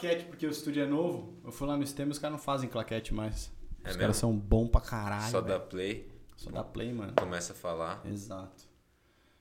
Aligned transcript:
claquete, 0.00 0.24
porque 0.24 0.46
o 0.46 0.50
estúdio 0.50 0.82
é 0.82 0.86
novo. 0.86 1.34
Eu 1.44 1.52
fui 1.52 1.66
lá 1.68 1.76
no 1.76 1.86
sistema 1.86 2.10
e 2.10 2.12
os 2.12 2.18
caras 2.18 2.32
não 2.32 2.42
fazem 2.42 2.68
claquete 2.68 3.12
mais. 3.12 3.52
É 3.82 3.82
os 3.82 3.84
mesmo? 3.88 4.00
caras 4.00 4.16
são 4.16 4.36
bons 4.36 4.68
pra 4.68 4.80
caralho. 4.80 5.30
Só 5.30 5.40
velho. 5.40 5.58
dá 5.58 5.60
play, 5.64 6.08
Só 6.36 6.50
dá 6.50 6.64
play, 6.64 6.92
mano. 6.92 7.12
começa 7.16 7.52
a 7.52 7.56
falar. 7.56 8.02
Exato. 8.04 8.64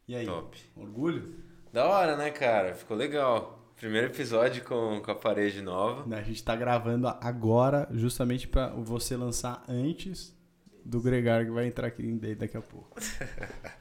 E 0.08 0.16
aí? 0.16 0.26
Top. 0.26 0.58
Orgulho? 0.76 1.36
Da 1.72 1.86
hora, 1.86 2.18
né, 2.18 2.32
cara? 2.32 2.74
Ficou 2.74 2.98
legal. 2.98 3.58
Primeiro 3.76 4.08
episódio 4.08 4.64
com, 4.64 5.02
com 5.02 5.12
a 5.12 5.16
parede 5.16 5.62
nova. 5.62 6.14
A 6.16 6.22
gente 6.22 6.44
tá 6.44 6.56
gravando 6.56 7.08
agora, 7.08 7.88
justamente 7.92 8.48
pra 8.48 8.68
você 8.70 9.16
lançar 9.16 9.64
antes 9.70 10.36
do 10.84 11.00
Gregário 11.00 11.46
que 11.46 11.52
vai 11.52 11.68
entrar 11.68 11.88
aqui 11.88 12.04
daqui 12.36 12.58
a 12.58 12.62
pouco. 12.62 13.00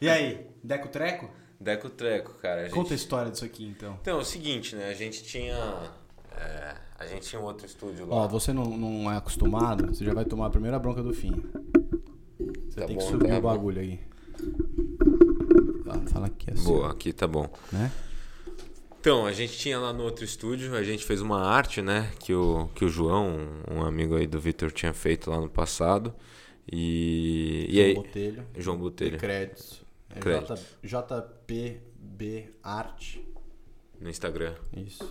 E 0.00 0.08
aí, 0.08 0.46
Deco 0.62 0.86
Treco? 0.86 1.28
Deco 1.58 1.90
Treco, 1.90 2.34
cara. 2.34 2.62
Gente... 2.62 2.72
Conta 2.72 2.92
a 2.92 2.96
história 2.96 3.32
disso 3.32 3.44
aqui 3.44 3.66
então. 3.66 3.98
Então, 4.00 4.18
é 4.18 4.20
o 4.20 4.24
seguinte, 4.24 4.76
né? 4.76 4.88
A 4.88 4.94
gente 4.94 5.24
tinha. 5.24 5.56
É, 6.38 6.74
a 6.98 7.06
gente 7.06 7.28
tinha 7.28 7.40
um 7.40 7.44
outro 7.44 7.66
estúdio 7.66 8.06
lá. 8.06 8.16
Ó, 8.16 8.28
você 8.28 8.52
não, 8.52 8.64
não 8.76 9.10
é 9.10 9.16
acostumado, 9.16 9.86
você 9.94 10.04
já 10.04 10.14
vai 10.14 10.24
tomar 10.24 10.46
a 10.46 10.50
primeira 10.50 10.78
bronca 10.78 11.02
do 11.02 11.12
fim. 11.12 11.32
Você 12.68 12.80
Tá 12.80 12.86
tem 12.86 12.96
bom, 12.96 13.02
que 13.04 13.10
subir 13.10 13.28
tá 13.28 13.38
o 13.38 13.40
bom. 13.40 13.48
bagulho 13.48 13.80
aí. 13.80 14.00
Fala 16.12 16.26
aqui 16.26 16.50
assim, 16.52 16.64
Boa, 16.64 16.90
aqui 16.90 17.12
tá 17.12 17.26
bom. 17.26 17.48
né? 17.72 17.90
Então, 19.00 19.26
a 19.26 19.32
gente 19.32 19.56
tinha 19.56 19.78
lá 19.78 19.92
no 19.92 20.02
outro 20.04 20.24
estúdio, 20.24 20.74
a 20.74 20.82
gente 20.82 21.04
fez 21.04 21.20
uma 21.20 21.40
arte, 21.40 21.80
né? 21.80 22.10
Que 22.20 22.34
o, 22.34 22.68
que 22.74 22.84
o 22.84 22.88
João, 22.88 23.38
um 23.70 23.82
amigo 23.82 24.16
aí 24.16 24.26
do 24.26 24.38
Vitor, 24.40 24.70
tinha 24.72 24.92
feito 24.92 25.30
lá 25.30 25.40
no 25.40 25.48
passado. 25.48 26.12
E. 26.70 27.66
E 27.70 27.80
aí. 27.80 27.94
Botelho. 27.94 28.44
João 28.56 28.76
Botelho, 28.76 29.16
Créditos. 29.18 29.82
É 30.14 30.18
Créditos. 30.20 30.62
JPB 30.82 32.50
Arte. 32.62 33.24
No 34.00 34.08
Instagram. 34.08 34.54
Isso. 34.76 35.08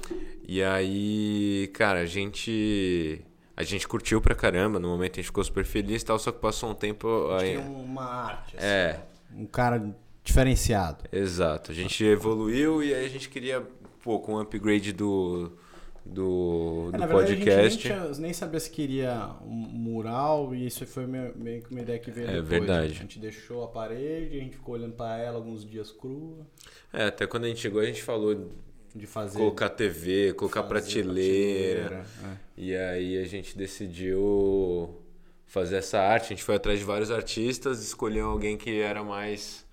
E 0.47 0.61
aí, 0.63 1.69
cara, 1.73 1.99
a 2.01 2.05
gente. 2.05 3.21
A 3.55 3.63
gente 3.63 3.87
curtiu 3.87 4.21
pra 4.21 4.35
caramba, 4.35 4.79
no 4.79 4.87
momento 4.87 5.13
a 5.13 5.15
gente 5.15 5.25
ficou 5.25 5.43
super 5.43 5.65
feliz 5.65 6.03
e 6.03 6.05
tal, 6.05 6.19
só 6.19 6.31
que 6.31 6.39
passou 6.39 6.69
um 6.69 6.75
tempo. 6.75 7.31
Aí... 7.31 7.53
Tinha 7.55 7.61
uma 7.61 8.03
arte. 8.03 8.55
assim, 8.55 8.65
É, 8.67 8.99
Um 9.35 9.47
cara 9.47 9.95
diferenciado. 10.23 11.05
exato. 11.11 11.71
A 11.71 11.73
gente 11.75 12.03
evoluiu 12.05 12.83
e 12.83 12.93
aí 12.93 13.03
a 13.05 13.09
gente 13.09 13.29
queria, 13.29 13.65
pô, 14.03 14.19
com 14.19 14.33
o 14.35 14.39
upgrade 14.39 14.93
do, 14.93 15.53
do, 16.05 16.89
É, 16.89 16.91
do 16.91 16.97
na 16.99 17.05
verdade, 17.07 17.35
podcast. 17.35 17.59
a 17.59 17.69
gente 17.69 17.89
nem, 17.89 17.97
tinha- 18.11 18.21
nem 18.21 18.33
sabia 18.33 18.59
se 18.59 18.69
queria 18.69 19.31
um 19.41 19.47
mural 19.55 20.53
e 20.53 20.67
isso 20.67 20.85
foi 20.85 21.07
meio, 21.07 21.33
que 21.63 21.71
uma 21.71 21.81
ideia 21.81 21.97
que 21.97 22.11
veio 22.11 22.27
É 22.27 22.33
depois. 22.33 22.47
verdade. 22.47 22.91
A 22.91 22.95
gente 22.95 23.17
deixou 23.17 23.63
a 23.63 23.67
parede, 23.69 24.37
a 24.37 24.39
gente 24.43 24.55
ficou 24.55 24.75
olhando 24.75 24.93
pra 24.93 25.17
ela 25.17 25.37
alguns 25.37 25.65
dias 25.65 25.91
crua, 25.91 26.45
É, 26.93 27.05
até 27.05 27.25
quando 27.25 27.45
a 27.45 27.47
gente 27.47 27.59
chegou, 27.59 27.81
a 27.81 27.85
gente 27.85 28.03
falou 28.03 28.51
de 28.97 29.07
fazer... 29.07 29.37
colocar 29.37 29.69
TV, 29.69 30.33
colocar 30.33 30.63
fazer 30.63 30.69
prateleira. 30.69 32.05
é. 32.23 32.37
E 32.57 32.75
aí 32.75 33.17
a 33.17 33.25
gente 33.25 33.57
decidiu 33.57 35.01
fazer 35.45 35.77
essa 35.77 35.99
arte. 35.99 36.25
A 36.25 36.29
gente 36.29 36.43
foi 36.43 36.55
atrás 36.55 36.79
de 36.79 36.85
vários 36.85 37.11
artistas, 37.11 37.81
escolheu 37.83 38.27
alguém 38.27 38.57
que 38.57 38.79
era 38.81 39.03
mais. 39.03 39.65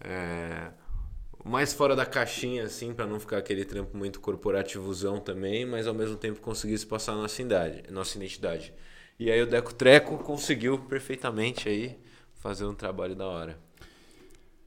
é, 0.00 0.70
mais 1.44 1.72
fora 1.72 1.94
da 1.94 2.04
caixinha, 2.04 2.64
assim, 2.64 2.92
pra 2.92 3.06
não 3.06 3.20
ficar 3.20 3.38
aquele 3.38 3.64
trampo 3.64 3.96
muito 3.96 4.20
corporativozão 4.20 5.20
também, 5.20 5.64
mas 5.64 5.86
ao 5.86 5.94
mesmo 5.94 6.16
tempo 6.16 6.40
conseguisse 6.40 6.84
passar 6.84 7.12
a 7.12 7.16
nossa 7.16 7.40
idade, 7.40 7.84
nossa 7.90 8.16
identidade. 8.18 8.74
E 9.18 9.30
aí 9.30 9.40
o 9.40 9.46
Deco 9.46 9.72
Treco 9.72 10.18
conseguiu 10.18 10.78
perfeitamente 10.78 11.68
aí 11.68 11.98
fazer 12.34 12.64
um 12.64 12.74
trabalho 12.74 13.14
da 13.14 13.26
hora. 13.26 13.58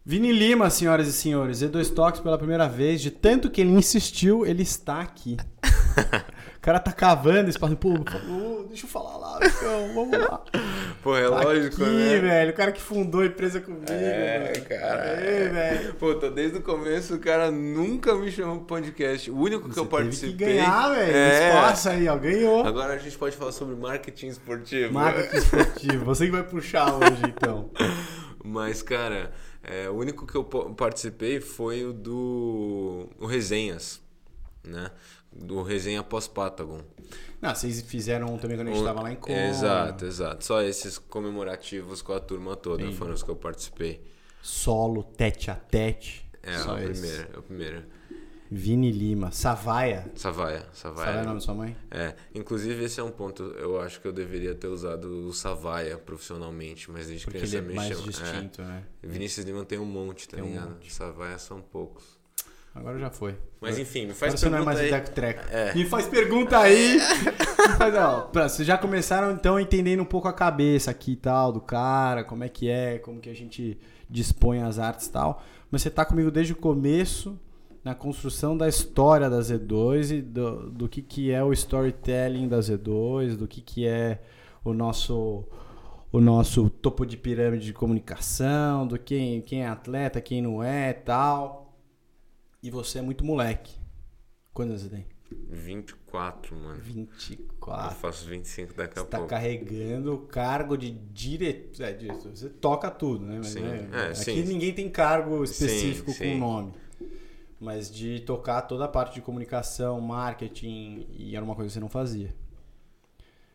Vini 0.06 0.32
Lima, 0.32 0.70
senhoras 0.70 1.08
e 1.08 1.14
senhores, 1.14 1.60
E2 1.62 1.94
Toques 1.94 2.22
pela 2.22 2.38
primeira 2.38 2.68
vez, 2.68 3.00
de 3.02 3.12
tanto 3.12 3.50
que 3.50 3.62
ele 3.62 3.70
insistiu, 3.72 4.46
ele 4.46 4.64
está 4.64 5.02
aqui. 5.02 5.38
o 6.58 6.60
cara 6.62 6.80
tá 6.80 6.92
cavando 6.92 7.50
espaço, 7.50 7.76
pô, 7.76 7.94
favor, 8.09 8.66
deixa 8.70 8.86
eu 8.86 8.90
falar 8.90 9.18
lá, 9.18 9.40
então, 9.46 9.94
vamos 9.94 10.18
lá. 10.18 10.42
Pô, 11.04 11.16
é 11.16 11.24
Tá 11.24 11.44
lógico, 11.44 11.82
aqui, 11.82 11.92
né? 11.92 12.20
velho, 12.20 12.52
o 12.52 12.54
cara 12.56 12.72
que 12.74 12.82
fundou 12.82 13.22
a 13.22 13.26
empresa 13.26 13.62
comigo, 13.62 13.86
É, 13.88 14.52
mano. 14.54 14.66
cara. 14.66 15.02
Aê, 15.18 15.48
velho. 15.48 15.94
Pô, 15.94 16.14
tô 16.16 16.30
desde 16.30 16.58
o 16.58 16.62
começo, 16.62 17.16
o 17.16 17.20
cara 17.20 17.50
nunca 17.50 18.14
me 18.16 18.30
chamou 18.30 18.58
pro 18.58 18.66
podcast. 18.66 19.32
O 19.32 19.38
único 19.38 19.70
que 19.70 19.76
Você 19.76 19.80
eu 19.80 19.86
teve 19.86 20.04
participei. 20.04 20.36
que 20.36 20.46
ganhar, 20.56 20.90
velho. 20.90 21.16
É. 21.16 21.48
Espaço 21.50 21.90
aí, 21.90 22.08
ó, 22.09 22.18
ganhou. 22.18 22.66
Agora 22.66 22.94
a 22.96 22.98
gente 22.98 23.18
pode 23.18 23.38
falar 23.38 23.54
sobre 23.54 23.76
marketing 23.76 24.28
esportivo. 24.28 24.94
Marketing 24.94 25.38
esportivo. 25.38 26.04
Você 26.06 26.26
que 26.26 26.32
vai 26.32 26.44
puxar 26.44 26.94
hoje, 26.96 27.22
então. 27.26 27.70
Mas, 28.44 28.82
cara, 28.82 29.32
é, 29.69 29.90
o 29.90 29.94
único 29.94 30.25
que 30.25 30.35
eu 30.35 30.44
participei 30.44 31.40
foi 31.40 31.85
o 31.85 31.94
do 31.94 33.07
o 33.19 33.25
Resenhas, 33.25 34.02
né? 34.63 34.91
Do 35.31 35.62
Resenha 35.62 36.02
pós-Patagon. 36.03 36.81
Não, 37.40 37.53
vocês 37.53 37.79
fizeram 37.81 38.38
também 38.40 38.58
quando 38.58 38.69
a 38.69 38.72
gente 38.72 38.81
O- 38.81 38.85
tava 38.85 39.02
lá 39.02 39.12
em 39.12 39.16
Coma. 39.16 39.38
Exato, 39.38 40.06
exato. 40.06 40.44
Só 40.44 40.62
esses 40.62 40.97
comemorativos 40.97 42.02
com 42.02 42.13
a 42.13 42.19
turma 42.19 42.56
toda 42.56 42.81
Entendi. 42.81 42.97
foram 42.97 43.13
os 43.13 43.22
que 43.24 43.29
eu 43.29 43.35
participei. 43.35 44.02
Solo, 44.41 45.03
tete 45.03 45.52
a 45.52 45.56
tete. 45.56 46.25
É, 46.41 46.58
Só 46.58 46.74
o 46.75 46.78
primeiro, 46.81 47.28
é 47.34 47.38
o 47.38 47.41
primeiro. 47.44 47.84
Vini 48.52 48.92
Lima. 48.92 49.32
Savaia. 49.32 50.12
Savaia, 50.16 50.66
Savaia 50.74 51.04
é 51.10 51.12
Savaia. 51.14 51.22
o 51.22 51.24
nome 51.26 51.36
da 51.36 51.42
sua 51.42 51.54
mãe? 51.54 51.78
É, 51.92 52.16
inclusive 52.34 52.84
esse 52.84 53.00
é 53.00 53.04
um 53.04 53.12
ponto, 53.12 53.44
eu 53.44 53.80
acho 53.80 54.02
que 54.02 54.08
eu 54.08 54.12
deveria 54.14 54.56
ter 54.56 54.68
usado 54.68 55.28
o 55.28 55.34
Savaia 55.34 55.98
profissionalmente, 55.98 56.90
mas 56.90 57.08
desde 57.08 57.26
Porque 57.26 57.38
criança 57.40 57.58
ele 57.58 57.66
é 57.66 57.70
me 57.70 57.76
mais 57.76 57.90
chama- 57.96 58.08
distinto, 58.08 58.62
né? 58.64 58.84
É. 59.04 59.08
Vinícius 59.08 59.46
Lima 59.46 59.64
tem 59.66 59.78
um 59.78 59.86
monte, 59.86 60.28
tá 60.28 60.38
Tem 60.38 60.46
um 60.46 60.50
ligado? 60.50 60.70
monte. 60.72 60.92
Savaia 60.92 61.38
são 61.38 61.62
poucos. 61.62 62.18
Agora 62.74 62.98
já 63.00 63.09
foi. 63.09 63.36
Mas 63.59 63.78
enfim, 63.78 64.02
me 64.02 64.06
Agora 64.12 64.16
faz 64.20 64.40
você 64.40 64.50
não 64.50 64.59
é 64.59 64.64
pergunta 64.64 65.14
mais 65.14 65.50
aí. 65.52 65.70
É. 65.70 65.74
Me 65.76 65.86
faz 65.86 66.08
pergunta 66.08 66.58
aí. 66.59 67.00
Faz, 67.78 67.96
ó, 67.96 68.22
pra- 68.22 68.48
vocês 68.48 68.68
já 68.68 68.78
começaram 68.78 69.32
então 69.32 69.59
entendendo 69.59 70.02
um 70.02 70.06
pouco 70.06 70.28
a 70.28 70.34
cabeça 70.34 70.90
aqui 70.92 71.12
e 71.14 71.16
tal 71.16 71.52
do 71.52 71.59
cara, 71.62 72.24
como 72.24 72.44
é 72.44 72.50
que 72.50 72.70
é, 72.70 73.00
como 73.00 73.20
que 73.20 73.30
a 73.30 73.34
gente 73.36 73.78
dispõe 74.09 74.62
as 74.62 74.80
artes 74.80 75.08
e 75.08 75.12
tal. 75.12 75.44
Mas 75.70 75.82
você 75.82 75.90
tá 75.90 76.06
comigo 76.06 76.32
desde 76.32 76.54
o 76.54 76.56
começo 76.56 77.38
na 77.84 77.95
construção 77.95 78.57
da 78.57 78.67
história 78.67 79.29
da 79.29 79.40
Z2 79.40 80.17
e 80.17 80.22
do, 80.22 80.69
do 80.69 80.90
que, 80.90 81.01
que 81.01 81.31
é 81.31 81.44
o 81.44 81.53
storytelling 81.53 82.47
da 82.47 82.59
Z2, 82.59 83.35
do 83.35 83.47
que, 83.47 83.62
que 83.62 83.88
é 83.88 84.22
o 84.63 84.73
nosso 84.73 85.45
o 86.12 86.19
nosso 86.19 86.69
topo 86.72 87.06
de 87.06 87.16
pirâmide 87.16 87.66
de 87.67 87.73
comunicação, 87.73 88.88
do 88.88 88.97
quem, 88.97 89.41
quem 89.41 89.62
é 89.62 89.67
atleta, 89.67 90.19
quem 90.19 90.41
não 90.41 90.63
é 90.63 90.91
tal. 90.91 91.78
E 92.63 92.72
você 92.72 92.97
é 92.97 93.01
muito 93.03 93.23
moleque. 93.23 93.75
Quantos 94.51 94.81
você 94.81 94.90
tem? 94.90 95.06
24, 95.51 96.56
mano. 96.56 96.75
Eu 96.78 96.81
24. 96.81 97.96
faço 97.96 98.28
25 98.28 98.73
daqui 98.73 98.97
a 98.97 99.03
Você 99.03 99.07
tá 99.07 99.17
pouco. 99.17 99.29
carregando 99.29 100.16
o 100.16 100.17
cargo 100.19 100.75
de 100.75 100.90
diretor. 100.91 101.84
É, 101.84 101.94
diretor. 101.94 102.31
Você 102.35 102.50
toca 102.50 102.90
tudo, 102.90 103.25
né? 103.28 103.35
Mas, 103.38 103.47
Sim. 103.50 103.59
né, 103.61 103.90
É, 103.94 104.06
Aqui 104.07 104.16
sim. 104.16 104.44
ninguém 104.46 104.73
tem 104.73 104.90
cargo 104.90 105.44
específico 105.44 106.11
Sim, 106.11 106.17
com 106.17 106.23
sim. 106.23 106.40
nome. 106.40 106.73
Mas 107.59 107.92
de 107.92 108.22
tocar 108.22 108.62
toda 108.64 108.86
a 108.86 108.88
parte 108.88 109.16
de 109.16 109.22
comunicação, 109.22 110.00
marketing, 110.00 111.08
e 111.18 111.36
era 111.36 111.44
uma 111.44 111.56
coisa 111.56 111.68
que 111.68 111.74
você 111.74 111.80
não 111.80 111.90
fazia. 111.90 112.34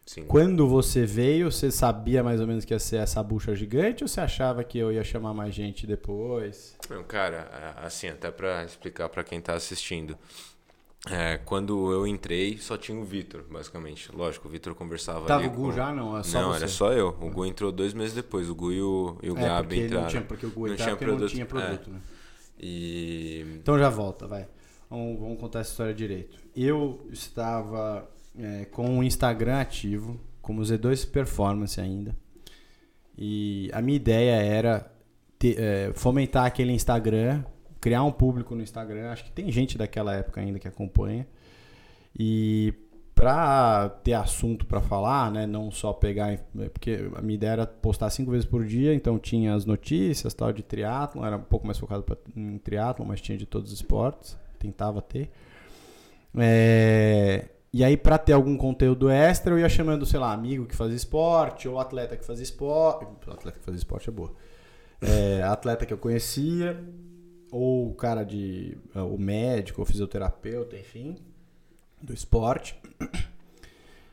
Sim. 0.06 0.26
Quando 0.26 0.68
você 0.68 1.06
veio, 1.06 1.50
você 1.50 1.70
sabia 1.70 2.22
mais 2.22 2.38
ou 2.38 2.46
menos 2.46 2.66
que 2.66 2.74
ia 2.74 2.78
ser 2.78 2.96
essa 2.96 3.22
bucha 3.22 3.54
gigante 3.54 4.04
ou 4.04 4.08
você 4.08 4.20
achava 4.20 4.62
que 4.62 4.76
eu 4.78 4.92
ia 4.92 5.02
chamar 5.02 5.32
mais 5.32 5.54
gente 5.54 5.86
depois? 5.86 6.76
Não, 6.90 7.02
cara, 7.02 7.74
assim, 7.82 8.08
até 8.08 8.30
pra 8.30 8.64
explicar 8.64 9.08
pra 9.08 9.24
quem 9.24 9.40
tá 9.40 9.54
assistindo. 9.54 10.18
É, 11.10 11.38
quando 11.44 11.90
eu 11.92 12.06
entrei, 12.06 12.58
só 12.58 12.76
tinha 12.76 12.98
o 12.98 13.04
Vitor, 13.04 13.44
basicamente. 13.50 14.10
Lógico, 14.14 14.48
o 14.48 14.50
Vitor 14.50 14.74
conversava 14.74 15.26
Tava 15.26 15.40
ali 15.40 15.48
o 15.48 15.52
Gu 15.52 15.62
com... 15.64 15.72
já? 15.72 15.92
Não, 15.92 16.16
é 16.18 16.22
só 16.22 16.40
não, 16.40 16.48
você. 16.50 16.56
era 16.56 16.68
só 16.68 16.92
eu. 16.92 17.08
O 17.20 17.30
Gu 17.30 17.46
entrou 17.46 17.72
dois 17.72 17.94
meses 17.94 18.14
depois. 18.14 18.48
O 18.48 18.54
Gu 18.54 18.72
e 18.72 18.82
o, 18.82 19.16
e 19.22 19.30
o 19.30 19.38
É, 19.38 19.40
Gabi 19.42 19.80
entraram. 19.84 20.02
não 20.02 20.08
tinha, 20.10 20.22
porque 20.22 20.46
o 20.46 20.50
Gu 20.50 20.66
Não 20.66 20.74
entrava 20.74 20.96
tinha 20.96 21.08
não 21.08 21.14
produto, 21.16 21.30
tinha 21.30 21.42
é. 21.42 21.46
produto, 21.46 21.90
né? 21.90 22.00
E... 22.58 23.44
Então 23.60 23.78
já 23.78 23.88
volta, 23.88 24.26
vai. 24.26 24.46
Vamos, 24.88 25.18
vamos 25.18 25.40
contar 25.40 25.60
essa 25.60 25.70
história 25.70 25.94
direito. 25.94 26.38
Eu 26.56 27.06
estava 27.10 28.08
é, 28.38 28.64
com 28.66 28.98
o 28.98 29.02
Instagram 29.02 29.60
ativo, 29.60 30.20
como 30.40 30.62
Z2 30.62 31.10
Performance 31.10 31.80
ainda. 31.80 32.16
E 33.16 33.70
a 33.72 33.80
minha 33.80 33.96
ideia 33.96 34.34
era 34.36 34.92
ter- 35.38 35.58
é, 35.58 35.92
fomentar 35.94 36.46
aquele 36.46 36.72
Instagram, 36.72 37.44
criar 37.80 38.02
um 38.02 38.12
público 38.12 38.54
no 38.54 38.62
Instagram. 38.62 39.10
Acho 39.10 39.24
que 39.24 39.32
tem 39.32 39.50
gente 39.50 39.78
daquela 39.78 40.14
época 40.14 40.40
ainda 40.40 40.58
que 40.58 40.68
acompanha. 40.68 41.26
E 42.18 42.72
pra 43.24 43.88
ter 44.04 44.12
assunto 44.12 44.66
pra 44.66 44.82
falar, 44.82 45.32
né, 45.32 45.46
não 45.46 45.70
só 45.70 45.94
pegar, 45.94 46.38
porque 46.74 47.10
a 47.14 47.22
minha 47.22 47.36
ideia 47.36 47.52
era 47.52 47.66
postar 47.66 48.10
cinco 48.10 48.30
vezes 48.30 48.44
por 48.44 48.66
dia, 48.66 48.92
então 48.94 49.18
tinha 49.18 49.54
as 49.54 49.64
notícias, 49.64 50.34
tal 50.34 50.52
de 50.52 50.62
triatlo, 50.62 51.24
era 51.24 51.38
um 51.38 51.42
pouco 51.42 51.64
mais 51.64 51.78
focado 51.78 52.02
pra, 52.02 52.18
em 52.36 52.58
triatlo, 52.58 53.02
mas 53.06 53.22
tinha 53.22 53.38
de 53.38 53.46
todos 53.46 53.72
os 53.72 53.78
esportes, 53.78 54.36
tentava 54.58 55.00
ter. 55.00 55.30
É, 56.36 57.48
e 57.72 57.82
aí 57.82 57.96
pra 57.96 58.18
ter 58.18 58.34
algum 58.34 58.58
conteúdo 58.58 59.08
extra, 59.08 59.54
eu 59.54 59.58
ia 59.58 59.70
chamando, 59.70 60.04
sei 60.04 60.20
lá, 60.20 60.30
amigo 60.30 60.66
que 60.66 60.76
fazia 60.76 60.94
esporte 60.94 61.66
ou 61.66 61.80
atleta 61.80 62.18
que 62.18 62.26
fazia 62.26 62.44
esporte, 62.44 63.06
atleta 63.26 63.58
que 63.58 63.64
fazia 63.64 63.78
esporte 63.78 64.10
é 64.10 64.12
boa. 64.12 64.34
É, 65.00 65.42
atleta 65.44 65.86
que 65.86 65.94
eu 65.94 65.98
conhecia 65.98 66.78
ou 67.50 67.88
o 67.88 67.94
cara 67.94 68.22
de. 68.22 68.76
o 68.94 69.16
médico, 69.16 69.80
o 69.80 69.86
fisioterapeuta, 69.86 70.76
enfim, 70.76 71.16
do 72.04 72.12
esporte. 72.12 72.76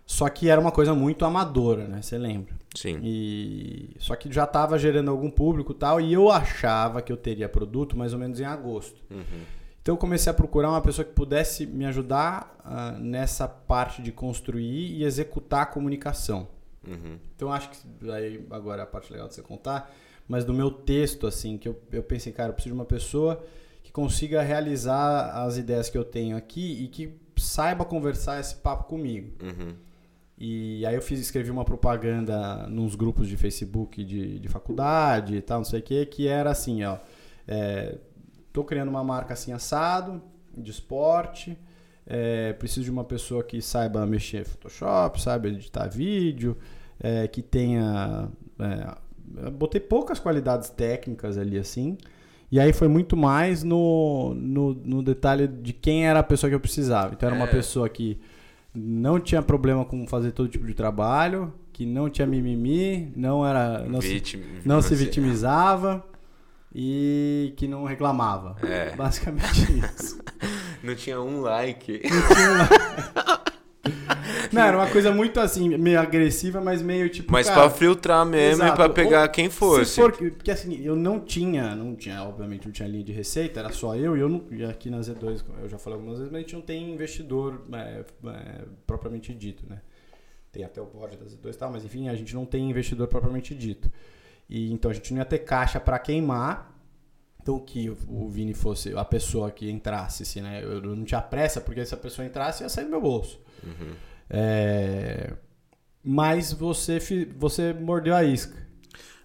Só 0.05 0.27
que 0.29 0.49
era 0.49 0.59
uma 0.59 0.71
coisa 0.71 0.93
muito 0.93 1.23
amadora, 1.23 1.87
né? 1.87 2.01
Você 2.01 2.17
lembra? 2.17 2.53
Sim. 2.75 2.99
E 3.01 3.95
só 3.97 4.15
que 4.15 4.31
já 4.31 4.43
estava 4.43 4.77
gerando 4.77 5.09
algum 5.09 5.29
público 5.29 5.73
tal, 5.73 6.01
e 6.01 6.11
eu 6.13 6.29
achava 6.29 7.01
que 7.01 7.11
eu 7.11 7.17
teria 7.17 7.47
produto 7.47 7.97
mais 7.97 8.13
ou 8.13 8.19
menos 8.19 8.39
em 8.39 8.45
agosto. 8.45 9.01
Uhum. 9.09 9.43
Então 9.81 9.95
eu 9.95 9.97
comecei 9.97 10.29
a 10.29 10.33
procurar 10.33 10.69
uma 10.69 10.81
pessoa 10.81 11.03
que 11.03 11.13
pudesse 11.13 11.65
me 11.65 11.85
ajudar 11.85 12.55
ah, 12.63 12.91
nessa 12.99 13.47
parte 13.47 14.01
de 14.01 14.11
construir 14.11 14.91
e 14.97 15.03
executar 15.03 15.63
a 15.63 15.65
comunicação. 15.65 16.47
Uhum. 16.87 17.17
Então 17.35 17.51
acho 17.51 17.69
que 17.69 18.11
aí 18.11 18.45
agora 18.51 18.81
é 18.81 18.83
a 18.83 18.87
parte 18.87 19.11
legal 19.11 19.27
de 19.27 19.35
você 19.35 19.41
contar, 19.41 19.91
mas 20.27 20.45
do 20.45 20.53
meu 20.53 20.69
texto 20.69 21.25
assim, 21.25 21.57
que 21.57 21.67
eu, 21.67 21.81
eu 21.91 22.03
pensei, 22.03 22.31
cara, 22.31 22.49
eu 22.49 22.53
preciso 22.53 22.75
de 22.75 22.79
uma 22.79 22.85
pessoa 22.85 23.43
que 23.81 23.91
consiga 23.91 24.41
realizar 24.41 25.31
as 25.43 25.57
ideias 25.57 25.89
que 25.89 25.97
eu 25.97 26.03
tenho 26.03 26.37
aqui 26.37 26.83
e 26.83 26.87
que 26.87 27.15
saiba 27.41 27.83
conversar 27.85 28.39
esse 28.39 28.55
papo 28.55 28.85
comigo. 28.85 29.31
Uhum. 29.41 29.73
E 30.37 30.85
aí 30.85 30.95
eu 30.95 31.01
fiz, 31.01 31.19
escrevi 31.19 31.51
uma 31.51 31.63
propaganda 31.63 32.65
nos 32.67 32.95
grupos 32.95 33.27
de 33.27 33.37
Facebook 33.37 34.03
de, 34.03 34.39
de 34.39 34.47
faculdade 34.47 35.35
e 35.35 35.41
tal, 35.41 35.59
não 35.59 35.65
sei 35.65 35.79
o 35.79 35.83
que, 35.83 36.05
que 36.07 36.27
era 36.27 36.49
assim, 36.49 36.83
ó. 36.83 36.97
É, 37.47 37.97
tô 38.51 38.63
criando 38.63 38.89
uma 38.89 39.03
marca 39.03 39.33
assim 39.33 39.51
assado, 39.51 40.21
de 40.57 40.71
esporte. 40.71 41.57
é, 42.05 42.53
preciso 42.53 42.85
de 42.85 42.91
uma 42.91 43.03
pessoa 43.03 43.43
que 43.43 43.61
saiba 43.61 44.05
mexer 44.05 44.41
em 44.41 44.43
Photoshop, 44.43 45.21
saiba 45.21 45.47
editar 45.47 45.87
vídeo, 45.87 46.57
é, 46.99 47.27
que 47.27 47.41
tenha. 47.41 48.29
é, 48.59 49.49
botei 49.51 49.79
poucas 49.79 50.19
qualidades 50.19 50.69
técnicas 50.69 51.37
ali 51.37 51.57
assim. 51.57 51.97
E 52.51 52.59
aí 52.59 52.73
foi 52.73 52.87
muito 52.89 53.15
mais 53.15 53.63
no, 53.63 54.33
no, 54.35 54.73
no 54.73 55.01
detalhe 55.03 55.47
de 55.47 55.71
quem 55.71 56.05
era 56.05 56.19
a 56.19 56.23
pessoa 56.23 56.49
que 56.49 56.55
eu 56.55 56.59
precisava. 56.59 57.13
Então 57.13 57.27
era 57.29 57.35
uma 57.35 57.45
É. 57.45 57.51
pessoa 57.51 57.87
que 57.87 58.19
não 58.75 59.19
tinha 59.19 59.41
problema 59.41 59.85
com 59.85 60.05
fazer 60.05 60.31
todo 60.31 60.49
tipo 60.49 60.65
de 60.65 60.73
trabalho, 60.73 61.53
que 61.71 61.85
não 61.85 62.09
tinha 62.09 62.27
mimimi, 62.27 63.11
não 63.15 63.45
era 63.45 63.79
não, 63.85 64.01
se, 64.01 64.21
não 64.65 64.81
se 64.81 64.93
assim, 64.93 65.05
vitimizava 65.05 66.05
e 66.75 67.53
que 67.55 67.67
não 67.67 67.85
reclamava. 67.85 68.55
É. 68.63 68.95
Basicamente 68.95 69.79
isso. 69.79 70.19
Não 70.83 70.95
tinha 70.95 71.21
um 71.21 71.41
like. 71.41 72.01
Não, 72.09 73.31
era 74.59 74.77
uma 74.77 74.87
coisa 74.89 75.11
muito 75.13 75.39
assim, 75.39 75.77
meio 75.77 75.99
agressiva, 75.99 76.59
mas 76.59 76.81
meio 76.81 77.09
tipo. 77.09 77.31
Mas 77.31 77.47
cara, 77.47 77.61
pra 77.61 77.69
filtrar 77.69 78.25
mesmo 78.25 78.63
e 78.63 78.65
exato. 78.65 78.75
pra 78.75 78.89
pegar 78.89 79.23
Ou 79.23 79.29
quem 79.29 79.49
se 79.49 79.55
fosse. 79.55 79.95
for 79.95 80.11
que- 80.11 80.31
porque 80.31 80.51
assim, 80.51 80.81
eu 80.83 80.95
não 80.95 81.19
tinha, 81.19 81.75
não 81.75 81.95
tinha, 81.95 82.21
obviamente 82.23 82.65
não 82.65 82.71
tinha 82.71 82.87
linha 82.87 83.03
de 83.03 83.11
receita, 83.11 83.59
era 83.59 83.71
só 83.71 83.95
eu, 83.95 84.17
e 84.17 84.19
eu 84.19 84.27
não, 84.29 84.43
e 84.51 84.63
aqui 84.65 84.89
na 84.89 84.99
Z2, 84.99 85.43
eu 85.61 85.69
já 85.69 85.77
falei 85.77 85.97
algumas 85.97 86.17
vezes, 86.17 86.31
mas 86.31 86.39
a 86.39 86.41
gente 86.41 86.53
não 86.55 86.61
tem 86.61 86.91
investidor 86.93 87.61
é, 87.73 88.03
é, 88.27 88.61
propriamente 88.85 89.33
dito, 89.33 89.63
né? 89.69 89.81
Tem 90.51 90.63
até 90.65 90.81
o 90.81 90.85
board 90.85 91.15
da 91.15 91.25
Z2 91.25 91.53
e 91.53 91.57
tal, 91.57 91.71
mas 91.71 91.85
enfim, 91.85 92.09
a 92.09 92.15
gente 92.15 92.33
não 92.35 92.45
tem 92.45 92.69
investidor 92.69 93.07
propriamente 93.07 93.55
dito. 93.55 93.89
E 94.49 94.71
então 94.73 94.91
a 94.91 94.93
gente 94.93 95.13
não 95.13 95.19
ia 95.19 95.25
ter 95.25 95.39
caixa 95.39 95.79
para 95.79 95.97
queimar. 95.97 96.69
Então 97.41 97.57
que 97.57 97.89
o- 97.89 97.97
o 98.07 98.29
Vini 98.29 98.53
fosse 98.53 98.93
a 98.95 99.03
pessoa 99.05 99.49
que 99.49 99.67
entrasse, 99.71 100.23
assim, 100.23 100.41
né? 100.41 100.61
Eu 100.63 100.79
não 100.81 101.03
tinha 101.05 101.21
pressa, 101.21 101.59
porque 101.61 101.83
se 101.85 101.93
a 101.93 101.97
pessoa 101.97 102.25
entrasse, 102.25 102.61
ia 102.63 102.69
sair 102.69 102.83
do 102.83 102.91
meu 102.91 103.01
bolso. 103.01 103.39
Uhum. 103.63 103.93
É, 104.31 105.33
Mas 106.03 106.53
você, 106.53 106.99
você 107.37 107.73
mordeu 107.73 108.15
a 108.15 108.23
isca. 108.23 108.55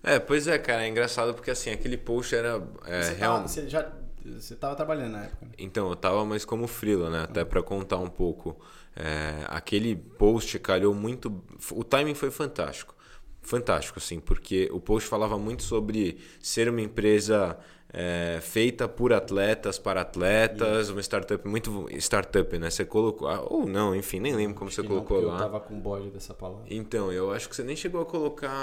É, 0.03 0.19
pois 0.19 0.47
é, 0.47 0.59
cara, 0.59 0.85
é 0.85 0.89
engraçado 0.89 1.35
porque 1.35 1.51
assim, 1.51 1.71
aquele 1.71 1.97
post 1.97 2.35
era 2.35 2.63
é, 2.87 3.03
você, 3.03 3.15
real- 3.15 3.37
tava, 3.37 3.49
você 3.49 3.69
já 3.69 3.93
você 4.25 4.57
tava 4.57 4.75
trabalhando 4.77 5.13
na 5.13 5.25
época. 5.25 5.47
Então, 5.59 5.89
eu 5.89 5.97
tava 5.97 6.25
mais 6.25 6.45
como 6.45 6.67
freela, 6.67 7.11
né? 7.11 7.21
Até 7.23 7.45
pra 7.45 7.63
contar 7.63 7.99
um 7.99 8.09
pouco. 8.11 8.57
É, 8.95 9.45
aquele 9.49 9.95
post 9.97 10.59
calhou 10.59 10.95
muito. 10.95 11.43
O 11.73 11.85
timing 11.85 12.15
foi 12.15 12.31
fantástico. 12.31 12.95
Fantástico, 13.43 13.99
assim, 13.99 14.19
porque 14.19 14.69
o 14.73 14.81
post 14.81 15.09
falava 15.09 15.39
muito 15.39 15.63
sobre 15.63 16.19
ser 16.41 16.69
uma 16.69 16.81
empresa 16.81 17.57
é, 17.93 18.39
feita 18.43 18.87
por 18.89 19.13
atletas, 19.13 19.79
para 19.79 20.01
atletas, 20.03 20.91
uma 20.91 21.01
startup, 21.01 21.47
muito 21.49 21.87
startup, 21.99 22.59
né? 22.59 22.69
Você 22.71 22.85
colocou. 22.85 23.29
ah, 23.29 23.43
Ou 23.49 23.67
não, 23.67 23.95
enfim, 23.95 24.21
nem 24.21 24.35
lembro 24.35 24.55
como 24.57 24.69
Acho 24.69 24.77
você 24.77 24.83
não, 24.83 24.89
colocou 24.89 25.17
porque 25.19 25.31
lá. 25.31 25.35
Eu 25.35 25.39
tava 25.41 25.61
com 25.61 25.79
bode 25.81 26.11
dessa 26.11 26.35
palavra. 26.35 26.65
Então, 26.69 27.13
eu 27.13 27.33
acho 27.33 27.49
que 27.49 27.57
você 27.57 27.63
nem 27.63 27.77
chegou 27.77 28.01
a 28.03 28.07
colocar 28.07 28.61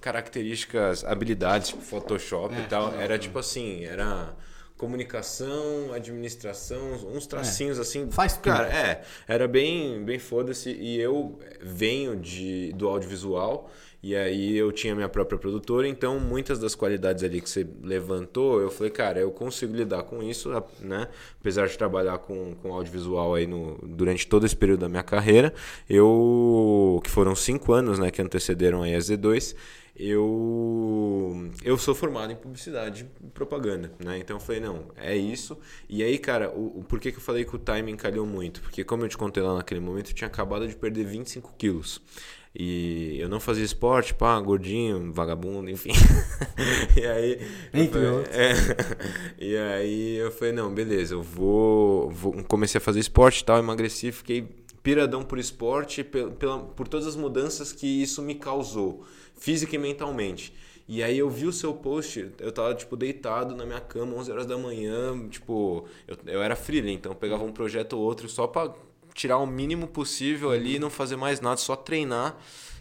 características, 0.00 1.04
habilidades, 1.04 1.68
tipo 1.68 1.82
Photoshop 1.82 2.54
É, 2.54 2.60
e 2.60 2.66
tal. 2.66 2.90
não, 2.92 3.00
Era 3.00 3.14
não. 3.14 3.18
tipo 3.20 3.38
assim, 3.38 3.84
era 3.84 4.34
comunicação, 4.80 5.92
administração, 5.92 6.80
uns 7.14 7.26
tracinhos 7.26 7.78
assim. 7.78 8.10
Faz 8.10 8.32
tudo. 8.32 8.44
Cara, 8.44 8.66
é, 8.74 9.02
era 9.28 9.46
bem, 9.46 10.02
bem 10.02 10.18
foda-se. 10.18 10.70
E 10.70 10.98
eu 10.98 11.38
venho 11.60 12.16
de, 12.16 12.72
do 12.72 12.88
audiovisual. 12.88 13.70
E 14.02 14.16
aí 14.16 14.56
eu 14.56 14.72
tinha 14.72 14.94
minha 14.94 15.10
própria 15.10 15.38
produtora, 15.38 15.86
então 15.86 16.18
muitas 16.18 16.58
das 16.58 16.74
qualidades 16.74 17.22
ali 17.22 17.38
que 17.38 17.50
você 17.50 17.68
levantou, 17.82 18.58
eu 18.58 18.70
falei, 18.70 18.90
cara, 18.90 19.20
eu 19.20 19.30
consigo 19.30 19.76
lidar 19.76 20.04
com 20.04 20.22
isso, 20.22 20.48
né? 20.80 21.06
Apesar 21.38 21.68
de 21.68 21.76
trabalhar 21.76 22.16
com, 22.16 22.54
com 22.62 22.72
audiovisual 22.72 23.34
aí 23.34 23.46
no, 23.46 23.76
durante 23.82 24.26
todo 24.26 24.46
esse 24.46 24.56
período 24.56 24.80
da 24.80 24.88
minha 24.88 25.02
carreira, 25.02 25.52
eu 25.86 26.98
que 27.04 27.10
foram 27.10 27.34
cinco 27.36 27.74
anos, 27.74 27.98
né, 27.98 28.10
que 28.10 28.22
antecederam 28.22 28.82
aí 28.82 28.94
a 28.94 28.98
Z2, 28.98 29.54
eu 30.08 31.50
eu 31.64 31.76
sou 31.78 31.94
formado 31.94 32.32
em 32.32 32.36
publicidade 32.36 33.06
e 33.22 33.26
propaganda, 33.28 33.92
né? 34.04 34.18
Então 34.18 34.36
eu 34.36 34.40
falei, 34.40 34.60
não, 34.60 34.86
é 34.96 35.16
isso. 35.16 35.58
E 35.88 36.02
aí, 36.02 36.18
cara, 36.18 36.50
o, 36.50 36.80
o 36.80 36.84
por 36.84 36.98
que, 37.00 37.10
que 37.12 37.18
eu 37.18 37.22
falei 37.22 37.44
que 37.44 37.54
o 37.54 37.58
timing 37.58 37.96
calhou 37.96 38.26
muito? 38.26 38.60
Porque 38.62 38.82
como 38.84 39.04
eu 39.04 39.08
te 39.08 39.16
contei 39.16 39.42
lá 39.42 39.54
naquele 39.54 39.80
momento, 39.80 40.10
eu 40.10 40.14
tinha 40.14 40.28
acabado 40.28 40.66
de 40.66 40.74
perder 40.76 41.04
25 41.04 41.54
quilos. 41.56 42.00
E 42.52 43.16
eu 43.20 43.28
não 43.28 43.38
fazia 43.38 43.64
esporte, 43.64 44.12
pá, 44.12 44.40
gordinho, 44.40 45.12
vagabundo, 45.12 45.70
enfim. 45.70 45.92
e 47.00 47.06
aí. 47.06 47.40
Entre 47.72 48.00
falei- 48.00 48.24
é. 48.32 48.52
E 49.38 49.56
aí 49.56 50.16
eu 50.16 50.32
falei, 50.32 50.52
não, 50.52 50.72
beleza, 50.74 51.14
eu 51.14 51.22
vou, 51.22 52.10
vou. 52.10 52.32
Comecei 52.44 52.78
a 52.78 52.82
fazer 52.82 52.98
esporte 52.98 53.40
e 53.40 53.44
tal, 53.44 53.58
emagreci, 53.58 54.10
fiquei 54.10 54.48
piradão 54.82 55.22
por 55.22 55.38
esporte, 55.38 56.02
pela- 56.02 56.58
por 56.60 56.88
todas 56.88 57.06
as 57.06 57.14
mudanças 57.14 57.72
que 57.72 57.86
isso 58.02 58.20
me 58.20 58.34
causou, 58.34 59.04
física 59.40 59.74
e 59.74 59.78
mentalmente. 59.78 60.54
E 60.86 61.02
aí 61.02 61.18
eu 61.18 61.30
vi 61.30 61.46
o 61.46 61.52
seu 61.52 61.72
post, 61.72 62.30
eu 62.38 62.52
tava, 62.52 62.74
tipo, 62.74 62.96
deitado 62.96 63.56
na 63.56 63.64
minha 63.64 63.80
cama, 63.80 64.14
11 64.16 64.30
horas 64.32 64.46
da 64.46 64.58
manhã, 64.58 65.28
tipo, 65.28 65.86
eu, 66.06 66.16
eu 66.26 66.42
era 66.42 66.54
freelancer, 66.54 66.94
então 66.94 67.12
eu 67.12 67.16
pegava 67.16 67.42
um 67.44 67.52
projeto 67.52 67.94
ou 67.94 68.02
outro 68.02 68.28
só 68.28 68.46
pra 68.46 68.74
tirar 69.14 69.38
o 69.38 69.46
mínimo 69.46 69.86
possível 69.86 70.50
ali, 70.50 70.78
não 70.78 70.90
fazer 70.90 71.16
mais 71.16 71.40
nada, 71.40 71.56
só 71.56 71.76
treinar. 71.76 72.36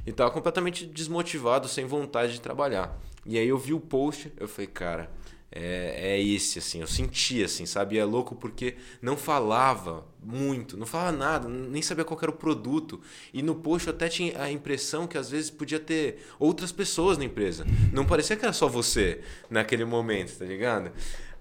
E 0.05 0.11
tava 0.11 0.31
completamente 0.31 0.85
desmotivado, 0.85 1.67
sem 1.67 1.85
vontade 1.85 2.33
de 2.33 2.41
trabalhar. 2.41 2.99
E 3.25 3.37
aí 3.37 3.47
eu 3.47 3.57
vi 3.57 3.73
o 3.73 3.79
post, 3.79 4.31
eu 4.37 4.47
falei, 4.47 4.67
cara, 4.67 5.11
é, 5.51 6.13
é 6.13 6.21
esse, 6.21 6.59
assim, 6.59 6.81
eu 6.81 6.87
senti, 6.87 7.43
assim, 7.43 7.65
sabe? 7.65 7.95
E 7.95 7.99
é 7.99 8.05
louco 8.05 8.35
porque 8.35 8.75
não 9.01 9.17
falava 9.17 10.05
muito, 10.21 10.77
não 10.77 10.85
falava 10.85 11.15
nada, 11.15 11.47
nem 11.47 11.81
sabia 11.81 12.05
qual 12.05 12.19
era 12.21 12.31
o 12.31 12.35
produto. 12.35 13.01
E 13.33 13.41
no 13.41 13.55
post 13.55 13.87
eu 13.87 13.93
até 13.93 14.07
tinha 14.07 14.41
a 14.41 14.51
impressão 14.51 15.07
que 15.07 15.17
às 15.17 15.29
vezes 15.29 15.49
podia 15.49 15.79
ter 15.79 16.23
outras 16.37 16.71
pessoas 16.71 17.17
na 17.17 17.23
empresa. 17.23 17.65
Não 17.91 18.05
parecia 18.05 18.35
que 18.35 18.45
era 18.45 18.53
só 18.53 18.67
você 18.67 19.21
naquele 19.49 19.85
momento, 19.85 20.37
tá 20.37 20.45
ligado? 20.45 20.91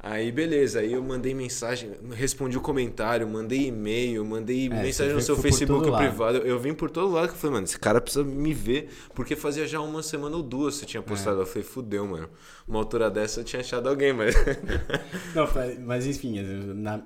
Aí 0.00 0.31
beleza, 0.31 0.78
aí 0.78 0.93
eu 0.93 1.02
mandei 1.02 1.35
mensagem, 1.35 1.90
respondi 2.12 2.57
o 2.57 2.61
comentário, 2.61 3.26
mandei 3.26 3.67
e-mail, 3.67 4.25
mandei 4.25 4.67
É, 4.67 4.69
mensagem 4.71 5.12
no 5.12 5.21
seu 5.21 5.35
Facebook 5.37 5.90
privado. 6.09 6.38
Eu 6.38 6.59
vim 6.61 6.73
por 6.73 6.88
todo 6.88 7.12
lado 7.12 7.26
que 7.28 7.35
eu 7.35 7.38
falei, 7.38 7.55
mano, 7.55 7.64
esse 7.64 7.78
cara 7.81 8.00
precisa 8.00 8.25
me 8.25 8.55
ver, 8.55 8.90
porque 9.12 9.35
fazia 9.35 9.67
já 9.67 9.81
uma 9.81 10.00
semana 10.02 10.37
ou 10.37 10.43
duas 10.43 10.76
você 10.76 10.87
tinha 10.87 11.02
postado. 11.02 11.40
Eu 11.40 11.47
falei, 11.47 11.64
fudeu, 11.64 12.07
mano. 12.07 12.28
Uma 12.67 12.78
altura 12.78 13.11
dessa 13.11 13.40
eu 13.40 13.45
tinha 13.45 13.59
achado 13.61 13.88
alguém, 13.88 14.12
mas. 14.12 14.37
Não, 15.35 15.49
mas 15.85 16.07
enfim, 16.07 16.40
na, 16.43 17.02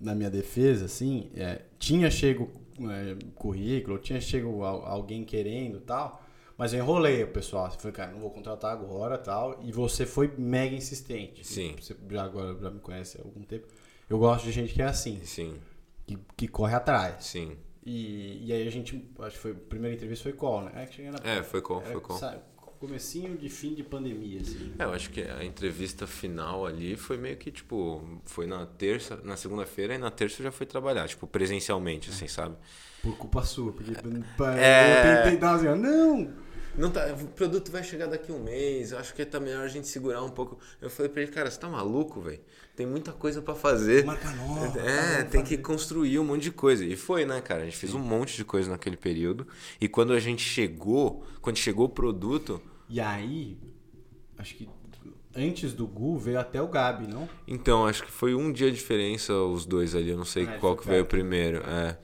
na 0.00 0.14
minha 0.14 0.30
defesa, 0.30 0.86
assim, 0.86 1.30
é, 1.36 1.62
tinha 1.78 2.10
chego 2.10 2.50
é, 2.80 3.16
currículo, 3.36 3.98
tinha 3.98 4.20
chego 4.20 4.64
al- 4.64 4.84
alguém 4.84 5.24
querendo 5.24 5.78
e 5.78 5.82
tal, 5.82 6.25
mas 6.58 6.72
eu 6.72 6.80
enrolei 6.80 7.22
o 7.22 7.28
pessoal. 7.28 7.70
Você 7.70 7.78
foi, 7.78 7.92
cara, 7.92 8.12
não 8.12 8.20
vou 8.20 8.30
contratar 8.30 8.72
agora 8.72 9.16
tal. 9.18 9.60
E 9.62 9.70
você 9.72 10.06
foi 10.06 10.32
mega 10.38 10.74
insistente. 10.74 11.46
Sim. 11.46 11.76
Você 11.80 11.94
já 12.10 12.24
agora 12.24 12.56
já 12.60 12.70
me 12.70 12.80
conhece 12.80 13.18
há 13.20 13.24
algum 13.24 13.42
tempo. 13.42 13.66
Eu 14.08 14.18
gosto 14.18 14.44
de 14.44 14.52
gente 14.52 14.72
que 14.72 14.80
é 14.82 14.86
assim, 14.86 15.20
sim, 15.24 15.56
que, 16.06 16.16
que 16.36 16.48
corre 16.48 16.74
atrás. 16.74 17.24
sim. 17.24 17.56
E, 17.88 18.46
e 18.48 18.52
aí 18.52 18.66
a 18.66 18.70
gente, 18.70 19.08
acho 19.20 19.36
que 19.36 19.42
foi, 19.42 19.52
a 19.52 19.54
primeira 19.54 19.94
entrevista 19.94 20.24
foi 20.24 20.32
qual, 20.32 20.62
né? 20.64 20.72
É, 20.74 20.86
que 20.86 21.02
na- 21.08 21.18
É, 21.22 21.42
foi 21.44 21.60
qual, 21.62 21.80
era, 21.82 21.92
foi 21.92 22.00
qual. 22.00 22.18
sabe, 22.18 22.40
comecinho 22.80 23.36
de 23.36 23.48
fim 23.48 23.74
de 23.74 23.84
pandemia, 23.84 24.40
assim. 24.40 24.72
É, 24.76 24.82
eu 24.84 24.92
acho 24.92 25.08
que 25.10 25.22
a 25.22 25.44
entrevista 25.44 26.04
final 26.04 26.66
ali 26.66 26.96
foi 26.96 27.16
meio 27.16 27.36
que, 27.36 27.48
tipo, 27.50 28.20
foi 28.24 28.44
na 28.46 28.66
terça, 28.66 29.20
na 29.22 29.36
segunda-feira 29.36 29.94
e 29.94 29.98
na 29.98 30.10
terça 30.10 30.40
eu 30.40 30.44
já 30.44 30.50
fui 30.50 30.66
trabalhar, 30.66 31.06
tipo, 31.08 31.28
presencialmente, 31.28 32.10
assim, 32.10 32.26
sabe? 32.26 32.56
Por 33.02 33.16
culpa 33.16 33.42
sua, 33.44 33.72
porque 33.72 33.92
É. 34.58 35.10
eu 35.12 35.22
tentei 35.22 35.38
dar 35.38 35.54
assim, 35.54 35.68
ó, 35.68 35.76
não! 35.76 36.32
Não 36.78 36.90
tá, 36.90 37.06
o 37.14 37.28
produto 37.28 37.70
vai 37.70 37.82
chegar 37.82 38.06
daqui 38.06 38.30
um 38.30 38.42
mês, 38.42 38.92
eu 38.92 38.98
acho 38.98 39.14
que 39.14 39.24
tá 39.24 39.40
melhor 39.40 39.64
a 39.64 39.68
gente 39.68 39.88
segurar 39.88 40.22
um 40.22 40.30
pouco. 40.30 40.58
Eu 40.80 40.90
falei 40.90 41.10
pra 41.10 41.22
ele, 41.22 41.30
cara, 41.30 41.50
você 41.50 41.58
tá 41.58 41.68
maluco, 41.68 42.20
velho? 42.20 42.40
Tem 42.74 42.86
muita 42.86 43.12
coisa 43.12 43.40
para 43.40 43.54
fazer. 43.54 44.04
Marca 44.04 44.30
nova. 44.32 44.78
É, 44.78 45.24
tem 45.24 45.42
que 45.42 45.56
construir 45.56 46.18
um 46.18 46.24
monte 46.24 46.42
de 46.42 46.50
coisa. 46.50 46.84
E 46.84 46.94
foi, 46.94 47.24
né, 47.24 47.40
cara? 47.40 47.62
A 47.62 47.64
gente 47.64 47.76
fez 47.78 47.94
um 47.94 47.98
monte 47.98 48.36
de 48.36 48.44
coisa 48.44 48.70
naquele 48.70 48.96
período. 48.96 49.46
E 49.80 49.88
quando 49.88 50.12
a 50.12 50.20
gente 50.20 50.42
chegou, 50.42 51.24
quando 51.40 51.56
chegou 51.56 51.86
o 51.86 51.88
produto. 51.88 52.60
E 52.88 53.00
aí, 53.00 53.56
acho 54.36 54.54
que 54.54 54.68
antes 55.34 55.72
do 55.72 55.86
Gu 55.86 56.18
veio 56.18 56.38
até 56.38 56.60
o 56.60 56.68
Gabi, 56.68 57.06
não? 57.06 57.26
Então, 57.48 57.86
acho 57.86 58.04
que 58.04 58.10
foi 58.10 58.34
um 58.34 58.52
dia 58.52 58.70
de 58.70 58.76
diferença 58.76 59.32
os 59.34 59.64
dois 59.64 59.94
ali. 59.94 60.10
Eu 60.10 60.18
não 60.18 60.24
sei 60.24 60.44
ah, 60.44 60.58
qual 60.58 60.76
que 60.76 60.86
veio 60.86 61.06
primeiro. 61.06 61.62
É. 61.66 61.96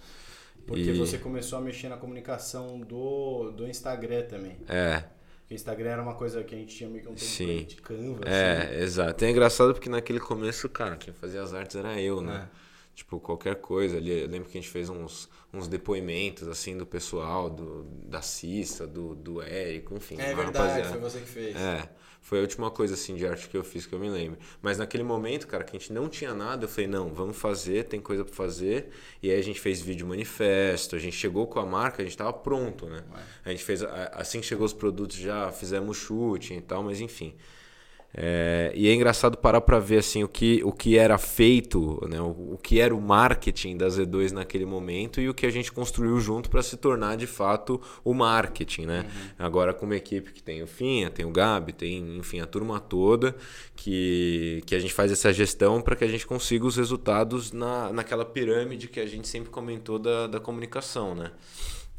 Porque 0.66 0.90
e... 0.90 0.98
você 0.98 1.18
começou 1.18 1.58
a 1.58 1.62
mexer 1.62 1.88
na 1.88 1.96
comunicação 1.96 2.80
do, 2.80 3.50
do 3.50 3.68
Instagram 3.68 4.22
também. 4.22 4.56
É. 4.68 5.04
Porque 5.40 5.54
o 5.54 5.56
Instagram 5.56 5.90
era 5.90 6.02
uma 6.02 6.14
coisa 6.14 6.42
que 6.44 6.54
a 6.54 6.58
gente 6.58 6.74
tinha 6.74 6.88
meio 6.88 7.02
que 7.02 7.08
um 7.10 7.14
template 7.14 7.64
de 7.64 7.82
Canva. 7.82 8.24
É, 8.24 8.62
assim. 8.62 8.74
exato. 8.82 9.24
É 9.24 9.30
engraçado 9.30 9.72
porque 9.74 9.88
naquele 9.88 10.20
começo, 10.20 10.68
cara, 10.68 10.96
quem 10.96 11.12
fazia 11.12 11.42
as 11.42 11.52
artes 11.52 11.76
era 11.76 12.00
eu, 12.00 12.20
né? 12.20 12.48
É. 12.58 12.62
Tipo, 12.94 13.18
qualquer 13.18 13.56
coisa 13.56 13.96
ali. 13.96 14.10
Eu 14.22 14.28
lembro 14.28 14.48
que 14.48 14.58
a 14.58 14.60
gente 14.60 14.70
fez 14.70 14.88
uns, 14.88 15.28
uns 15.52 15.66
depoimentos, 15.66 16.46
assim, 16.46 16.76
do 16.76 16.86
pessoal, 16.86 17.48
do, 17.48 17.84
da 17.84 18.20
Cissa, 18.20 18.86
do, 18.86 19.14
do 19.14 19.40
Érico, 19.40 19.94
enfim. 19.94 20.16
É 20.18 20.34
verdade, 20.34 20.58
rapaziada. 20.58 20.88
foi 20.90 21.00
você 21.00 21.18
que 21.20 21.28
fez. 21.28 21.56
É. 21.56 21.88
Foi 22.22 22.38
a 22.38 22.42
última 22.42 22.70
coisa 22.70 22.94
assim 22.94 23.16
de 23.16 23.26
arte 23.26 23.48
que 23.48 23.56
eu 23.56 23.64
fiz 23.64 23.84
que 23.84 23.92
eu 23.92 23.98
me 23.98 24.08
lembro. 24.08 24.38
Mas 24.62 24.78
naquele 24.78 25.02
momento, 25.02 25.46
cara, 25.46 25.64
que 25.64 25.76
a 25.76 25.78
gente 25.78 25.92
não 25.92 26.08
tinha 26.08 26.32
nada, 26.32 26.64
eu 26.64 26.68
falei, 26.68 26.86
não, 26.86 27.12
vamos 27.12 27.36
fazer, 27.36 27.84
tem 27.84 28.00
coisa 28.00 28.24
para 28.24 28.32
fazer. 28.32 28.90
E 29.20 29.28
aí 29.28 29.38
a 29.38 29.42
gente 29.42 29.60
fez 29.60 29.82
vídeo 29.82 30.06
manifesto, 30.06 30.94
a 30.94 30.98
gente 31.00 31.16
chegou 31.16 31.48
com 31.48 31.58
a 31.58 31.66
marca, 31.66 32.00
a 32.00 32.04
gente 32.04 32.16
tava 32.16 32.32
pronto, 32.32 32.86
né? 32.86 33.02
A 33.44 33.50
gente 33.50 33.64
fez, 33.64 33.82
assim 34.12 34.40
que 34.40 34.46
chegou 34.46 34.64
os 34.64 34.72
produtos, 34.72 35.16
já 35.16 35.50
fizemos 35.50 35.96
shooting 35.96 36.58
e 36.58 36.60
tal, 36.62 36.84
mas 36.84 37.00
enfim. 37.00 37.34
É, 38.14 38.70
e 38.74 38.88
é 38.88 38.94
engraçado 38.94 39.38
parar 39.38 39.62
para 39.62 39.78
ver 39.78 39.98
assim 39.98 40.22
o 40.22 40.28
que, 40.28 40.62
o 40.64 40.70
que 40.70 40.98
era 40.98 41.16
feito, 41.16 41.98
né, 42.10 42.20
o, 42.20 42.54
o, 42.54 42.58
que 42.62 42.78
era 42.78 42.94
o 42.94 43.00
marketing 43.00 43.74
da 43.78 43.86
Z2 43.88 44.32
naquele 44.32 44.66
momento 44.66 45.18
e 45.18 45.30
o 45.30 45.34
que 45.34 45.46
a 45.46 45.50
gente 45.50 45.72
construiu 45.72 46.20
junto 46.20 46.50
para 46.50 46.62
se 46.62 46.76
tornar 46.76 47.16
de 47.16 47.26
fato 47.26 47.80
o 48.04 48.12
marketing, 48.12 48.84
né? 48.84 49.00
Uhum. 49.00 49.30
Agora 49.38 49.72
com 49.72 49.86
uma 49.86 49.96
equipe 49.96 50.30
que 50.30 50.42
tem 50.42 50.62
o 50.62 50.66
Finha, 50.66 51.08
tem 51.08 51.24
o 51.24 51.30
Gabi, 51.30 51.72
tem 51.72 52.18
enfim 52.18 52.40
a 52.40 52.46
turma 52.46 52.78
toda 52.78 53.34
que, 53.74 54.62
que 54.66 54.74
a 54.74 54.78
gente 54.78 54.92
faz 54.92 55.10
essa 55.10 55.32
gestão 55.32 55.80
para 55.80 55.96
que 55.96 56.04
a 56.04 56.08
gente 56.08 56.26
consiga 56.26 56.66
os 56.66 56.76
resultados 56.76 57.50
na, 57.50 57.92
naquela 57.94 58.26
pirâmide 58.26 58.88
que 58.88 59.00
a 59.00 59.06
gente 59.06 59.26
sempre 59.26 59.48
comentou 59.48 59.98
da, 59.98 60.26
da 60.26 60.38
comunicação, 60.38 61.14
né? 61.14 61.30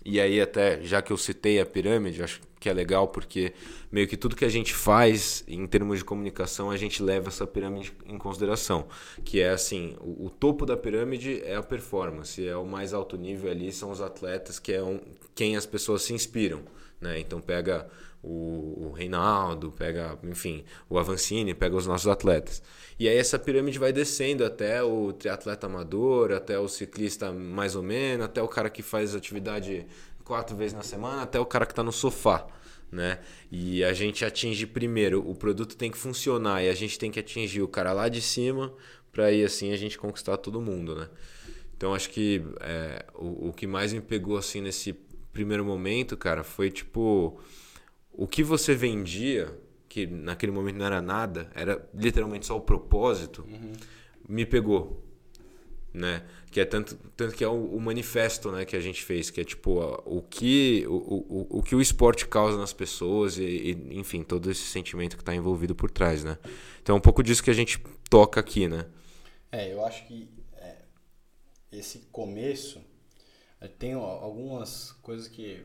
E 0.05 0.19
aí 0.19 0.41
até, 0.41 0.81
já 0.81 1.01
que 1.01 1.11
eu 1.11 1.17
citei 1.17 1.59
a 1.59 1.65
pirâmide, 1.65 2.21
acho 2.21 2.41
que 2.59 2.69
é 2.69 2.73
legal 2.73 3.07
porque 3.07 3.53
meio 3.91 4.07
que 4.07 4.17
tudo 4.17 4.35
que 4.35 4.45
a 4.45 4.49
gente 4.49 4.73
faz 4.73 5.43
em 5.47 5.65
termos 5.67 5.99
de 5.99 6.05
comunicação, 6.05 6.71
a 6.71 6.77
gente 6.77 7.03
leva 7.03 7.27
essa 7.27 7.45
pirâmide 7.45 7.93
em 8.05 8.17
consideração, 8.17 8.87
que 9.23 9.41
é 9.41 9.49
assim, 9.49 9.95
o, 9.99 10.27
o 10.27 10.29
topo 10.29 10.65
da 10.65 10.75
pirâmide 10.75 11.41
é 11.43 11.55
a 11.55 11.63
performance, 11.63 12.45
é 12.45 12.55
o 12.55 12.65
mais 12.65 12.93
alto 12.93 13.17
nível 13.17 13.51
ali 13.51 13.71
são 13.71 13.91
os 13.91 14.01
atletas, 14.01 14.59
que 14.59 14.73
é 14.73 14.83
um, 14.83 14.99
quem 15.35 15.55
as 15.55 15.65
pessoas 15.65 16.03
se 16.03 16.13
inspiram, 16.13 16.61
né? 16.99 17.19
Então 17.19 17.41
pega 17.41 17.87
o, 18.23 18.87
o 18.87 18.91
Reinaldo, 18.91 19.71
pega, 19.71 20.17
enfim, 20.23 20.63
o 20.89 20.97
Avancini, 20.97 21.53
pega 21.53 21.75
os 21.75 21.85
nossos 21.85 22.07
atletas. 22.07 22.63
E 22.97 23.09
aí 23.09 23.17
essa 23.17 23.37
pirâmide 23.37 23.77
vai 23.77 23.91
descendo 23.91 24.45
até 24.45 24.81
o 24.81 25.11
triatleta 25.11 25.67
amador, 25.67 26.31
até 26.31 26.57
o 26.57 26.67
ciclista 26.69 27.31
mais 27.33 27.75
ou 27.75 27.83
menos, 27.83 28.25
até 28.25 28.41
o 28.41 28.47
cara 28.47 28.69
que 28.69 28.81
faz 28.81 29.13
atividade 29.13 29.85
quatro 30.23 30.55
vezes 30.55 30.73
na 30.73 30.83
semana, 30.83 31.23
até 31.23 31.39
o 31.39 31.45
cara 31.45 31.65
que 31.65 31.73
está 31.73 31.83
no 31.83 31.91
sofá. 31.91 32.47
Né? 32.89 33.19
E 33.51 33.83
a 33.83 33.91
gente 33.91 34.23
atinge 34.23 34.67
primeiro, 34.67 35.27
o 35.27 35.35
produto 35.35 35.75
tem 35.75 35.89
que 35.91 35.97
funcionar 35.97 36.63
e 36.63 36.69
a 36.69 36.75
gente 36.75 36.97
tem 36.97 37.11
que 37.11 37.19
atingir 37.19 37.61
o 37.61 37.67
cara 37.67 37.91
lá 37.91 38.07
de 38.07 38.21
cima 38.21 38.71
para 39.11 39.25
aí 39.25 39.43
assim 39.43 39.71
a 39.71 39.77
gente 39.77 39.97
conquistar 39.97 40.37
todo 40.37 40.61
mundo, 40.61 40.95
né? 40.95 41.09
Então 41.75 41.93
acho 41.93 42.09
que 42.11 42.43
é, 42.61 43.03
o, 43.15 43.49
o 43.49 43.53
que 43.53 43.65
mais 43.65 43.91
me 43.93 43.99
pegou 43.99 44.37
assim 44.37 44.61
nesse 44.61 44.93
primeiro 45.33 45.65
momento, 45.65 46.15
cara, 46.15 46.43
foi 46.43 46.69
tipo 46.69 47.39
o 48.13 48.27
que 48.27 48.43
você 48.43 48.75
vendia 48.75 49.53
que 49.93 50.07
naquele 50.07 50.51
momento 50.51 50.77
não 50.77 50.87
era 50.87 51.03
nada, 51.03 51.51
era 51.53 51.87
literalmente 51.93 52.47
só 52.47 52.57
o 52.57 52.61
propósito, 52.61 53.45
uhum. 53.47 53.73
me 54.27 54.43
pegou. 54.43 55.03
Né? 55.93 56.25
Que 56.49 56.61
é 56.61 56.65
tanto, 56.65 56.97
tanto 57.15 57.35
que 57.35 57.43
é 57.43 57.47
o, 57.47 57.75
o, 57.75 57.79
manifesto 57.79 58.51
né, 58.51 58.65
que 58.65 58.75
a 58.75 58.79
gente 58.79 59.03
fez, 59.03 59.29
que 59.29 59.39
é 59.39 59.43
tipo 59.43 59.79
o 60.03 60.23
que 60.23 60.83
o, 60.87 60.95
o, 60.95 61.59
o 61.59 61.61
que 61.61 61.75
o 61.75 61.81
esporte 61.81 62.27
causa 62.27 62.57
nas 62.57 62.73
pessoas 62.73 63.37
e, 63.37 63.43
e 63.43 63.99
enfim, 63.99 64.23
todo 64.23 64.49
esse 64.49 64.63
sentimento 64.63 65.15
que 65.15 65.21
está 65.21 65.35
envolvido 65.35 65.75
por 65.75 65.91
trás, 65.91 66.23
né? 66.23 66.39
Então 66.81 66.95
é 66.95 66.97
um 66.97 67.01
pouco 67.01 67.21
disso 67.21 67.43
que 67.43 67.51
a 67.51 67.53
gente 67.53 67.77
toca 68.09 68.39
aqui, 68.39 68.67
né? 68.67 68.87
É, 69.51 69.71
eu 69.71 69.85
acho 69.85 70.07
que 70.07 70.27
é, 70.57 70.77
esse 71.71 71.99
começo 72.11 72.81
tem 73.77 73.93
algumas 73.93 74.91
coisas 75.03 75.27
que 75.27 75.63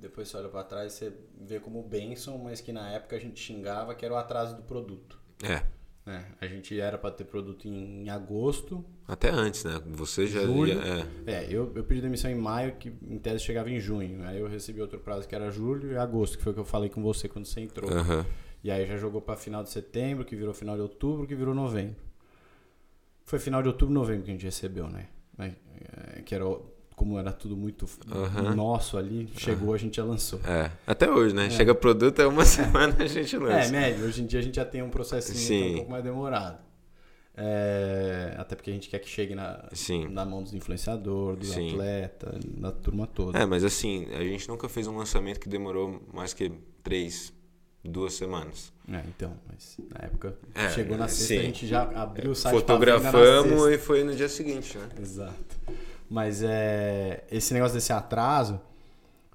depois 0.00 0.28
você 0.28 0.36
olha 0.36 0.48
para 0.48 0.64
trás 0.64 0.92
você 0.92 1.12
vê 1.40 1.60
como 1.60 1.82
bênção, 1.82 2.38
mas 2.38 2.60
que 2.60 2.72
na 2.72 2.90
época 2.90 3.16
a 3.16 3.18
gente 3.18 3.40
xingava 3.40 3.94
que 3.94 4.04
era 4.04 4.14
o 4.14 4.16
atraso 4.16 4.56
do 4.56 4.62
produto. 4.62 5.18
É. 5.42 5.62
É, 6.08 6.22
a 6.40 6.46
gente 6.46 6.78
era 6.80 6.96
para 6.96 7.10
ter 7.10 7.24
produto 7.24 7.66
em 7.66 8.08
agosto. 8.08 8.84
Até 9.08 9.28
antes, 9.28 9.64
né? 9.64 9.80
Você 9.86 10.24
já 10.28 10.42
julho, 10.42 10.74
ia. 10.74 11.08
É, 11.26 11.32
é 11.32 11.46
eu, 11.50 11.72
eu 11.74 11.82
pedi 11.82 12.00
demissão 12.00 12.30
em 12.30 12.36
maio, 12.36 12.76
que 12.76 12.92
em 13.02 13.18
tese 13.18 13.42
chegava 13.42 13.68
em 13.68 13.80
junho. 13.80 14.24
Aí 14.24 14.38
eu 14.38 14.46
recebi 14.46 14.80
outro 14.80 15.00
prazo 15.00 15.26
que 15.26 15.34
era 15.34 15.50
julho 15.50 15.90
e 15.90 15.96
agosto, 15.96 16.38
que 16.38 16.44
foi 16.44 16.52
o 16.52 16.54
que 16.54 16.60
eu 16.60 16.64
falei 16.64 16.88
com 16.88 17.02
você 17.02 17.28
quando 17.28 17.44
você 17.44 17.60
entrou. 17.60 17.90
Uhum. 17.90 18.24
E 18.62 18.70
aí 18.70 18.86
já 18.86 18.96
jogou 18.96 19.20
para 19.20 19.36
final 19.36 19.64
de 19.64 19.70
setembro, 19.70 20.24
que 20.24 20.36
virou 20.36 20.54
final 20.54 20.76
de 20.76 20.82
outubro, 20.82 21.26
que 21.26 21.34
virou 21.34 21.54
novembro. 21.54 21.96
Foi 23.24 23.40
final 23.40 23.60
de 23.60 23.68
outubro, 23.68 23.92
novembro 23.92 24.22
que 24.22 24.30
a 24.30 24.34
gente 24.34 24.44
recebeu, 24.44 24.88
né? 24.88 25.08
É, 25.38 26.22
que 26.22 26.34
era 26.34 26.44
como 26.96 27.18
era 27.18 27.30
tudo 27.30 27.54
muito 27.54 27.86
uhum. 28.10 28.54
nosso 28.54 28.96
ali, 28.96 29.28
chegou, 29.36 29.68
uhum. 29.68 29.74
a 29.74 29.78
gente 29.78 29.98
já 29.98 30.04
lançou. 30.04 30.40
É, 30.40 30.70
até 30.86 31.08
hoje, 31.08 31.34
né? 31.34 31.46
É. 31.46 31.50
Chega 31.50 31.74
produto, 31.74 32.20
é 32.20 32.26
uma 32.26 32.44
semana 32.46 32.96
a 32.98 33.06
gente 33.06 33.36
lança. 33.36 33.68
É, 33.68 33.70
médio. 33.70 34.06
Hoje 34.06 34.22
em 34.22 34.26
dia 34.26 34.40
a 34.40 34.42
gente 34.42 34.56
já 34.56 34.64
tem 34.64 34.82
um 34.82 34.88
processinho 34.88 35.72
um 35.72 35.76
pouco 35.76 35.90
mais 35.90 36.02
demorado. 36.02 36.58
É, 37.38 38.34
até 38.38 38.56
porque 38.56 38.70
a 38.70 38.72
gente 38.72 38.88
quer 38.88 38.98
que 38.98 39.08
chegue 39.10 39.34
na, 39.34 39.68
na 40.10 40.24
mão 40.24 40.42
dos 40.42 40.54
influenciadores, 40.54 41.46
do 41.46 41.54
Sim. 41.54 41.68
atleta, 41.68 42.34
da 42.56 42.72
turma 42.72 43.06
toda. 43.06 43.38
É, 43.38 43.44
mas 43.44 43.62
assim, 43.62 44.06
a 44.14 44.24
gente 44.24 44.48
nunca 44.48 44.66
fez 44.66 44.86
um 44.86 44.96
lançamento 44.96 45.38
que 45.38 45.50
demorou 45.50 46.00
mais 46.14 46.32
que 46.32 46.50
três, 46.82 47.30
duas 47.84 48.14
semanas. 48.14 48.72
É, 48.90 49.02
então, 49.06 49.36
mas 49.46 49.76
na 49.90 50.06
época 50.06 50.34
é, 50.54 50.70
chegou 50.70 50.96
na 50.96 51.08
sexta, 51.08 51.34
sim. 51.34 51.38
a 51.40 51.42
gente 51.42 51.66
já 51.66 51.82
abriu 51.82 52.30
o 52.30 52.34
site 52.34 52.54
Fotografamos 52.54 53.68
e 53.68 53.76
foi 53.76 54.02
no 54.02 54.16
dia 54.16 54.30
seguinte, 54.30 54.78
né? 54.78 54.88
Exato. 54.98 55.56
Mas 56.08 56.42
é, 56.42 57.24
esse 57.30 57.52
negócio 57.52 57.74
desse 57.74 57.92
atraso 57.92 58.60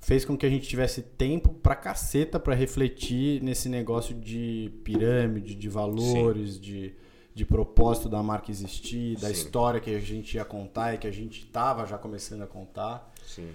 fez 0.02 0.26
com 0.26 0.36
que 0.36 0.46
a 0.46 0.50
gente 0.50 0.68
tivesse 0.68 1.02
tempo 1.02 1.54
pra 1.54 1.76
caceta 1.76 2.40
pra 2.40 2.56
refletir 2.56 3.42
nesse 3.44 3.70
negócio 3.70 4.16
de 4.16 4.72
pirâmide, 4.84 5.54
de 5.54 5.70
valores, 5.70 6.60
de, 6.60 6.96
de 7.36 7.46
propósito 7.46 8.10
da 8.10 8.22
marca 8.24 8.50
existir, 8.50 9.16
da 9.16 9.28
Sim. 9.28 9.34
história 9.34 9.80
que 9.80 9.94
a 9.94 10.00
gente 10.00 10.36
ia 10.36 10.44
contar 10.44 10.96
e 10.96 10.98
que 10.98 11.08
a 11.08 11.12
gente 11.12 11.46
tava 11.46 11.86
já 11.86 11.98
começando 11.98 12.42
a 12.42 12.48
contar. 12.48 13.14
Sim. 13.26 13.50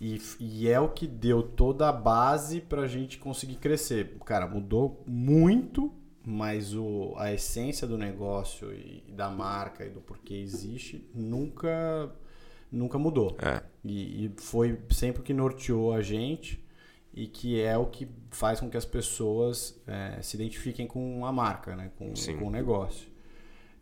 E, 0.00 0.18
e 0.40 0.68
é 0.68 0.80
o 0.80 0.88
que 0.88 1.06
deu 1.06 1.42
toda 1.42 1.90
a 1.90 1.92
base 1.92 2.62
pra 2.62 2.86
gente 2.86 3.18
conseguir 3.18 3.56
crescer. 3.56 4.16
Cara, 4.24 4.46
mudou 4.46 5.04
muito, 5.06 5.92
mas 6.24 6.74
o, 6.74 7.12
a 7.18 7.30
essência 7.30 7.86
do 7.86 7.98
negócio 7.98 8.72
e 8.72 9.04
da 9.12 9.28
marca 9.28 9.84
e 9.84 9.90
do 9.90 10.00
porquê 10.00 10.34
existe 10.34 11.06
nunca 11.14 12.10
nunca 12.70 12.98
mudou. 12.98 13.36
É. 13.40 13.62
E, 13.84 14.26
e, 14.26 14.32
foi 14.36 14.78
sempre 14.90 15.20
o 15.20 15.24
que 15.24 15.34
norteou 15.34 15.92
a 15.92 16.02
gente 16.02 16.64
e 17.12 17.26
que 17.26 17.60
é 17.60 17.76
o 17.76 17.86
que 17.86 18.08
faz 18.30 18.60
com 18.60 18.70
que 18.70 18.76
as 18.76 18.84
pessoas 18.84 19.80
é, 19.86 20.20
se 20.22 20.36
identifiquem 20.36 20.86
com 20.86 21.24
a 21.26 21.32
marca, 21.32 21.74
né? 21.74 21.90
com, 21.96 22.12
com 22.38 22.46
o 22.46 22.50
negócio. 22.50 23.08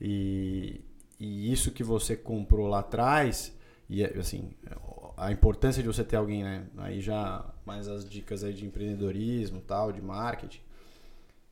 E, 0.00 0.80
e 1.18 1.52
isso 1.52 1.70
que 1.72 1.82
você 1.82 2.16
comprou 2.16 2.66
lá 2.68 2.78
atrás, 2.78 3.54
e 3.88 4.04
assim, 4.04 4.50
a 5.16 5.32
importância 5.32 5.82
de 5.82 5.88
você 5.88 6.04
ter 6.04 6.16
alguém, 6.16 6.44
né? 6.44 6.66
Aí 6.76 7.00
já 7.00 7.44
mais 7.66 7.88
as 7.88 8.08
dicas 8.08 8.44
aí 8.44 8.52
de 8.52 8.64
empreendedorismo, 8.64 9.60
tal, 9.60 9.90
de 9.90 10.00
marketing 10.00 10.60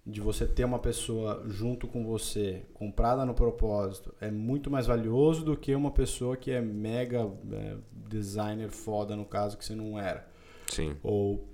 de 0.06 0.20
você 0.20 0.46
ter 0.46 0.64
uma 0.64 0.78
pessoa 0.78 1.42
junto 1.48 1.88
com 1.88 2.04
você, 2.04 2.62
comprada 2.72 3.24
no 3.24 3.34
propósito, 3.34 4.14
é 4.20 4.30
muito 4.30 4.70
mais 4.70 4.86
valioso 4.86 5.44
do 5.44 5.56
que 5.56 5.74
uma 5.74 5.90
pessoa 5.90 6.36
que 6.36 6.52
é 6.52 6.60
mega 6.60 7.28
é, 7.52 7.76
designer 8.08 8.70
foda, 8.70 9.16
no 9.16 9.24
caso, 9.24 9.58
que 9.58 9.64
você 9.64 9.74
não 9.74 9.98
era. 9.98 10.28
Sim. 10.68 10.96
Ou 11.02 11.44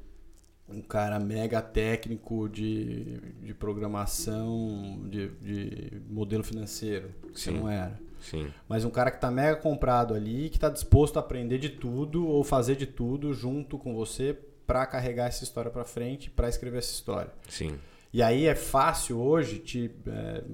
um 0.68 0.82
cara 0.82 1.18
mega 1.18 1.62
técnico 1.62 2.46
de, 2.48 3.20
de 3.40 3.54
programação, 3.54 5.00
de, 5.08 5.28
de 5.28 6.02
modelo 6.08 6.44
financeiro, 6.44 7.08
que 7.32 7.40
Sim. 7.40 7.52
você 7.52 7.58
não 7.58 7.68
era. 7.70 7.98
Sim. 8.20 8.52
Mas 8.68 8.84
um 8.84 8.90
cara 8.90 9.10
que 9.10 9.16
está 9.16 9.30
mega 9.30 9.56
comprado 9.56 10.14
ali, 10.14 10.50
que 10.50 10.56
está 10.56 10.68
disposto 10.68 11.16
a 11.16 11.20
aprender 11.20 11.58
de 11.58 11.70
tudo 11.70 12.26
ou 12.26 12.44
fazer 12.44 12.76
de 12.76 12.86
tudo 12.86 13.32
junto 13.32 13.78
com 13.78 13.94
você 13.94 14.36
para 14.66 14.86
carregar 14.86 15.26
essa 15.26 15.42
história 15.42 15.70
para 15.70 15.84
frente, 15.84 16.30
para 16.30 16.48
escrever 16.48 16.78
essa 16.78 16.92
história. 16.92 17.32
Sim. 17.48 17.78
E 18.12 18.22
aí 18.22 18.46
é 18.46 18.54
fácil 18.54 19.20
hoje 19.20 19.58
te, 19.58 19.90
é, 20.06 20.44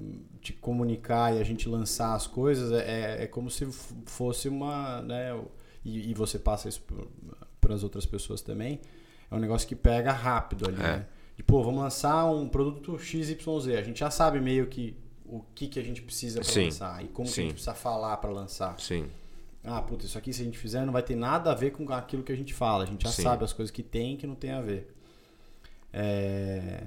te 0.41 0.53
comunicar 0.53 1.35
e 1.35 1.41
a 1.41 1.45
gente 1.45 1.69
lançar 1.69 2.15
as 2.15 2.27
coisas, 2.27 2.71
é, 2.73 3.25
é 3.25 3.27
como 3.27 3.51
se 3.51 3.67
fosse 4.07 4.49
uma. 4.49 5.03
Né, 5.03 5.37
e, 5.85 6.11
e 6.11 6.15
você 6.15 6.39
passa 6.39 6.69
isso 6.69 6.85
para 7.61 7.75
as 7.75 7.83
outras 7.83 8.07
pessoas 8.07 8.41
também. 8.41 8.81
É 9.31 9.35
um 9.35 9.39
negócio 9.39 9.67
que 9.67 9.75
pega 9.75 10.13
rápido 10.13 10.69
ali, 10.69 10.79
é. 10.79 10.83
né? 10.83 11.07
E, 11.37 11.43
pô, 11.43 11.63
vamos 11.63 11.81
lançar 11.81 12.25
um 12.27 12.49
produto 12.49 12.99
XYZ. 12.99 13.69
A 13.79 13.83
gente 13.83 14.01
já 14.01 14.11
sabe 14.11 14.41
meio 14.41 14.67
que 14.67 14.97
o 15.25 15.41
que, 15.55 15.69
que 15.69 15.79
a 15.79 15.83
gente 15.83 16.03
precisa 16.03 16.41
para 16.41 16.63
lançar 16.63 17.05
e 17.05 17.09
como 17.09 17.29
a 17.29 17.31
gente 17.31 17.53
precisa 17.53 17.75
falar 17.75 18.17
para 18.17 18.31
lançar. 18.31 18.79
Sim. 18.81 19.09
Ah, 19.63 19.83
puta, 19.83 20.07
isso 20.07 20.17
aqui 20.17 20.33
se 20.33 20.41
a 20.43 20.45
gente 20.45 20.59
fizer 20.59 20.85
não 20.85 20.93
vai 20.93 21.03
ter 21.03 21.15
nada 21.15 21.53
a 21.53 21.55
ver 21.55 21.73
com 21.73 21.93
aquilo 21.93 22.23
que 22.23 22.33
a 22.33 22.37
gente 22.37 22.55
fala. 22.55 22.85
A 22.85 22.87
gente 22.87 23.03
já 23.03 23.11
Sim. 23.11 23.23
sabe 23.23 23.45
as 23.45 23.53
coisas 23.53 23.71
que 23.71 23.83
tem 23.83 24.15
e 24.15 24.17
que 24.17 24.27
não 24.27 24.35
tem 24.35 24.53
a 24.53 24.61
ver. 24.61 24.95
É... 25.93 26.85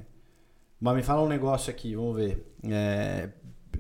Mas 0.81 0.95
me 0.95 1.03
fala 1.03 1.21
um 1.21 1.27
negócio 1.27 1.71
aqui, 1.71 1.95
vamos 1.95 2.15
ver. 2.15 2.43
É... 2.63 3.29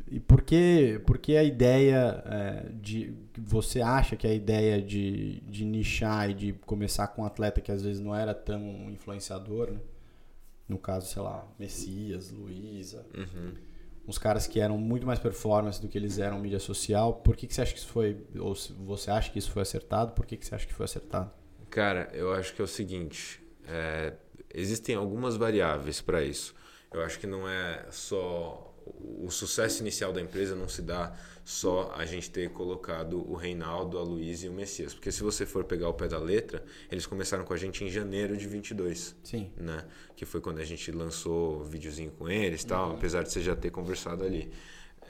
E 0.07 0.19
por 0.19 0.41
que, 0.41 1.01
por 1.05 1.17
que 1.17 1.35
a 1.35 1.43
ideia 1.43 2.23
é, 2.25 2.69
de. 2.73 3.13
Você 3.37 3.81
acha 3.81 4.15
que 4.15 4.27
a 4.27 4.33
ideia 4.33 4.81
de, 4.81 5.41
de 5.41 5.65
nichar 5.65 6.29
e 6.29 6.33
de 6.33 6.53
começar 6.53 7.07
com 7.07 7.23
um 7.23 7.25
atleta 7.25 7.59
que 7.59 7.71
às 7.71 7.81
vezes 7.81 8.01
não 8.01 8.15
era 8.15 8.33
tão 8.33 8.61
influenciador, 8.89 9.71
né? 9.71 9.79
No 10.67 10.77
caso, 10.77 11.07
sei 11.07 11.21
lá, 11.21 11.45
Messias, 11.57 12.29
Luísa. 12.29 13.05
Uhum 13.13 13.53
uns 14.07 14.17
caras 14.17 14.47
que 14.47 14.59
eram 14.59 14.77
muito 14.77 15.05
mais 15.05 15.19
performance 15.19 15.81
do 15.81 15.87
que 15.87 15.97
eles 15.97 16.17
eram 16.19 16.39
mídia 16.39 16.59
social. 16.59 17.15
Por 17.15 17.35
que, 17.35 17.47
que 17.47 17.53
você 17.53 17.61
acha 17.61 17.73
que 17.73 17.79
isso 17.79 17.87
foi, 17.87 18.17
ou 18.37 18.53
você 18.85 19.11
acha 19.11 19.31
que 19.31 19.39
isso 19.39 19.51
foi 19.51 19.61
acertado? 19.61 20.13
Por 20.13 20.25
que, 20.25 20.37
que 20.37 20.45
você 20.45 20.55
acha 20.55 20.67
que 20.67 20.73
foi 20.73 20.85
acertado? 20.85 21.31
Cara, 21.69 22.09
eu 22.13 22.33
acho 22.33 22.53
que 22.53 22.61
é 22.61 22.65
o 22.65 22.67
seguinte: 22.67 23.41
é, 23.65 24.13
existem 24.53 24.95
algumas 24.95 25.37
variáveis 25.37 26.01
para 26.01 26.23
isso. 26.23 26.53
Eu 26.93 27.01
acho 27.03 27.19
que 27.19 27.27
não 27.27 27.47
é 27.47 27.85
só 27.89 28.71
o 29.19 29.29
sucesso 29.29 29.81
inicial 29.81 30.11
da 30.11 30.21
empresa 30.21 30.55
não 30.55 30.67
se 30.67 30.81
dá 30.81 31.15
só 31.43 31.93
a 31.95 32.05
gente 32.05 32.29
ter 32.29 32.49
colocado 32.49 33.29
o 33.29 33.35
Reinaldo, 33.35 33.97
a 33.97 34.01
Luiz 34.01 34.43
e 34.43 34.49
o 34.49 34.51
Messias. 34.51 34.93
Porque 34.93 35.11
se 35.11 35.21
você 35.21 35.45
for 35.45 35.63
pegar 35.63 35.89
o 35.89 35.93
pé 35.93 36.07
da 36.07 36.19
letra, 36.19 36.63
eles 36.91 37.05
começaram 37.05 37.43
com 37.43 37.53
a 37.53 37.57
gente 37.57 37.83
em 37.83 37.89
janeiro 37.89 38.37
de 38.37 38.47
22. 38.47 39.15
Sim. 39.23 39.51
Né? 39.57 39.85
Que 40.15 40.25
foi 40.25 40.41
quando 40.41 40.59
a 40.59 40.63
gente 40.63 40.91
lançou 40.91 41.61
o 41.61 41.63
videozinho 41.63 42.11
com 42.11 42.29
eles 42.29 42.63
tal, 42.63 42.89
uhum. 42.89 42.95
apesar 42.95 43.23
de 43.23 43.31
você 43.31 43.41
já 43.41 43.55
ter 43.55 43.71
conversado 43.71 44.23
ali. 44.23 44.51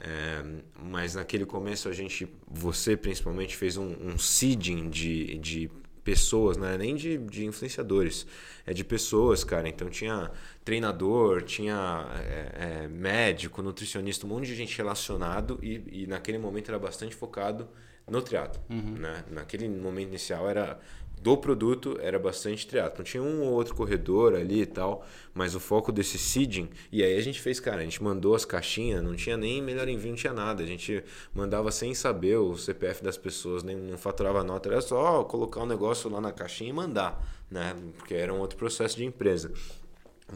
É, 0.00 0.42
mas 0.82 1.14
naquele 1.14 1.46
começo 1.46 1.88
a 1.88 1.92
gente, 1.92 2.26
você 2.46 2.96
principalmente, 2.96 3.56
fez 3.56 3.76
um, 3.76 3.94
um 4.00 4.18
seeding 4.18 4.88
de, 4.88 5.38
de 5.38 5.70
pessoas, 6.04 6.56
não 6.56 6.66
é 6.66 6.76
nem 6.76 6.94
de, 6.94 7.18
de 7.18 7.44
influenciadores, 7.44 8.26
é 8.66 8.72
de 8.72 8.84
pessoas, 8.84 9.44
cara. 9.44 9.68
Então 9.68 9.88
tinha 9.88 10.30
treinador, 10.64 11.42
tinha 11.42 12.06
é, 12.16 12.84
é, 12.84 12.88
médico, 12.88 13.62
nutricionista, 13.62 14.26
um 14.26 14.30
monte 14.30 14.46
de 14.46 14.54
gente 14.54 14.76
relacionado 14.76 15.58
e, 15.62 16.02
e 16.02 16.06
naquele 16.06 16.38
momento 16.38 16.70
era 16.70 16.78
bastante 16.78 17.14
focado 17.14 17.68
no 18.08 18.20
triatlo, 18.20 18.60
uhum. 18.68 18.96
né? 18.98 19.24
Naquele 19.30 19.68
momento 19.68 20.08
inicial 20.08 20.48
era 20.48 20.78
do 21.20 21.36
produto 21.36 21.98
era 22.00 22.18
bastante 22.18 22.66
triatlo. 22.66 23.04
Tinha 23.04 23.22
um 23.22 23.42
ou 23.42 23.52
outro 23.52 23.74
corredor 23.74 24.34
ali 24.34 24.62
e 24.62 24.66
tal, 24.66 25.06
mas 25.32 25.54
o 25.54 25.60
foco 25.60 25.92
desse 25.92 26.18
seeding. 26.18 26.68
E 26.90 27.02
aí 27.02 27.16
a 27.16 27.20
gente 27.20 27.40
fez, 27.40 27.60
cara, 27.60 27.80
a 27.80 27.84
gente 27.84 28.02
mandou 28.02 28.34
as 28.34 28.44
caixinhas, 28.44 29.02
não 29.02 29.14
tinha 29.14 29.36
nem 29.36 29.62
melhor 29.62 29.88
envio, 29.88 30.10
não 30.10 30.16
tinha 30.16 30.32
nada. 30.32 30.62
A 30.62 30.66
gente 30.66 31.02
mandava 31.32 31.70
sem 31.70 31.94
saber 31.94 32.36
o 32.36 32.56
CPF 32.56 33.04
das 33.04 33.16
pessoas, 33.16 33.62
nem 33.62 33.76
não 33.76 33.96
faturava 33.96 34.42
nota, 34.42 34.68
era 34.68 34.80
só 34.80 35.22
colocar 35.24 35.60
o 35.60 35.62
um 35.62 35.66
negócio 35.66 36.10
lá 36.10 36.20
na 36.20 36.32
caixinha 36.32 36.70
e 36.70 36.72
mandar, 36.72 37.24
né? 37.50 37.76
Porque 37.96 38.14
era 38.14 38.32
um 38.32 38.38
outro 38.38 38.56
processo 38.56 38.96
de 38.96 39.04
empresa. 39.04 39.52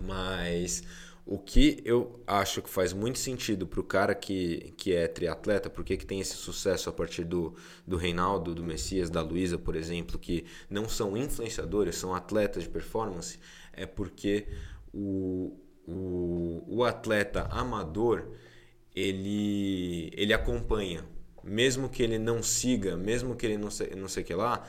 Mas 0.05 0.83
o 1.29 1.39
que 1.39 1.83
eu 1.85 2.23
acho 2.25 2.63
que 2.63 2.71
faz 2.71 2.93
muito 2.93 3.19
sentido 3.19 3.67
para 3.67 3.81
o 3.81 3.85
cara 3.85 4.15
que, 4.15 4.73
que 4.79 4.95
é 4.95 5.09
triatleta, 5.09 5.69
porque 5.69 5.97
que 5.97 6.07
tem 6.07 6.21
esse 6.21 6.37
sucesso 6.37 6.89
a 6.89 6.93
partir 6.93 7.25
do, 7.25 7.53
do 7.85 7.97
Reinaldo, 7.97 8.55
do 8.55 8.63
Messias, 8.63 9.11
da 9.11 9.21
Luísa, 9.23 9.59
por 9.59 9.75
exemplo, 9.75 10.21
que 10.21 10.47
não 10.71 10.89
são 10.89 11.17
influenciadores, 11.17 11.97
são 11.97 12.15
atletas 12.15 12.63
de 12.63 12.69
performance, 12.69 13.41
é 13.73 13.85
porque 13.85 14.47
o, 14.95 15.59
o, 15.85 16.63
o 16.69 16.85
atleta 16.85 17.49
amador 17.51 18.29
ele, 18.95 20.13
ele 20.15 20.33
acompanha, 20.33 21.05
mesmo 21.43 21.89
que 21.89 22.05
ele 22.05 22.21
não 22.21 22.41
siga, 22.41 22.97
mesmo 22.97 23.35
que 23.35 23.47
ele 23.47 23.59
não 23.59 23.71
sei, 23.71 23.91
não 23.97 24.07
sei 24.07 24.23
o 24.23 24.27
que 24.27 24.35
lá, 24.35 24.65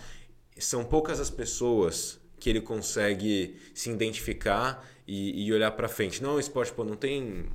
são 0.58 0.84
poucas 0.84 1.20
as 1.20 1.30
pessoas 1.30 2.20
que 2.40 2.50
ele 2.50 2.62
consegue 2.62 3.58
se 3.74 3.90
identificar 3.90 4.86
e, 5.08 5.46
e 5.46 5.54
olhar 5.54 5.72
para 5.72 5.88
frente. 5.88 6.22
Não 6.22 6.32
é 6.32 6.34
um 6.34 6.40
esporte, 6.40 6.72
pô, 6.72 6.84
não 6.84 6.96
tem 6.96 7.46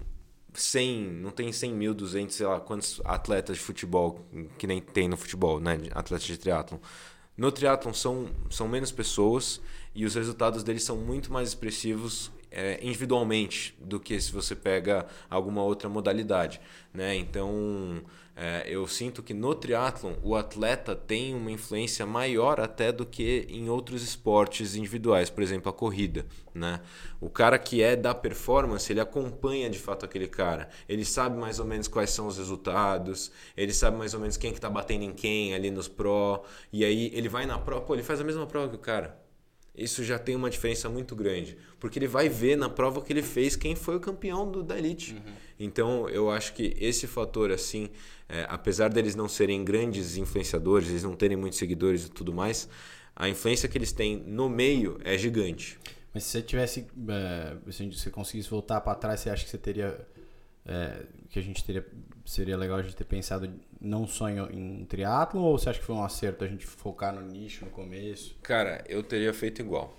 100, 0.54 1.02
não 1.02 1.30
tem 1.30 1.52
100 1.52 1.72
mil, 1.72 1.94
200, 1.94 2.34
sei 2.34 2.46
lá, 2.46 2.60
quantos 2.60 3.00
atletas 3.04 3.56
de 3.56 3.62
futebol, 3.62 4.26
que 4.58 4.66
nem 4.66 4.80
tem 4.80 5.08
no 5.08 5.16
futebol, 5.16 5.60
né? 5.60 5.78
Atletas 5.92 6.26
de 6.26 6.36
triatlon. 6.36 6.78
No 7.36 7.50
triatlon 7.50 7.94
são, 7.94 8.28
são 8.50 8.68
menos 8.68 8.92
pessoas 8.92 9.60
e 9.94 10.04
os 10.04 10.14
resultados 10.14 10.62
deles 10.62 10.84
são 10.84 10.96
muito 10.96 11.32
mais 11.32 11.48
expressivos 11.48 12.30
é, 12.52 12.78
individualmente 12.82 13.74
do 13.80 13.98
que 13.98 14.20
se 14.20 14.30
você 14.30 14.54
pega 14.54 15.06
alguma 15.28 15.62
outra 15.62 15.88
modalidade, 15.88 16.60
né? 16.92 17.14
Então 17.16 18.02
é, 18.34 18.64
eu 18.66 18.86
sinto 18.86 19.22
que 19.22 19.34
no 19.34 19.54
triatlon 19.54 20.14
o 20.22 20.34
atleta 20.34 20.96
tem 20.96 21.34
uma 21.34 21.50
influência 21.50 22.06
maior 22.06 22.60
até 22.60 22.90
do 22.90 23.04
que 23.04 23.46
em 23.48 23.68
outros 23.68 24.02
esportes 24.02 24.74
individuais, 24.74 25.28
por 25.28 25.42
exemplo 25.42 25.68
a 25.68 25.72
corrida, 25.72 26.24
né? 26.54 26.80
O 27.20 27.28
cara 27.28 27.58
que 27.58 27.82
é 27.82 27.94
da 27.94 28.14
performance 28.14 28.90
ele 28.90 29.00
acompanha 29.00 29.68
de 29.68 29.78
fato 29.78 30.04
aquele 30.04 30.28
cara, 30.28 30.68
ele 30.88 31.04
sabe 31.04 31.38
mais 31.38 31.58
ou 31.58 31.66
menos 31.66 31.88
quais 31.88 32.10
são 32.10 32.26
os 32.26 32.38
resultados, 32.38 33.30
ele 33.56 33.72
sabe 33.72 33.96
mais 33.96 34.14
ou 34.14 34.20
menos 34.20 34.36
quem 34.36 34.50
que 34.50 34.58
está 34.58 34.70
batendo 34.70 35.04
em 35.04 35.12
quem 35.12 35.54
ali 35.54 35.70
nos 35.70 35.88
pro 35.88 36.42
e 36.72 36.84
aí 36.84 37.10
ele 37.14 37.28
vai 37.28 37.44
na 37.46 37.58
pro, 37.58 37.80
pô, 37.82 37.94
ele 37.94 38.02
faz 38.02 38.20
a 38.20 38.24
mesma 38.24 38.46
prova 38.46 38.68
que 38.68 38.76
o 38.76 38.78
cara 38.78 39.21
isso 39.74 40.04
já 40.04 40.18
tem 40.18 40.36
uma 40.36 40.50
diferença 40.50 40.88
muito 40.88 41.16
grande. 41.16 41.56
Porque 41.80 41.98
ele 41.98 42.06
vai 42.06 42.28
ver 42.28 42.56
na 42.56 42.68
prova 42.68 43.00
que 43.00 43.12
ele 43.12 43.22
fez 43.22 43.56
quem 43.56 43.74
foi 43.74 43.96
o 43.96 44.00
campeão 44.00 44.50
do, 44.50 44.62
da 44.62 44.76
Elite. 44.76 45.14
Uhum. 45.14 45.32
Então, 45.58 46.08
eu 46.08 46.30
acho 46.30 46.52
que 46.54 46.76
esse 46.78 47.06
fator, 47.06 47.50
assim, 47.50 47.88
é, 48.28 48.46
apesar 48.48 48.88
deles 48.88 49.14
não 49.14 49.28
serem 49.28 49.64
grandes 49.64 50.16
influenciadores, 50.16 50.88
eles 50.88 51.02
não 51.02 51.14
terem 51.14 51.36
muitos 51.36 51.58
seguidores 51.58 52.06
e 52.06 52.10
tudo 52.10 52.32
mais, 52.32 52.68
a 53.14 53.28
influência 53.28 53.68
que 53.68 53.78
eles 53.78 53.92
têm 53.92 54.16
no 54.16 54.48
meio 54.48 54.98
é 55.04 55.16
gigante. 55.16 55.78
Mas 56.12 56.24
se 56.24 56.30
você 56.30 56.42
tivesse. 56.42 56.86
É, 57.08 57.72
se 57.72 57.86
você 57.90 58.10
conseguisse 58.10 58.48
voltar 58.50 58.80
para 58.80 58.94
trás, 58.94 59.20
você 59.20 59.30
acha 59.30 59.44
que 59.44 59.50
você 59.50 59.58
teria. 59.58 59.98
É, 60.66 61.04
que 61.30 61.38
a 61.38 61.42
gente 61.42 61.64
teria. 61.64 61.86
Seria 62.24 62.56
legal 62.56 62.78
a 62.78 62.82
gente 62.82 62.96
ter 62.96 63.04
pensado 63.04 63.52
não 63.80 64.06
só 64.06 64.28
em, 64.28 64.38
em 64.52 64.84
triatlo 64.84 65.40
ou 65.40 65.58
você 65.58 65.70
acha 65.70 65.80
que 65.80 65.84
foi 65.84 65.94
um 65.94 66.04
acerto 66.04 66.44
a 66.44 66.48
gente 66.48 66.64
focar 66.66 67.14
no 67.14 67.20
nicho 67.20 67.64
no 67.64 67.70
começo? 67.70 68.36
Cara, 68.42 68.84
eu 68.88 69.02
teria 69.02 69.32
feito 69.34 69.60
igual. 69.60 69.96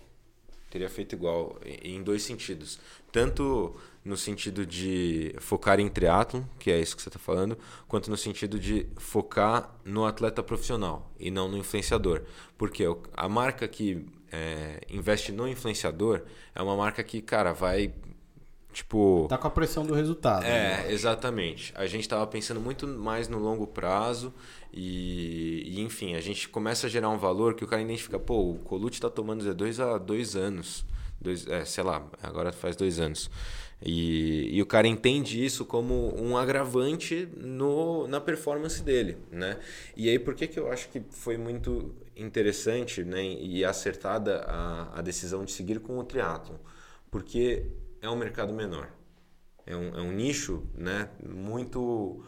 Teria 0.69 0.89
feito 0.89 1.13
igual 1.13 1.59
em 1.63 2.01
dois 2.01 2.23
sentidos. 2.23 2.79
Tanto 3.11 3.75
no 4.03 4.17
sentido 4.17 4.65
de 4.65 5.35
focar 5.39 5.79
em 5.79 5.87
triatlo, 5.87 6.47
que 6.57 6.71
é 6.71 6.79
isso 6.79 6.95
que 6.95 7.01
você 7.01 7.09
está 7.09 7.19
falando, 7.19 7.57
quanto 7.87 8.09
no 8.09 8.17
sentido 8.17 8.59
de 8.59 8.87
focar 8.97 9.73
no 9.85 10.05
atleta 10.05 10.41
profissional 10.41 11.11
e 11.19 11.29
não 11.29 11.47
no 11.47 11.57
influenciador. 11.57 12.23
Porque 12.57 12.83
a 13.13 13.29
marca 13.29 13.67
que 13.67 14.05
é, 14.31 14.81
investe 14.89 15.31
no 15.31 15.47
influenciador 15.47 16.23
é 16.55 16.61
uma 16.61 16.75
marca 16.75 17.03
que, 17.03 17.21
cara, 17.21 17.53
vai 17.53 17.93
Tipo. 18.73 19.27
Tá 19.29 19.37
com 19.37 19.47
a 19.47 19.51
pressão 19.51 19.85
do 19.85 19.93
resultado. 19.93 20.43
É, 20.43 20.83
né? 20.83 20.91
exatamente. 20.91 21.71
A 21.75 21.85
gente 21.85 22.01
estava 22.01 22.25
pensando 22.25 22.59
muito 22.59 22.87
mais 22.87 23.29
no 23.29 23.37
longo 23.37 23.67
prazo 23.67 24.33
e, 24.73 25.63
e, 25.65 25.81
enfim, 25.81 26.15
a 26.15 26.19
gente 26.19 26.49
começa 26.49 26.87
a 26.87 26.89
gerar 26.89 27.09
um 27.09 27.17
valor 27.17 27.53
que 27.53 27.63
o 27.63 27.67
cara 27.67 27.81
identifica, 27.81 28.17
pô, 28.17 28.51
o 28.51 28.55
Colute 28.55 28.95
está 28.95 29.09
tomando 29.09 29.45
Z2 29.45 29.79
há 29.79 29.97
dois 29.99 30.35
anos. 30.35 30.83
Dois, 31.21 31.47
é, 31.47 31.63
sei 31.63 31.83
lá, 31.83 32.05
agora 32.21 32.51
faz 32.51 32.75
dois 32.75 32.99
anos. 32.99 33.29
E, 33.85 34.49
e 34.51 34.61
o 34.61 34.65
cara 34.65 34.87
entende 34.87 35.43
isso 35.43 35.65
como 35.65 36.19
um 36.19 36.37
agravante 36.37 37.27
no, 37.37 38.07
na 38.07 38.19
performance 38.19 38.81
dele, 38.81 39.17
né? 39.29 39.59
E 39.95 40.09
aí, 40.09 40.17
por 40.17 40.33
que, 40.33 40.47
que 40.47 40.59
eu 40.59 40.71
acho 40.71 40.89
que 40.89 41.01
foi 41.09 41.37
muito 41.37 41.93
interessante 42.15 43.03
né, 43.03 43.23
e 43.23 43.63
acertada 43.65 44.45
a, 44.47 44.99
a 44.99 45.01
decisão 45.01 45.43
de 45.43 45.51
seguir 45.51 45.79
com 45.79 45.97
o 45.97 46.03
triatlon? 46.03 46.55
Porque 47.11 47.65
é 48.03 48.09
um 48.09 48.15
mercado 48.15 48.53
menor. 48.53 48.91
É 49.65 49.75
um, 49.75 49.97
é 49.97 50.01
um 50.01 50.11
nicho 50.11 50.67
né, 50.75 51.09
muito, 51.25 52.21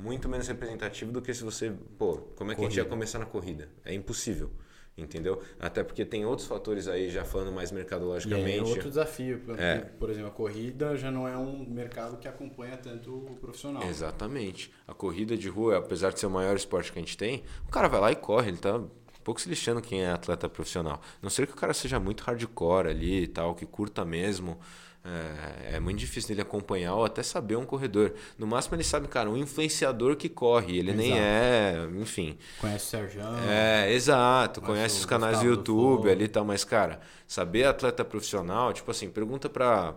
muito 0.00 0.28
menos 0.28 0.48
representativo 0.48 1.12
do 1.12 1.22
que 1.22 1.32
se 1.32 1.44
você. 1.44 1.72
Pô, 1.96 2.16
como 2.36 2.50
é 2.50 2.54
que 2.54 2.60
corrida. 2.60 2.66
a 2.66 2.70
gente 2.70 2.76
ia 2.78 2.84
começar 2.84 3.18
na 3.20 3.26
corrida? 3.26 3.68
É 3.84 3.94
impossível. 3.94 4.50
Entendeu? 4.94 5.40
Até 5.58 5.82
porque 5.82 6.04
tem 6.04 6.26
outros 6.26 6.46
fatores 6.46 6.86
aí, 6.86 7.08
já 7.08 7.24
falando 7.24 7.50
mais 7.50 7.72
mercadologicamente. 7.72 8.56
E 8.56 8.58
é 8.58 8.62
outro 8.62 8.90
desafio. 8.90 9.40
É. 9.56 9.78
Por 9.78 10.10
exemplo, 10.10 10.28
a 10.28 10.32
corrida 10.32 10.94
já 10.98 11.10
não 11.10 11.26
é 11.26 11.34
um 11.34 11.64
mercado 11.64 12.18
que 12.18 12.28
acompanha 12.28 12.76
tanto 12.76 13.10
o 13.10 13.36
profissional. 13.36 13.84
Exatamente. 13.84 14.70
A 14.86 14.92
corrida 14.92 15.34
de 15.34 15.48
rua, 15.48 15.78
apesar 15.78 16.12
de 16.12 16.20
ser 16.20 16.26
o 16.26 16.30
maior 16.30 16.54
esporte 16.56 16.92
que 16.92 16.98
a 16.98 17.02
gente 17.02 17.16
tem, 17.16 17.42
o 17.66 17.70
cara 17.70 17.88
vai 17.88 18.00
lá 18.00 18.12
e 18.12 18.16
corre, 18.16 18.48
ele 18.48 18.58
tá 18.58 18.82
pouco 19.22 19.40
se 19.40 19.48
lixando 19.48 19.80
quem 19.80 20.02
é 20.02 20.10
atleta 20.10 20.48
profissional. 20.48 21.00
Não 21.20 21.30
ser 21.30 21.46
que 21.46 21.52
o 21.52 21.56
cara 21.56 21.74
seja 21.74 21.98
muito 21.98 22.22
hardcore 22.22 22.88
ali 22.88 23.22
e 23.22 23.26
tal, 23.26 23.54
que 23.54 23.66
curta 23.66 24.04
mesmo. 24.04 24.58
É, 25.04 25.74
é, 25.74 25.80
muito 25.80 25.98
difícil 25.98 26.28
dele 26.28 26.42
acompanhar 26.42 26.94
ou 26.94 27.04
até 27.04 27.24
saber 27.24 27.56
um 27.56 27.66
corredor. 27.66 28.14
No 28.38 28.46
máximo 28.46 28.76
ele 28.76 28.84
sabe, 28.84 29.08
cara, 29.08 29.28
um 29.28 29.36
influenciador 29.36 30.14
que 30.14 30.28
corre. 30.28 30.78
Ele 30.78 30.92
exato. 30.92 31.08
nem 31.08 31.18
é, 31.18 31.88
enfim. 32.00 32.38
Conhece 32.60 32.84
o 32.84 32.88
Sérgio. 32.88 33.20
É, 33.48 33.92
exato. 33.92 34.60
Conhece, 34.60 34.78
conhece 34.78 34.98
os 35.00 35.06
canais 35.06 35.40
do 35.40 35.46
YouTube 35.46 36.08
ali 36.08 36.24
e 36.24 36.28
tal. 36.28 36.44
Mas, 36.44 36.62
cara, 36.62 37.00
saber 37.26 37.64
atleta 37.64 38.04
profissional, 38.04 38.72
tipo 38.72 38.88
assim, 38.92 39.10
pergunta 39.10 39.48
pra 39.48 39.96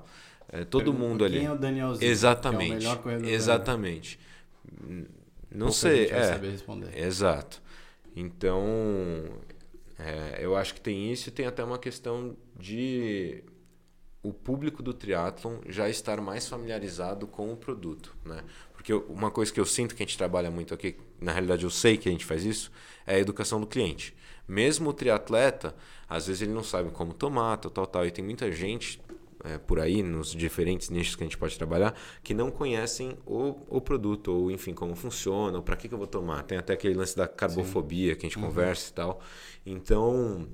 é, 0.50 0.66
todo 0.66 0.86
pergunta 0.86 1.08
mundo 1.08 1.24
ali. 1.26 1.38
Quem 1.38 1.48
é 1.48 1.52
o 1.52 1.58
Danielzinho? 1.58 2.12
Exatamente. 2.12 2.72
É 2.72 2.74
o 2.74 2.78
melhor 2.78 2.98
corredor 2.98 3.30
exatamente. 3.30 4.20
Não 5.52 5.72
sei. 5.72 6.10
é, 6.10 6.34
saber 6.34 6.50
responder. 6.50 6.98
Exato. 6.98 7.62
Então, 8.16 8.64
é, 10.00 10.38
eu 10.40 10.56
acho 10.56 10.74
que 10.74 10.82
tem 10.82 11.12
isso 11.12 11.30
e 11.30 11.32
tem 11.32 11.46
até 11.46 11.64
uma 11.64 11.78
questão 11.78 12.36
de 12.58 13.44
o 14.24 14.34
público 14.34 14.82
do 14.82 14.94
triatlon 14.94 15.60
já 15.68 15.88
estar 15.88 16.20
mais 16.20 16.48
familiarizado 16.48 17.28
com 17.28 17.54
o 17.54 17.58
produto, 17.58 18.16
né? 18.26 18.44
Porque 18.74 18.92
uma 18.92 19.30
coisa 19.30 19.54
que 19.54 19.60
eu 19.60 19.66
sinto 19.66 19.94
que 19.94 20.02
a 20.02 20.06
gente 20.06 20.18
trabalha 20.18 20.50
muito 20.50 20.74
aqui, 20.74 20.98
na 21.22 21.32
realidade 21.32 21.64
eu 21.64 21.70
sei 21.70 21.98
que 21.98 22.10
a 22.10 22.12
gente 22.12 22.26
faz 22.26 22.44
isso, 22.44 22.72
é 23.06 23.16
a 23.16 23.20
educação 23.20 23.60
do 23.60 23.68
cliente. 23.68 24.16
Mesmo 24.48 24.90
o 24.90 24.94
triatleta, 24.94 25.76
às 26.08 26.28
vezes 26.28 26.42
ele 26.42 26.54
não 26.54 26.64
sabe 26.64 26.92
como 26.92 27.14
tomar, 27.14 27.58
tal, 27.58 27.72
tal, 27.72 27.88
tal. 27.88 28.06
E 28.06 28.12
tem 28.12 28.24
muita 28.24 28.52
gente 28.52 29.00
é, 29.46 29.58
por 29.58 29.80
aí, 29.80 30.02
nos 30.02 30.32
diferentes 30.32 30.90
nichos 30.90 31.16
que 31.16 31.24
a 31.24 31.26
gente 31.26 31.38
pode 31.38 31.58
trabalhar, 31.58 31.94
que 32.24 32.34
não 32.34 32.50
conhecem 32.50 33.18
o, 33.26 33.56
o 33.68 33.80
produto, 33.80 34.32
ou 34.32 34.52
enfim, 34.52 34.74
como 34.74 34.96
funciona, 34.96 35.58
ou 35.58 35.64
para 35.64 35.76
que, 35.76 35.88
que 35.88 35.94
eu 35.94 35.98
vou 35.98 36.08
tomar. 36.08 36.44
Tem 36.44 36.58
até 36.58 36.74
aquele 36.74 36.96
lance 36.96 37.16
da 37.16 37.28
carbofobia 37.28 38.14
Sim. 38.14 38.20
que 38.20 38.26
a 38.26 38.30
gente 38.30 38.38
uhum. 38.38 38.46
conversa 38.46 38.90
e 38.90 38.94
tal. 38.94 39.22
Então 39.66 40.48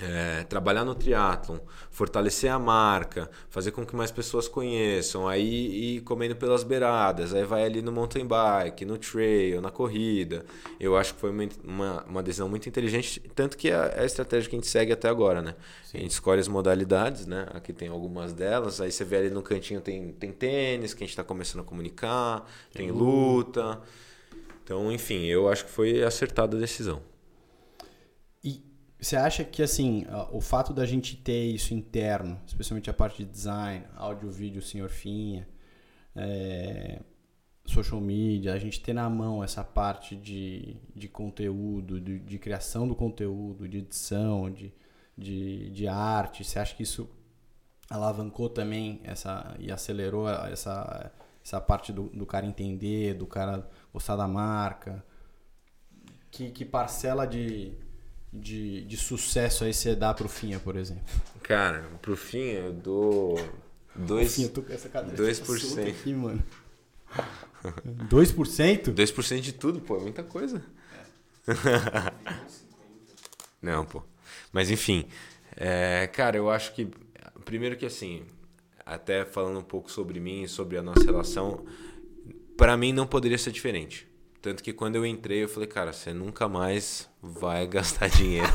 é, 0.00 0.42
trabalhar 0.44 0.84
no 0.84 0.94
triatlon, 0.94 1.58
fortalecer 1.90 2.50
a 2.50 2.58
marca, 2.58 3.30
fazer 3.48 3.70
com 3.70 3.86
que 3.86 3.94
mais 3.94 4.10
pessoas 4.10 4.48
conheçam, 4.48 5.28
aí 5.28 5.96
ir 5.96 6.00
comendo 6.00 6.34
pelas 6.34 6.64
beiradas, 6.64 7.32
aí 7.32 7.44
vai 7.44 7.64
ali 7.64 7.80
no 7.80 7.92
mountain 7.92 8.26
bike, 8.26 8.84
no 8.84 8.98
trail, 8.98 9.60
na 9.60 9.70
corrida. 9.70 10.44
Eu 10.80 10.96
acho 10.96 11.14
que 11.14 11.20
foi 11.20 11.30
uma, 11.30 11.48
uma, 11.62 12.04
uma 12.04 12.22
decisão 12.22 12.48
muito 12.48 12.68
inteligente, 12.68 13.20
tanto 13.34 13.56
que 13.56 13.70
é 13.70 14.00
a 14.00 14.04
estratégia 14.04 14.50
que 14.50 14.56
a 14.56 14.58
gente 14.58 14.68
segue 14.68 14.92
até 14.92 15.08
agora, 15.08 15.40
né? 15.40 15.54
Sim. 15.84 15.98
A 15.98 16.00
gente 16.00 16.10
escolhe 16.10 16.40
as 16.40 16.48
modalidades, 16.48 17.26
né? 17.26 17.46
Aqui 17.54 17.72
tem 17.72 17.88
algumas 17.88 18.32
delas, 18.32 18.80
aí 18.80 18.90
você 18.90 19.04
vê 19.04 19.16
ali 19.16 19.30
no 19.30 19.42
cantinho 19.42 19.80
tem, 19.80 20.12
tem 20.12 20.32
tênis, 20.32 20.92
que 20.92 21.04
a 21.04 21.06
gente 21.06 21.12
está 21.12 21.22
começando 21.22 21.60
a 21.60 21.64
comunicar, 21.64 22.44
tem, 22.72 22.86
tem 22.86 22.96
luta. 22.96 23.80
Então, 24.64 24.90
enfim, 24.90 25.26
eu 25.26 25.48
acho 25.48 25.66
que 25.66 25.70
foi 25.70 26.02
acertada 26.02 26.56
a 26.56 26.60
decisão. 26.60 27.13
Você 29.04 29.16
acha 29.16 29.44
que 29.44 29.62
assim, 29.62 30.06
o 30.32 30.40
fato 30.40 30.72
da 30.72 30.86
gente 30.86 31.14
ter 31.14 31.44
isso 31.44 31.74
interno, 31.74 32.40
especialmente 32.46 32.88
a 32.88 32.94
parte 32.94 33.22
de 33.22 33.30
design, 33.30 33.84
áudio, 33.96 34.30
vídeo, 34.30 34.62
senhor 34.62 34.88
Finha, 34.88 35.46
é, 36.16 37.02
social 37.66 38.00
media, 38.00 38.54
a 38.54 38.58
gente 38.58 38.80
ter 38.80 38.94
na 38.94 39.10
mão 39.10 39.44
essa 39.44 39.62
parte 39.62 40.16
de, 40.16 40.78
de 40.96 41.06
conteúdo, 41.06 42.00
de, 42.00 42.18
de 42.18 42.38
criação 42.38 42.88
do 42.88 42.94
conteúdo, 42.94 43.68
de 43.68 43.76
edição, 43.76 44.50
de, 44.50 44.72
de, 45.18 45.68
de 45.68 45.86
arte, 45.86 46.42
você 46.42 46.58
acha 46.58 46.74
que 46.74 46.82
isso 46.82 47.06
alavancou 47.90 48.48
também 48.48 49.02
essa 49.04 49.54
e 49.58 49.70
acelerou 49.70 50.26
essa, 50.30 51.12
essa 51.44 51.60
parte 51.60 51.92
do, 51.92 52.04
do 52.04 52.24
cara 52.24 52.46
entender, 52.46 53.12
do 53.12 53.26
cara 53.26 53.68
gostar 53.92 54.16
da 54.16 54.26
marca? 54.26 55.04
Que, 56.30 56.50
que 56.50 56.64
parcela 56.64 57.26
de 57.26 57.83
de, 58.34 58.84
de 58.84 58.96
sucesso 58.96 59.64
aí 59.64 59.72
você 59.72 59.94
dá 59.94 60.12
pro 60.12 60.28
Finha, 60.28 60.58
por 60.58 60.74
exemplo? 60.74 61.04
Cara, 61.42 61.88
pro 62.02 62.16
Finha 62.16 62.54
eu 62.54 62.72
dou 62.72 63.36
2%. 63.98 64.28
Finha, 64.28 64.48
tô 64.48 64.62
com 64.62 64.72
essa 64.72 64.88
cadeira 64.88 65.16
2%. 65.16 65.88
Aqui, 65.88 66.12
mano. 66.12 66.42
2%? 68.10 68.92
2% 68.92 69.40
de 69.40 69.52
tudo, 69.52 69.80
pô, 69.80 69.96
é 69.96 70.00
muita 70.00 70.24
coisa. 70.24 70.62
É. 71.46 71.54
Não, 73.62 73.84
pô. 73.84 74.02
Mas 74.52 74.70
enfim, 74.70 75.06
é, 75.56 76.08
cara, 76.08 76.36
eu 76.36 76.50
acho 76.50 76.74
que. 76.74 76.88
Primeiro 77.44 77.76
que 77.76 77.84
assim, 77.84 78.24
até 78.84 79.24
falando 79.24 79.58
um 79.58 79.64
pouco 79.64 79.90
sobre 79.90 80.18
mim 80.18 80.42
e 80.42 80.48
sobre 80.48 80.78
a 80.78 80.82
nossa 80.82 81.04
relação, 81.04 81.64
para 82.56 82.76
mim 82.76 82.92
não 82.92 83.06
poderia 83.06 83.36
ser 83.36 83.52
diferente. 83.52 84.08
Tanto 84.44 84.62
que 84.62 84.74
quando 84.74 84.96
eu 84.96 85.06
entrei, 85.06 85.42
eu 85.42 85.48
falei, 85.48 85.66
cara, 85.66 85.90
você 85.90 86.12
nunca 86.12 86.46
mais 86.46 87.08
vai 87.22 87.64
gastar 87.66 88.10
dinheiro 88.10 88.52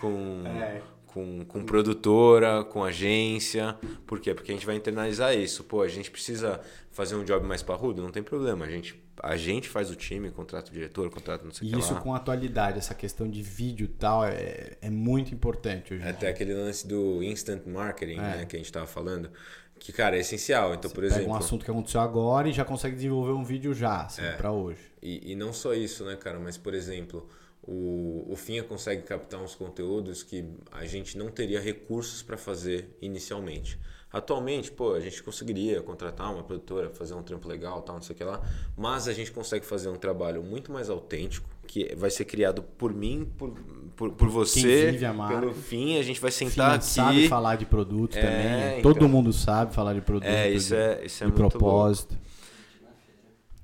com, 0.00 0.42
é. 0.44 0.82
com, 1.06 1.44
com 1.44 1.64
produtora, 1.64 2.64
com 2.64 2.82
agência. 2.82 3.78
Por 4.04 4.18
quê? 4.18 4.34
Porque 4.34 4.50
a 4.50 4.54
gente 4.54 4.66
vai 4.66 4.74
internalizar 4.74 5.32
isso. 5.32 5.62
Pô, 5.62 5.82
a 5.82 5.86
gente 5.86 6.10
precisa 6.10 6.60
fazer 6.90 7.14
um 7.14 7.22
job 7.22 7.46
mais 7.46 7.62
parrudo? 7.62 8.02
Não 8.02 8.10
tem 8.10 8.20
problema. 8.20 8.64
A 8.64 8.68
gente, 8.68 9.00
a 9.22 9.36
gente 9.36 9.68
faz 9.68 9.92
o 9.92 9.94
time, 9.94 10.28
contrata 10.32 10.72
o 10.72 10.74
diretor, 10.74 11.08
contrata 11.08 11.44
não 11.44 11.52
sei 11.52 11.68
o 11.68 11.72
que 11.72 11.78
Isso 11.78 11.94
lá. 11.94 12.00
com 12.00 12.12
atualidade, 12.12 12.78
essa 12.78 12.92
questão 12.92 13.30
de 13.30 13.42
vídeo 13.42 13.84
e 13.84 13.94
tal, 13.96 14.24
é, 14.24 14.76
é 14.82 14.90
muito 14.90 15.32
importante 15.32 15.94
hoje. 15.94 16.02
Até 16.02 16.26
aquele 16.26 16.52
lance 16.52 16.84
do 16.88 17.22
instant 17.22 17.64
marketing, 17.64 18.18
é. 18.18 18.38
né, 18.38 18.44
que 18.44 18.56
a 18.56 18.58
gente 18.58 18.66
estava 18.66 18.88
falando. 18.88 19.30
Que, 19.80 19.92
cara, 19.92 20.16
é 20.16 20.20
essencial. 20.20 20.74
Então, 20.74 20.88
Você 20.88 20.94
por 20.94 21.04
exemplo. 21.04 21.24
Pega 21.24 21.34
um 21.34 21.36
assunto 21.36 21.64
que 21.64 21.70
aconteceu 21.70 22.00
agora 22.00 22.48
e 22.48 22.52
já 22.52 22.64
consegue 22.64 22.94
desenvolver 22.94 23.32
um 23.32 23.42
vídeo 23.42 23.74
já, 23.74 24.02
assim, 24.02 24.22
é. 24.22 24.32
para 24.32 24.52
hoje. 24.52 24.80
E, 25.02 25.32
e 25.32 25.34
não 25.34 25.52
só 25.52 25.72
isso, 25.72 26.04
né, 26.04 26.16
cara? 26.16 26.38
Mas, 26.38 26.58
por 26.58 26.74
exemplo, 26.74 27.26
o, 27.62 28.26
o 28.28 28.36
Finha 28.36 28.62
consegue 28.62 29.02
captar 29.02 29.40
uns 29.40 29.54
conteúdos 29.54 30.22
que 30.22 30.44
a 30.70 30.84
gente 30.84 31.16
não 31.16 31.30
teria 31.30 31.60
recursos 31.60 32.22
para 32.22 32.36
fazer 32.36 32.96
inicialmente. 33.00 33.78
Atualmente, 34.12 34.72
pô, 34.72 34.94
a 34.94 35.00
gente 35.00 35.22
conseguiria 35.22 35.80
contratar 35.82 36.32
uma 36.32 36.42
produtora, 36.42 36.90
fazer 36.90 37.14
um 37.14 37.22
trampo 37.22 37.46
legal, 37.46 37.80
tal, 37.82 37.94
não 37.94 38.02
sei 38.02 38.14
o 38.14 38.16
que 38.16 38.24
lá, 38.24 38.40
mas 38.76 39.06
a 39.06 39.12
gente 39.12 39.30
consegue 39.30 39.64
fazer 39.64 39.88
um 39.88 39.94
trabalho 39.94 40.42
muito 40.42 40.72
mais 40.72 40.90
autêntico, 40.90 41.48
que 41.64 41.94
vai 41.94 42.10
ser 42.10 42.24
criado 42.24 42.60
por 42.60 42.92
mim, 42.92 43.30
por, 43.38 43.52
por, 43.94 44.10
por 44.10 44.28
você, 44.28 44.98
pelo 45.28 45.54
fim, 45.54 45.96
a 45.96 46.02
gente 46.02 46.20
vai 46.20 46.32
sentar 46.32 46.74
aqui. 46.74 46.86
sabe 46.86 47.28
falar 47.28 47.54
de 47.54 47.66
produto 47.66 48.16
é, 48.16 48.20
também, 48.20 48.78
então, 48.80 48.92
todo 48.92 49.08
mundo 49.08 49.32
sabe 49.32 49.72
falar 49.72 49.94
de 49.94 50.00
produto. 50.00 50.26
É, 50.26 50.50
isso 50.50 50.74
é, 50.74 51.04
isso 51.04 51.22
é 51.22 51.26
de 51.28 51.32
muito 51.32 51.50
propósito. 51.50 52.18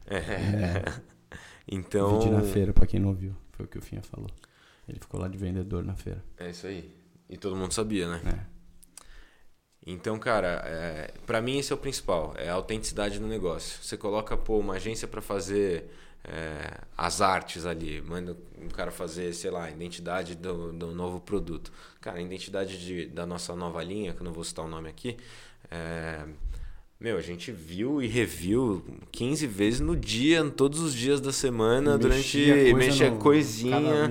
É. 0.06 0.16
é. 0.16 0.84
Então. 1.68 2.20
Vídeo 2.20 2.30
na 2.30 2.42
feira, 2.42 2.72
para 2.72 2.86
quem 2.86 3.00
não 3.00 3.12
viu, 3.12 3.34
foi 3.50 3.66
o 3.66 3.68
que 3.68 3.76
o 3.76 3.82
Finha 3.82 4.00
falou. 4.00 4.30
Ele 4.88 5.00
ficou 5.00 5.20
lá 5.20 5.26
de 5.26 5.36
vendedor 5.36 5.84
na 5.84 5.96
feira. 5.96 6.22
É 6.38 6.50
isso 6.50 6.64
aí. 6.68 6.94
E 7.28 7.36
todo 7.36 7.56
mundo 7.56 7.72
sabia, 7.72 8.08
né? 8.08 8.20
É. 8.24 8.55
Então, 9.86 10.18
cara, 10.18 10.62
é, 10.66 11.14
para 11.24 11.40
mim 11.40 11.58
esse 11.58 11.72
é 11.72 11.74
o 11.74 11.78
principal, 11.78 12.34
é 12.36 12.48
a 12.48 12.54
autenticidade 12.54 13.20
no 13.20 13.28
negócio. 13.28 13.80
Você 13.82 13.96
coloca 13.96 14.36
pô, 14.36 14.58
uma 14.58 14.74
agência 14.74 15.06
para 15.06 15.22
fazer 15.22 15.88
é, 16.24 16.80
as 16.96 17.20
artes 17.20 17.64
ali, 17.64 18.02
manda 18.02 18.36
um 18.60 18.68
cara 18.68 18.90
fazer, 18.90 19.32
sei 19.32 19.50
lá, 19.50 19.64
a 19.64 19.70
identidade 19.70 20.34
do, 20.34 20.72
do 20.72 20.88
novo 20.88 21.20
produto. 21.20 21.72
Cara, 22.00 22.18
a 22.18 22.20
identidade 22.20 22.84
de, 22.84 23.06
da 23.06 23.24
nossa 23.24 23.54
nova 23.54 23.80
linha, 23.82 24.12
que 24.12 24.20
eu 24.20 24.24
não 24.24 24.32
vou 24.32 24.42
citar 24.42 24.64
o 24.64 24.68
nome 24.68 24.88
aqui, 24.88 25.16
é, 25.70 26.24
meu, 26.98 27.18
a 27.18 27.20
gente 27.20 27.52
viu 27.52 28.00
e 28.00 28.06
reviu 28.06 28.82
15 29.12 29.46
vezes 29.46 29.80
no 29.80 29.94
dia, 29.94 30.42
todos 30.50 30.80
os 30.80 30.94
dias 30.94 31.20
da 31.20 31.30
semana, 31.30 31.98
mexia 31.98 32.54
durante. 32.54 32.70
Coisa 32.72 32.86
mexia 32.86 33.10
no, 33.10 33.18
coisinha. 33.18 34.10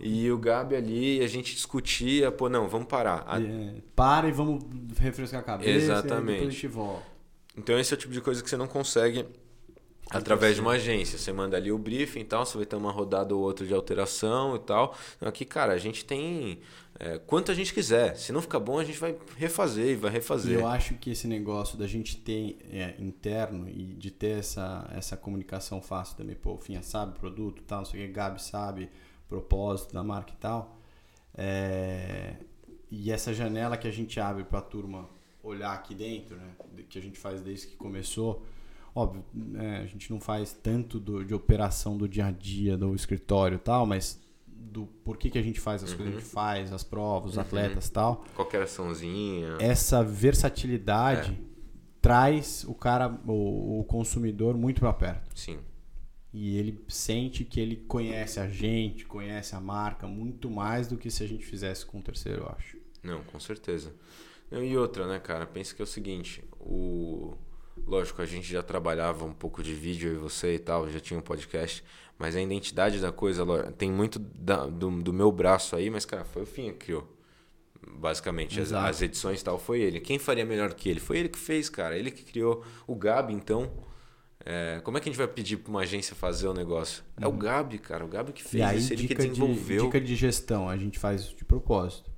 E 0.00 0.30
o 0.30 0.38
Gabi 0.38 0.74
ali, 0.74 1.20
a 1.22 1.26
gente 1.26 1.54
discutia, 1.54 2.32
pô, 2.32 2.48
não, 2.48 2.68
vamos 2.68 2.88
parar. 2.88 3.26
É, 3.38 3.74
para 3.94 4.28
e 4.28 4.32
vamos 4.32 4.64
refrescar 4.98 5.40
a 5.40 5.44
cabeça. 5.44 5.70
Exatamente. 5.70 6.44
E 6.44 6.46
a 6.46 6.50
gente 6.50 6.66
volta. 6.68 7.12
Então 7.56 7.78
esse 7.78 7.92
é 7.92 7.96
o 7.96 8.00
tipo 8.00 8.14
de 8.14 8.20
coisa 8.22 8.42
que 8.42 8.48
você 8.48 8.56
não 8.56 8.66
consegue 8.66 9.26
através 10.12 10.56
de 10.56 10.60
uma 10.60 10.72
agência. 10.72 11.18
Você 11.18 11.32
manda 11.32 11.56
ali 11.56 11.72
o 11.72 11.78
briefing 11.78 12.20
e 12.20 12.24
tal, 12.24 12.44
você 12.44 12.56
vai 12.56 12.66
ter 12.66 12.76
uma 12.76 12.92
rodada 12.92 13.34
ou 13.34 13.42
outra 13.42 13.66
de 13.66 13.74
alteração 13.74 14.56
e 14.56 14.58
tal. 14.60 14.96
Aqui, 15.20 15.44
cara, 15.44 15.72
a 15.72 15.78
gente 15.78 16.04
tem 16.04 16.60
é, 16.98 17.18
quanto 17.18 17.50
a 17.50 17.54
gente 17.54 17.72
quiser. 17.72 18.16
Se 18.16 18.32
não 18.32 18.42
ficar 18.42 18.60
bom, 18.60 18.78
a 18.78 18.84
gente 18.84 18.98
vai 18.98 19.16
refazer 19.36 19.86
e 19.88 19.96
vai 19.96 20.10
refazer. 20.10 20.58
Eu 20.58 20.66
acho 20.66 20.94
que 20.94 21.10
esse 21.10 21.26
negócio 21.26 21.78
da 21.78 21.86
gente 21.86 22.16
ter 22.16 22.58
é, 22.70 22.94
interno 22.98 23.68
e 23.68 23.94
de 23.94 24.10
ter 24.10 24.38
essa, 24.38 24.88
essa 24.94 25.16
comunicação 25.16 25.80
fácil 25.80 26.16
também, 26.16 26.36
pô, 26.36 26.56
Finha 26.58 26.82
sabe 26.82 27.18
produto 27.18 27.62
tal, 27.62 27.78
não 27.78 27.84
sei 27.84 28.04
o 28.04 28.06
que, 28.06 28.12
Gabi 28.12 28.42
sabe 28.42 28.88
propósito 29.28 29.94
da 29.94 30.02
marca 30.02 30.32
e 30.32 30.36
tal. 30.36 30.78
É, 31.34 32.34
e 32.90 33.10
essa 33.10 33.32
janela 33.32 33.76
que 33.78 33.88
a 33.88 33.90
gente 33.90 34.20
abre 34.20 34.44
para 34.44 34.58
a 34.58 34.62
turma 34.62 35.08
olhar 35.42 35.72
aqui 35.72 35.94
dentro, 35.94 36.36
né, 36.36 36.54
que 36.88 36.98
a 36.98 37.02
gente 37.02 37.18
faz 37.18 37.40
desde 37.40 37.68
que 37.68 37.76
começou, 37.76 38.44
óbvio, 38.94 39.24
é, 39.56 39.78
a 39.78 39.86
gente 39.86 40.10
não 40.10 40.20
faz 40.20 40.52
tanto 40.52 41.00
do, 41.00 41.24
de 41.24 41.34
operação 41.34 41.96
do 41.96 42.08
dia 42.08 42.26
a 42.26 42.30
dia 42.30 42.76
do 42.76 42.94
escritório 42.94 43.56
e 43.56 43.58
tal, 43.58 43.86
mas 43.86 44.20
do 44.46 44.86
porquê 45.04 45.28
que 45.28 45.38
a 45.38 45.42
gente 45.42 45.60
faz 45.60 45.82
as 45.82 45.90
uhum. 45.90 45.96
coisas 45.96 46.14
que 46.14 46.18
a 46.18 46.20
gente 46.20 46.28
uhum. 46.28 46.34
faz, 46.34 46.72
as 46.72 46.84
provas, 46.84 47.32
os 47.32 47.36
uhum. 47.36 47.42
atletas 47.42 47.86
e 47.86 47.92
tal. 47.92 48.24
Qualquer 48.34 48.62
açãozinha. 48.62 49.56
Essa 49.60 50.02
versatilidade 50.02 51.32
é. 51.32 51.44
traz 52.00 52.64
o 52.66 52.74
cara, 52.74 53.08
o, 53.26 53.80
o 53.80 53.84
consumidor 53.84 54.56
muito 54.56 54.80
para 54.80 54.92
perto. 54.92 55.38
Sim. 55.38 55.58
E 56.32 56.56
ele 56.56 56.82
sente 56.88 57.44
que 57.44 57.60
ele 57.60 57.76
conhece 57.76 58.40
a 58.40 58.48
gente, 58.48 59.04
conhece 59.04 59.54
a 59.54 59.60
marca 59.60 60.06
muito 60.06 60.50
mais 60.50 60.88
do 60.88 60.96
que 60.96 61.10
se 61.10 61.22
a 61.22 61.26
gente 61.26 61.44
fizesse 61.44 61.84
com 61.84 61.98
um 61.98 62.02
terceiro, 62.02 62.42
eu 62.42 62.48
acho. 62.56 62.78
Não, 63.02 63.22
com 63.24 63.38
certeza. 63.38 63.94
E 64.50 64.76
outra, 64.76 65.06
né, 65.06 65.18
cara? 65.18 65.46
Pensa 65.46 65.74
que 65.74 65.82
é 65.82 65.84
o 65.84 65.86
seguinte, 65.86 66.42
o 66.58 67.34
lógico, 67.86 68.22
a 68.22 68.26
gente 68.26 68.50
já 68.50 68.62
trabalhava 68.62 69.24
um 69.24 69.32
pouco 69.32 69.62
de 69.62 69.74
vídeo 69.74 70.12
e 70.12 70.16
você 70.16 70.54
e 70.54 70.58
tal, 70.58 70.88
já 70.90 71.00
tinha 71.00 71.18
um 71.18 71.22
podcast, 71.22 71.82
mas 72.18 72.36
a 72.36 72.40
identidade 72.40 73.00
da 73.00 73.12
coisa 73.12 73.44
tem 73.72 73.90
muito 73.90 74.18
da, 74.18 74.66
do, 74.66 74.90
do 75.02 75.12
meu 75.12 75.32
braço 75.32 75.76
aí, 75.76 75.90
mas 75.90 76.04
cara, 76.04 76.24
foi 76.24 76.42
o 76.42 76.46
Finha 76.46 76.72
que 76.72 76.86
criou. 76.86 77.08
Basicamente, 77.84 78.60
as, 78.60 78.72
as, 78.72 79.02
edições 79.02 79.40
e 79.40 79.44
tal, 79.44 79.58
foi 79.58 79.80
ele. 79.80 80.00
Quem 80.00 80.18
faria 80.18 80.44
melhor 80.44 80.72
que 80.72 80.88
ele? 80.88 81.00
Foi 81.00 81.18
ele 81.18 81.28
que 81.28 81.38
fez, 81.38 81.68
cara. 81.68 81.98
Ele 81.98 82.12
que 82.12 82.22
criou. 82.22 82.64
O 82.86 82.94
Gabi, 82.94 83.34
então, 83.34 83.72
é, 84.44 84.80
como 84.84 84.96
é 84.96 85.00
que 85.00 85.08
a 85.08 85.12
gente 85.12 85.18
vai 85.18 85.26
pedir 85.26 85.56
para 85.56 85.70
uma 85.70 85.80
agência 85.80 86.14
fazer 86.14 86.46
o 86.46 86.54
negócio? 86.54 87.02
É 87.20 87.26
o 87.26 87.30
uhum. 87.30 87.38
Gabi, 87.38 87.78
cara. 87.78 88.04
O 88.04 88.08
Gabi 88.08 88.32
que 88.32 88.42
fez 88.42 88.62
aí, 88.62 88.78
isso, 88.78 88.92
ele 88.92 89.08
que 89.08 89.14
desenvolveu. 89.14 89.80
De, 89.80 89.86
dica 89.86 90.00
de 90.00 90.14
gestão, 90.14 90.68
a 90.68 90.76
gente 90.76 90.98
faz 90.98 91.28
de 91.28 91.44
propósito. 91.44 92.10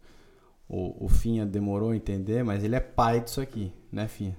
O, 0.69 1.07
o 1.07 1.09
Finha 1.09 1.47
demorou 1.47 1.91
a 1.91 1.97
entender, 1.97 2.43
mas 2.43 2.63
ele 2.63 2.75
é 2.75 2.81
pai 2.81 3.21
disso 3.21 3.41
aqui, 3.41 3.73
né, 3.91 4.07
Finha? 4.07 4.37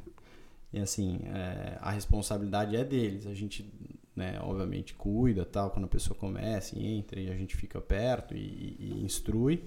E 0.76 0.82
assim, 0.82 1.22
é, 1.24 1.78
a 1.80 1.90
responsabilidade 1.90 2.76
é 2.76 2.84
deles. 2.84 3.26
A 3.26 3.34
gente, 3.34 3.66
né, 4.14 4.38
obviamente, 4.42 4.94
cuida 4.94 5.46
tal, 5.46 5.72
quando 5.72 5.86
a 5.86 5.88
pessoa 5.88 6.20
começa 6.20 6.78
e 6.78 6.86
entra 6.86 7.18
e 7.18 7.32
a 7.32 7.34
gente 7.34 7.56
fica 7.56 7.80
perto 7.80 8.36
e, 8.36 8.76
e 8.78 9.02
instrui. 9.02 9.64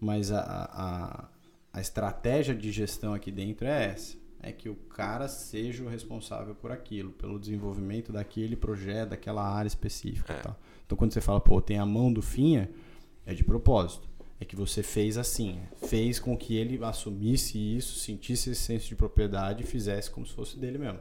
Mas 0.00 0.32
a, 0.32 0.40
a, 0.42 1.28
a 1.72 1.80
estratégia 1.80 2.56
de 2.56 2.72
gestão 2.72 3.14
aqui 3.14 3.30
dentro 3.30 3.68
é 3.68 3.92
essa 3.92 4.20
é 4.42 4.50
que 4.50 4.68
o 4.68 4.74
cara 4.74 5.28
seja 5.28 5.84
o 5.84 5.88
responsável 5.88 6.56
por 6.56 6.72
aquilo, 6.72 7.12
pelo 7.12 7.38
desenvolvimento 7.38 8.12
daquele 8.12 8.56
projeto, 8.56 9.10
daquela 9.10 9.48
área 9.48 9.68
específica. 9.68 10.32
É. 10.32 10.54
Então, 10.84 10.98
quando 10.98 11.12
você 11.12 11.20
fala, 11.20 11.40
pô, 11.40 11.60
tem 11.60 11.78
a 11.78 11.86
mão 11.86 12.12
do 12.12 12.20
Finha, 12.20 12.68
é 13.24 13.32
de 13.32 13.44
propósito. 13.44 14.08
É 14.42 14.44
que 14.44 14.56
você 14.56 14.82
fez 14.82 15.16
assim, 15.16 15.60
fez 15.86 16.18
com 16.18 16.36
que 16.36 16.56
ele 16.56 16.84
assumisse 16.84 17.56
isso, 17.56 18.00
sentisse 18.00 18.50
esse 18.50 18.60
senso 18.60 18.88
de 18.88 18.96
propriedade 18.96 19.62
e 19.62 19.64
fizesse 19.64 20.10
como 20.10 20.26
se 20.26 20.34
fosse 20.34 20.58
dele 20.58 20.78
mesmo. 20.78 20.98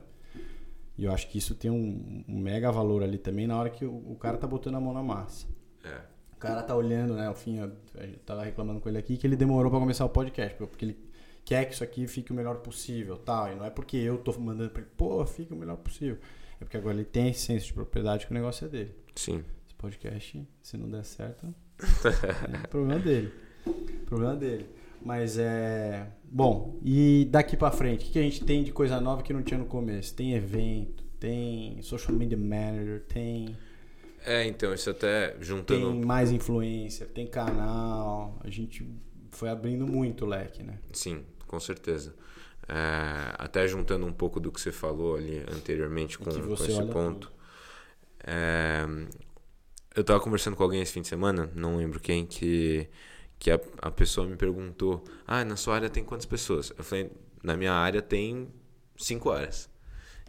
E 0.95 1.05
eu 1.05 1.11
acho 1.11 1.27
que 1.27 1.39
isso 1.39 1.55
tem 1.55 1.71
um, 1.71 2.23
um 2.27 2.37
mega 2.37 2.71
valor 2.71 3.01
ali 3.01 3.17
também 3.17 3.47
na 3.47 3.57
hora 3.57 3.71
que 3.71 3.83
o, 3.83 4.11
o, 4.11 4.15
cara 4.15 4.37
tá 4.37 4.45
botando 4.45 4.75
a 4.75 4.79
mão 4.79 4.93
na 4.93 5.01
massa. 5.01 5.47
É. 5.83 6.01
O 6.33 6.35
cara 6.35 6.61
tá 6.61 6.75
olhando, 6.75 7.15
né? 7.15 7.27
O 7.31 7.33
Finha, 7.33 7.63
eu 7.95 8.19
tava 8.23 8.43
reclamando 8.43 8.79
com 8.79 8.87
ele 8.87 8.99
aqui 8.99 9.17
que 9.17 9.25
ele 9.25 9.35
demorou 9.35 9.71
para 9.71 9.79
começar 9.79 10.05
o 10.05 10.09
podcast, 10.09 10.55
porque 10.57 10.85
ele 10.85 10.99
quer 11.43 11.65
que 11.65 11.73
isso 11.73 11.83
aqui 11.83 12.05
fique 12.05 12.31
o 12.31 12.35
melhor 12.35 12.57
possível, 12.57 13.17
tal. 13.17 13.51
E 13.51 13.55
não 13.55 13.65
é 13.65 13.71
porque 13.71 13.97
eu 13.97 14.19
tô 14.19 14.39
mandando 14.39 14.69
para 14.69 14.83
ele, 14.83 14.91
pô, 14.95 15.25
fica 15.25 15.55
o 15.55 15.57
melhor 15.57 15.77
possível. 15.77 16.19
É 16.59 16.63
porque 16.63 16.77
agora 16.77 16.95
ele 16.95 17.05
tem 17.05 17.29
esse 17.29 17.39
senso 17.39 17.65
de 17.65 17.73
propriedade 17.73 18.27
que 18.27 18.31
o 18.31 18.35
negócio 18.35 18.65
é 18.65 18.69
dele. 18.69 18.95
Sim. 19.15 19.43
Podcast, 19.81 20.47
se 20.61 20.77
não 20.77 20.87
der 20.87 21.03
certo, 21.03 21.53
é 22.63 22.67
problema 22.67 22.99
dele. 22.99 23.33
Problema 24.05 24.35
dele. 24.35 24.67
Mas 25.03 25.39
é. 25.39 26.07
Bom, 26.23 26.79
e 26.83 27.27
daqui 27.31 27.57
para 27.57 27.71
frente, 27.71 28.07
o 28.07 28.11
que 28.11 28.19
a 28.19 28.21
gente 28.21 28.45
tem 28.45 28.63
de 28.63 28.71
coisa 28.71 29.01
nova 29.01 29.23
que 29.23 29.33
não 29.33 29.41
tinha 29.41 29.57
no 29.57 29.65
começo? 29.65 30.13
Tem 30.13 30.33
evento, 30.35 31.03
tem 31.19 31.81
social 31.81 32.15
media 32.15 32.37
manager, 32.37 33.01
tem. 33.07 33.57
É, 34.23 34.45
então, 34.45 34.71
isso 34.71 34.89
até 34.91 35.35
juntando. 35.41 35.91
Tem 35.91 36.05
mais 36.05 36.31
influência, 36.31 37.07
tem 37.07 37.25
canal. 37.25 38.39
A 38.43 38.49
gente 38.51 38.87
foi 39.31 39.49
abrindo 39.49 39.87
muito 39.87 40.25
o 40.25 40.27
leque, 40.27 40.61
né? 40.61 40.77
Sim, 40.93 41.25
com 41.47 41.59
certeza. 41.59 42.13
É, 42.69 43.33
até 43.39 43.67
juntando 43.67 44.05
um 44.05 44.13
pouco 44.13 44.39
do 44.39 44.51
que 44.51 44.61
você 44.61 44.71
falou 44.71 45.15
ali 45.15 45.43
anteriormente 45.51 46.19
com, 46.19 46.25
com 46.25 46.53
esse 46.53 46.85
ponto. 46.85 47.31
É, 48.23 48.85
eu 49.95 50.01
estava 50.01 50.19
conversando 50.19 50.55
com 50.55 50.63
alguém 50.63 50.81
esse 50.81 50.93
fim 50.93 51.01
de 51.01 51.07
semana, 51.07 51.51
não 51.55 51.77
lembro 51.77 51.99
quem, 51.99 52.25
que, 52.25 52.87
que 53.37 53.51
a, 53.51 53.59
a 53.81 53.91
pessoa 53.91 54.27
me 54.27 54.35
perguntou: 54.35 55.03
Ah, 55.27 55.43
na 55.43 55.55
sua 55.55 55.75
área 55.75 55.89
tem 55.89 56.03
quantas 56.03 56.25
pessoas? 56.25 56.71
Eu 56.77 56.83
falei: 56.83 57.11
Na 57.43 57.57
minha 57.57 57.73
área 57.73 58.01
tem 58.01 58.47
cinco 58.97 59.31
áreas. 59.31 59.69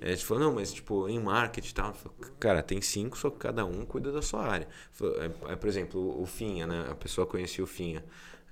A 0.01 0.09
gente 0.09 0.25
falou, 0.25 0.43
não, 0.43 0.53
mas 0.55 0.73
tipo, 0.73 1.09
em 1.09 1.21
marketing 1.21 1.71
e 1.71 1.75
tal. 1.75 1.95
Falei, 1.95 2.33
cara, 2.41 2.61
tem 2.61 2.81
cinco, 2.81 3.17
só 3.17 3.31
que 3.31 3.39
cada 3.39 3.65
um 3.65 3.85
cuida 3.87 4.11
da 4.11 4.21
sua 4.21 4.45
área. 4.45 4.67
Falei, 4.91 5.15
é, 5.21 5.53
é, 5.53 5.57
por 5.57 5.69
exemplo, 5.69 6.21
o 6.21 6.27
Finha, 6.27 6.67
né? 6.67 6.87
A 6.91 6.95
pessoa 6.97 7.25
conhecia 7.25 7.63
o 7.63 7.69
Finha. 7.69 8.05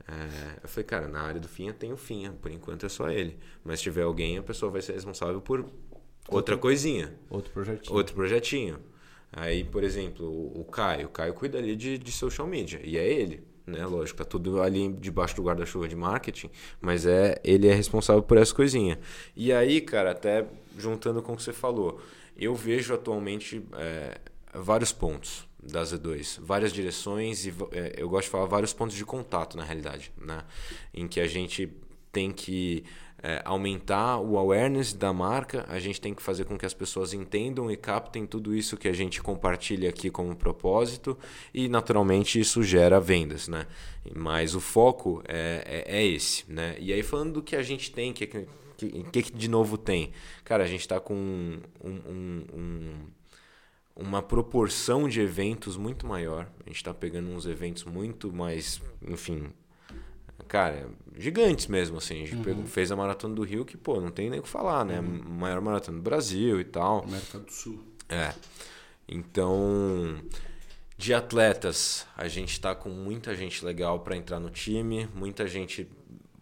É, 0.07 0.61
eu 0.63 0.69
falei, 0.69 0.85
cara, 0.85 1.09
na 1.09 1.21
área 1.23 1.41
do 1.41 1.49
Finha 1.49 1.73
tem 1.73 1.93
o 1.93 1.97
Finha, 1.97 2.31
por 2.41 2.53
enquanto 2.53 2.87
é 2.87 2.89
só 2.89 3.11
ele. 3.11 3.37
Mas 3.65 3.81
se 3.81 3.85
tiver 3.85 4.03
alguém, 4.03 4.39
a 4.39 4.43
pessoa 4.45 4.71
vai 4.71 4.81
ser 4.81 4.93
responsável 4.93 5.41
por 5.41 5.69
outra 6.29 6.57
coisinha. 6.57 7.19
Outro 7.29 7.53
projetinho. 7.53 7.97
Outro 7.97 8.15
projetinho. 8.15 8.79
Aí, 9.33 9.65
por 9.65 9.85
exemplo, 9.85 10.27
o 10.59 10.65
Caio. 10.65 11.07
O 11.07 11.11
Caio 11.11 11.35
cuida 11.35 11.59
ali 11.59 11.77
de, 11.77 11.99
de 11.99 12.13
social 12.13 12.47
media. 12.47 12.81
E 12.83 12.97
é 12.99 13.09
ele, 13.09 13.43
né? 13.67 13.87
Lógico, 13.87 14.19
tá 14.19 14.25
tudo 14.25 14.61
ali 14.61 14.93
debaixo 14.95 15.37
do 15.37 15.43
guarda-chuva 15.43 15.89
de 15.89 15.95
marketing. 15.95 16.51
Mas 16.81 17.07
é 17.07 17.41
ele 17.45 17.69
é 17.69 17.75
responsável 17.75 18.23
por 18.23 18.37
essa 18.37 18.55
coisinha. 18.55 18.99
E 19.37 19.53
aí, 19.53 19.81
cara, 19.81 20.11
até 20.11 20.47
juntando 20.77 21.23
com 21.23 21.35
o 21.35 21.37
que 21.37 21.43
você 21.43 21.53
falou, 21.53 22.01
eu 22.37 22.55
vejo 22.55 22.93
atualmente 22.93 23.63
é, 23.75 24.19
vários 24.55 24.93
pontos 24.93 25.49
da 25.63 25.83
Z2, 25.83 26.41
várias 26.41 26.73
direções 26.73 27.45
e 27.45 27.53
é, 27.73 27.95
eu 27.99 28.09
gosto 28.09 28.25
de 28.25 28.31
falar 28.31 28.47
vários 28.47 28.73
pontos 28.73 28.97
de 28.97 29.05
contato 29.05 29.57
na 29.57 29.65
realidade, 29.65 30.11
né? 30.17 30.43
Em 30.93 31.07
que 31.07 31.21
a 31.21 31.27
gente 31.27 31.71
tem 32.11 32.33
que 32.33 32.85
é, 33.23 33.43
aumentar 33.45 34.19
o 34.19 34.39
awareness 34.39 34.93
da 34.93 35.13
marca, 35.13 35.65
a 35.69 35.79
gente 35.79 36.01
tem 36.01 36.15
que 36.15 36.23
fazer 36.23 36.45
com 36.45 36.59
que 36.59 36.67
as 36.67 36.75
pessoas 36.75 37.13
entendam 37.13 37.71
e 37.71 37.77
captem 37.77 38.27
tudo 38.27 38.55
isso 38.55 38.77
que 38.77 38.89
a 38.89 38.93
gente 38.93 39.23
compartilha 39.23 39.89
aqui 39.89 40.11
como 40.11 40.35
propósito 40.35 41.19
e 41.53 41.69
naturalmente 41.69 42.41
isso 42.41 42.63
gera 42.63 43.01
vendas, 43.01 43.49
né? 43.49 43.67
Mas 44.15 44.55
o 44.55 44.61
foco 44.61 45.23
é, 45.29 45.85
é, 45.87 45.99
é 45.99 46.07
esse, 46.07 46.45
né? 46.51 46.77
E 46.79 46.93
aí 46.93 47.03
falando 47.03 47.35
do 47.35 47.43
que 47.43 47.57
a 47.57 47.63
gente 47.63 47.91
tem, 47.91 48.13
que 48.13 48.27
que, 48.27 49.23
que 49.23 49.33
de 49.33 49.49
novo 49.49 49.77
tem? 49.77 50.11
Cara, 50.43 50.65
a 50.65 50.67
gente 50.67 50.81
está 50.81 50.99
com 50.99 51.15
um, 51.15 51.61
um, 51.85 52.45
um 52.55 52.95
uma 53.95 54.23
proporção 54.23 55.09
de 55.09 55.21
eventos 55.21 55.77
muito 55.77 56.07
maior. 56.07 56.51
A 56.65 56.69
gente 56.69 56.77
está 56.77 56.95
pegando 56.95 57.29
uns 57.29 57.45
eventos 57.45 57.85
muito 57.85 58.33
mais, 58.33 58.81
enfim, 59.07 59.53
cara, 60.49 60.89
gigantes 61.17 61.67
mesmo, 61.67 61.99
assim. 61.99 62.23
A 62.23 62.27
gente 62.27 62.37
uhum. 62.37 62.43
pegou, 62.43 62.65
fez 62.65 62.91
a 62.91 62.97
Maratona 62.97 63.35
do 63.35 63.43
Rio, 63.43 63.65
que, 63.65 63.77
pô, 63.77 64.01
não 64.01 64.11
tem 64.11 64.31
nem 64.31 64.41
o 64.41 64.43
que 64.43 64.49
falar, 64.49 64.85
né? 64.85 65.01
Uhum. 65.01 65.23
Maior 65.39 65.61
maratona 65.61 65.99
do 65.99 66.03
Brasil 66.03 66.61
e 66.61 66.65
tal. 66.65 67.05
América 67.05 67.39
do 67.39 67.51
Sul. 67.51 67.81
É. 68.09 68.33
Então, 69.09 70.19
de 70.97 71.15
atletas, 71.15 72.07
a 72.17 72.29
gente 72.29 72.53
está 72.53 72.75
com 72.75 72.91
muita 72.91 73.35
gente 73.35 73.65
legal 73.65 74.01
para 74.01 74.17
entrar 74.17 74.39
no 74.39 74.51
time, 74.51 75.09
muita 75.15 75.47
gente 75.47 75.89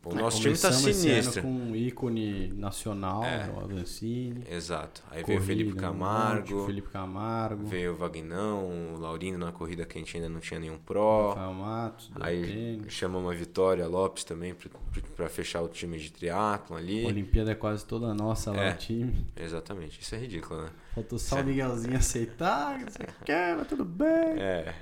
o 0.05 0.13
é, 0.13 0.15
nosso 0.15 0.41
time 0.41 0.55
está 0.55 0.73
sinistro. 0.73 1.43
com 1.43 1.49
um 1.49 1.77
ícone 1.77 2.49
nacional, 2.49 3.25
é. 3.25 3.51
o 3.51 3.61
Avancini. 3.61 4.45
Exato. 4.49 5.03
Aí 5.11 5.25
veio 5.25 5.41
o 5.41 5.43
Felipe 5.43 5.75
Camargo. 5.75 6.55
Monte, 6.55 6.67
Felipe 6.67 6.89
Camargo. 6.89 7.67
Veio 7.67 7.93
o 7.93 7.97
Vagnão, 7.97 8.95
o 8.95 8.99
Laurino 8.99 9.39
na 9.39 9.51
corrida 9.51 9.85
que 9.85 9.99
a 9.99 10.01
gente 10.01 10.17
ainda 10.17 10.29
não 10.29 10.41
tinha 10.41 10.61
nenhum 10.61 10.79
pró. 10.79 11.31
Rafael 11.31 11.53
Matos. 11.53 12.11
Aí 12.21 12.81
chamamos 12.89 13.33
a 13.33 13.35
Vitória 13.35 13.87
Lopes 13.87 14.23
também 14.25 14.55
para 15.17 15.29
fechar 15.29 15.63
o 15.63 15.69
time 15.69 15.99
de 15.99 16.13
triatlon 16.13 16.77
ali. 16.77 17.05
A 17.05 17.09
Olimpíada 17.09 17.51
é 17.51 17.55
quase 17.55 17.85
toda 17.85 18.15
nossa 18.15 18.53
lá, 18.53 18.65
é. 18.65 18.73
o 18.73 18.77
time. 18.77 19.27
Exatamente. 19.37 20.01
Isso 20.01 20.15
é 20.15 20.19
ridículo, 20.19 20.63
né? 20.63 20.71
Faltou 20.95 21.19
só 21.19 21.41
o 21.41 21.45
Miguelzinho 21.45 21.97
aceitar, 21.99 22.79
você 22.81 23.05
quer, 23.25 23.57
mas 23.57 23.67
tudo 23.67 23.85
bem. 23.85 24.09
É. 24.39 24.75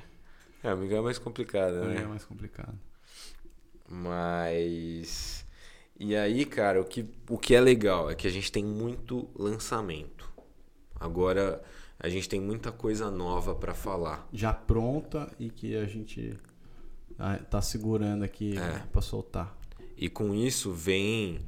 É, 0.62 0.74
o 0.74 0.76
Miguel 0.76 0.98
é 0.98 1.02
mais 1.02 1.18
complicado, 1.18 1.74
né? 1.74 1.80
O 1.80 1.88
Miguel 1.88 2.04
é 2.04 2.08
mais 2.08 2.24
complicado. 2.24 2.78
Mas. 3.88 5.44
E 5.98 6.14
aí, 6.14 6.44
cara, 6.44 6.80
o 6.80 6.84
que, 6.84 7.08
o 7.28 7.38
que 7.38 7.54
é 7.54 7.60
legal 7.60 8.10
é 8.10 8.14
que 8.14 8.26
a 8.26 8.30
gente 8.30 8.52
tem 8.52 8.64
muito 8.64 9.28
lançamento. 9.34 10.30
Agora 10.98 11.62
a 11.98 12.08
gente 12.08 12.28
tem 12.28 12.40
muita 12.40 12.70
coisa 12.70 13.10
nova 13.10 13.54
para 13.54 13.74
falar. 13.74 14.28
Já 14.32 14.52
pronta 14.52 15.30
e 15.38 15.50
que 15.50 15.74
a 15.76 15.86
gente 15.86 16.38
ah, 17.18 17.38
tá 17.38 17.62
segurando 17.62 18.22
aqui 18.22 18.56
é. 18.58 18.82
para 18.92 19.00
soltar. 19.00 19.56
E 19.96 20.08
com 20.10 20.34
isso 20.34 20.72
vem 20.72 21.40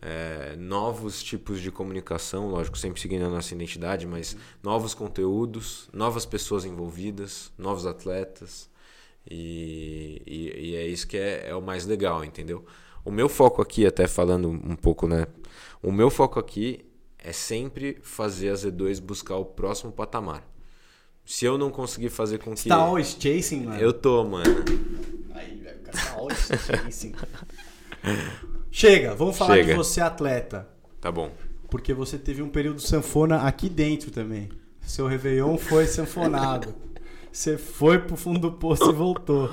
é, 0.00 0.56
novos 0.56 1.22
tipos 1.22 1.60
de 1.60 1.70
comunicação, 1.70 2.48
lógico, 2.48 2.78
sempre 2.78 3.00
seguindo 3.00 3.26
a 3.26 3.28
nossa 3.28 3.54
identidade, 3.54 4.06
mas 4.06 4.36
novos 4.62 4.94
conteúdos, 4.94 5.90
novas 5.92 6.24
pessoas 6.24 6.64
envolvidas, 6.64 7.52
novos 7.58 7.84
atletas. 7.84 8.70
E, 9.28 10.22
e, 10.26 10.70
e, 10.70 10.76
é 10.76 10.86
isso 10.86 11.06
que 11.06 11.16
é, 11.16 11.48
é 11.48 11.54
o 11.54 11.60
mais 11.60 11.86
legal, 11.86 12.24
entendeu? 12.24 12.64
O 13.04 13.10
meu 13.10 13.28
foco 13.28 13.62
aqui, 13.62 13.86
até 13.86 14.06
falando 14.06 14.48
um 14.48 14.76
pouco, 14.76 15.06
né? 15.06 15.26
O 15.82 15.90
meu 15.90 16.10
foco 16.10 16.38
aqui 16.38 16.84
é 17.18 17.32
sempre 17.32 17.98
fazer 18.02 18.50
a 18.50 18.54
Z2 18.54 19.00
buscar 19.00 19.36
o 19.36 19.44
próximo 19.44 19.92
patamar. 19.92 20.46
Se 21.24 21.44
eu 21.44 21.56
não 21.56 21.70
conseguir 21.70 22.08
fazer 22.08 22.38
com 22.38 22.54
que. 22.54 22.62
Você 22.62 22.68
tá 22.68 22.76
always 22.76 23.16
chasing, 23.18 23.66
mano? 23.66 23.80
Eu 23.80 23.92
tô, 23.92 24.24
mano. 24.24 24.64
Aí, 25.34 25.56
velho, 25.56 25.78
o 25.78 25.82
cara 25.82 25.96
tá 25.96 26.12
always 26.14 26.48
chasing. 26.66 27.14
Chega, 28.70 29.14
vamos 29.14 29.36
falar 29.36 29.56
Chega. 29.56 29.68
de 29.68 29.74
você, 29.74 30.00
atleta. 30.00 30.68
Tá 31.00 31.10
bom. 31.10 31.32
Porque 31.68 31.94
você 31.94 32.18
teve 32.18 32.42
um 32.42 32.48
período 32.48 32.80
sanfona 32.80 33.42
aqui 33.42 33.68
dentro 33.68 34.10
também. 34.10 34.48
Seu 34.80 35.06
Réveillon 35.06 35.56
foi 35.56 35.86
sanfonado. 35.86 36.74
Você 37.32 37.56
foi 37.56 37.98
pro 37.98 38.16
fundo 38.16 38.38
do 38.40 38.52
poço 38.52 38.90
e 38.90 38.92
voltou. 38.92 39.48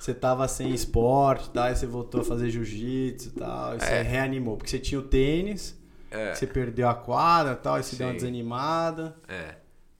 Você 0.00 0.12
tava 0.12 0.46
sem 0.48 0.72
esporte, 0.74 1.48
tá? 1.50 1.70
E 1.70 1.76
você 1.76 1.86
voltou 1.86 2.20
a 2.20 2.24
fazer 2.24 2.50
jiu-jitsu 2.50 3.28
e 3.28 3.32
tal. 3.38 3.76
E 3.76 3.80
você 3.80 3.86
É. 3.92 4.02
reanimou. 4.02 4.56
Porque 4.56 4.70
você 4.70 4.78
tinha 4.78 4.98
o 5.00 5.04
tênis, 5.04 5.78
É, 6.10 6.34
você 6.34 6.46
perdeu 6.46 6.88
a 6.88 6.94
quadra 6.94 7.52
e 7.54 7.56
tal, 7.56 7.78
e 7.78 7.82
você 7.82 7.96
deu 7.96 8.08
uma 8.08 8.14
desanimada. 8.14 9.16
é. 9.28 9.56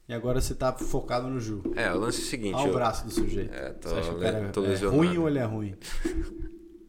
E 0.07 0.12
agora 0.12 0.38
você 0.38 0.55
tá 0.55 0.70
focado 0.70 1.29
no 1.29 1.40
Ju. 1.40 1.62
É, 1.74 1.90
o 1.90 1.98
lance 1.98 2.20
é 2.20 2.24
o 2.24 2.27
seguinte. 2.27 2.55
Olha 2.57 2.64
o 2.66 2.68
eu- 2.68 2.74
braço 2.74 3.07
do 3.07 3.11
sujeito. 3.11 3.55
É, 3.55 3.70
tô 3.70 3.88
Você 3.88 3.94
acha 4.00 4.11
que 4.11 4.16
o 4.16 4.20
cara 4.20 4.48
tô 4.50 4.62
é 4.66 4.74
ruim 4.77 5.16
ou 5.16 5.27
ele 5.27 5.38
é 5.38 5.44
ruim? 5.44 5.74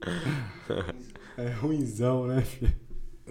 é 1.38 1.50
ruimzão, 1.50 2.28
né, 2.28 2.42
filho? 2.42 2.74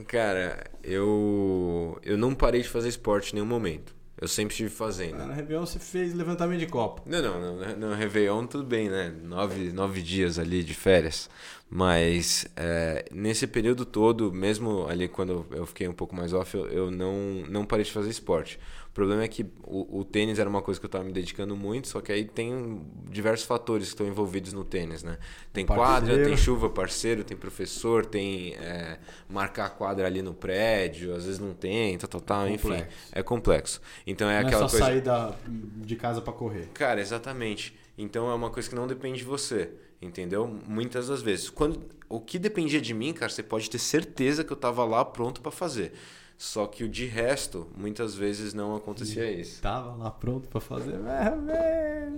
Cara, 0.06 0.64
eu. 0.82 1.98
Eu 2.02 2.16
não 2.16 2.34
parei 2.34 2.62
de 2.62 2.68
fazer 2.68 2.88
esporte 2.88 3.32
em 3.32 3.34
nenhum 3.34 3.46
momento. 3.46 3.94
Eu 4.16 4.28
sempre 4.28 4.52
estive 4.52 4.70
fazendo. 4.70 5.18
Na 5.18 5.34
Réveillon 5.34 5.66
você 5.66 5.78
fez 5.78 6.14
levantamento 6.14 6.60
de 6.60 6.66
copo. 6.66 7.02
Não, 7.04 7.20
não, 7.20 7.56
não, 7.56 7.76
no 7.76 7.94
Réveillon 7.94 8.46
tudo 8.46 8.64
bem, 8.64 8.88
né? 8.88 9.12
Nove, 9.22 9.72
nove 9.72 10.00
dias 10.00 10.38
ali 10.38 10.62
de 10.62 10.72
férias. 10.72 11.28
Mas 11.68 12.46
é, 12.56 13.04
nesse 13.10 13.46
período 13.46 13.84
todo, 13.84 14.32
mesmo 14.32 14.86
ali 14.86 15.08
quando 15.08 15.44
eu 15.50 15.66
fiquei 15.66 15.88
um 15.88 15.92
pouco 15.92 16.14
mais 16.14 16.32
off, 16.32 16.56
eu, 16.56 16.66
eu 16.68 16.90
não, 16.90 17.44
não 17.48 17.64
parei 17.64 17.84
de 17.84 17.90
fazer 17.90 18.10
esporte. 18.10 18.60
O 18.94 19.00
problema 19.02 19.24
é 19.24 19.28
que 19.28 19.44
o, 19.64 19.98
o 19.98 20.04
tênis 20.04 20.38
era 20.38 20.48
uma 20.48 20.62
coisa 20.62 20.78
que 20.78 20.86
eu 20.86 20.88
estava 20.88 21.02
me 21.02 21.10
dedicando 21.12 21.56
muito, 21.56 21.88
só 21.88 22.00
que 22.00 22.12
aí 22.12 22.24
tem 22.24 22.80
diversos 23.10 23.44
fatores 23.44 23.88
que 23.88 23.94
estão 23.94 24.06
envolvidos 24.06 24.52
no 24.52 24.64
tênis, 24.64 25.02
né? 25.02 25.18
Tem 25.52 25.66
quadra, 25.66 26.24
tem 26.24 26.36
chuva, 26.36 26.70
parceiro, 26.70 27.24
tem 27.24 27.36
professor, 27.36 28.06
tem 28.06 28.54
é, 28.54 29.00
marcar 29.28 29.66
a 29.66 29.68
quadra 29.68 30.06
ali 30.06 30.22
no 30.22 30.32
prédio, 30.32 31.12
às 31.12 31.24
vezes 31.24 31.40
não 31.40 31.54
tem, 31.54 31.98
tal, 31.98 32.08
tal, 32.08 32.20
tal, 32.20 32.48
enfim. 32.48 32.84
É 33.10 33.20
complexo. 33.20 33.80
Então 34.06 34.30
é 34.30 34.40
não 34.40 34.46
aquela 34.46 34.66
é 34.66 34.68
só 34.68 34.70
coisa. 34.70 34.86
sair 34.86 35.00
da, 35.00 35.34
de 35.48 35.96
casa 35.96 36.20
pra 36.20 36.32
correr. 36.32 36.68
Cara, 36.72 37.00
exatamente. 37.00 37.76
Então 37.98 38.30
é 38.30 38.34
uma 38.34 38.50
coisa 38.50 38.68
que 38.68 38.76
não 38.76 38.86
depende 38.86 39.18
de 39.18 39.24
você, 39.24 39.72
entendeu? 40.00 40.46
Muitas 40.68 41.08
das 41.08 41.20
vezes. 41.20 41.50
Quando 41.50 41.82
o 42.08 42.20
que 42.20 42.38
dependia 42.38 42.80
de 42.80 42.94
mim, 42.94 43.12
cara, 43.12 43.28
você 43.28 43.42
pode 43.42 43.68
ter 43.68 43.80
certeza 43.80 44.44
que 44.44 44.52
eu 44.52 44.56
tava 44.56 44.84
lá 44.84 45.04
pronto 45.04 45.40
pra 45.40 45.50
fazer. 45.50 45.94
Só 46.36 46.66
que 46.66 46.84
o 46.84 46.88
de 46.88 47.06
resto, 47.06 47.68
muitas 47.76 48.14
vezes 48.14 48.52
não 48.52 48.74
acontecia 48.74 49.30
isso. 49.30 49.62
Tava 49.62 49.94
lá 49.94 50.10
pronto 50.10 50.48
pra 50.48 50.60
fazer. 50.60 50.94
É, 50.94 52.08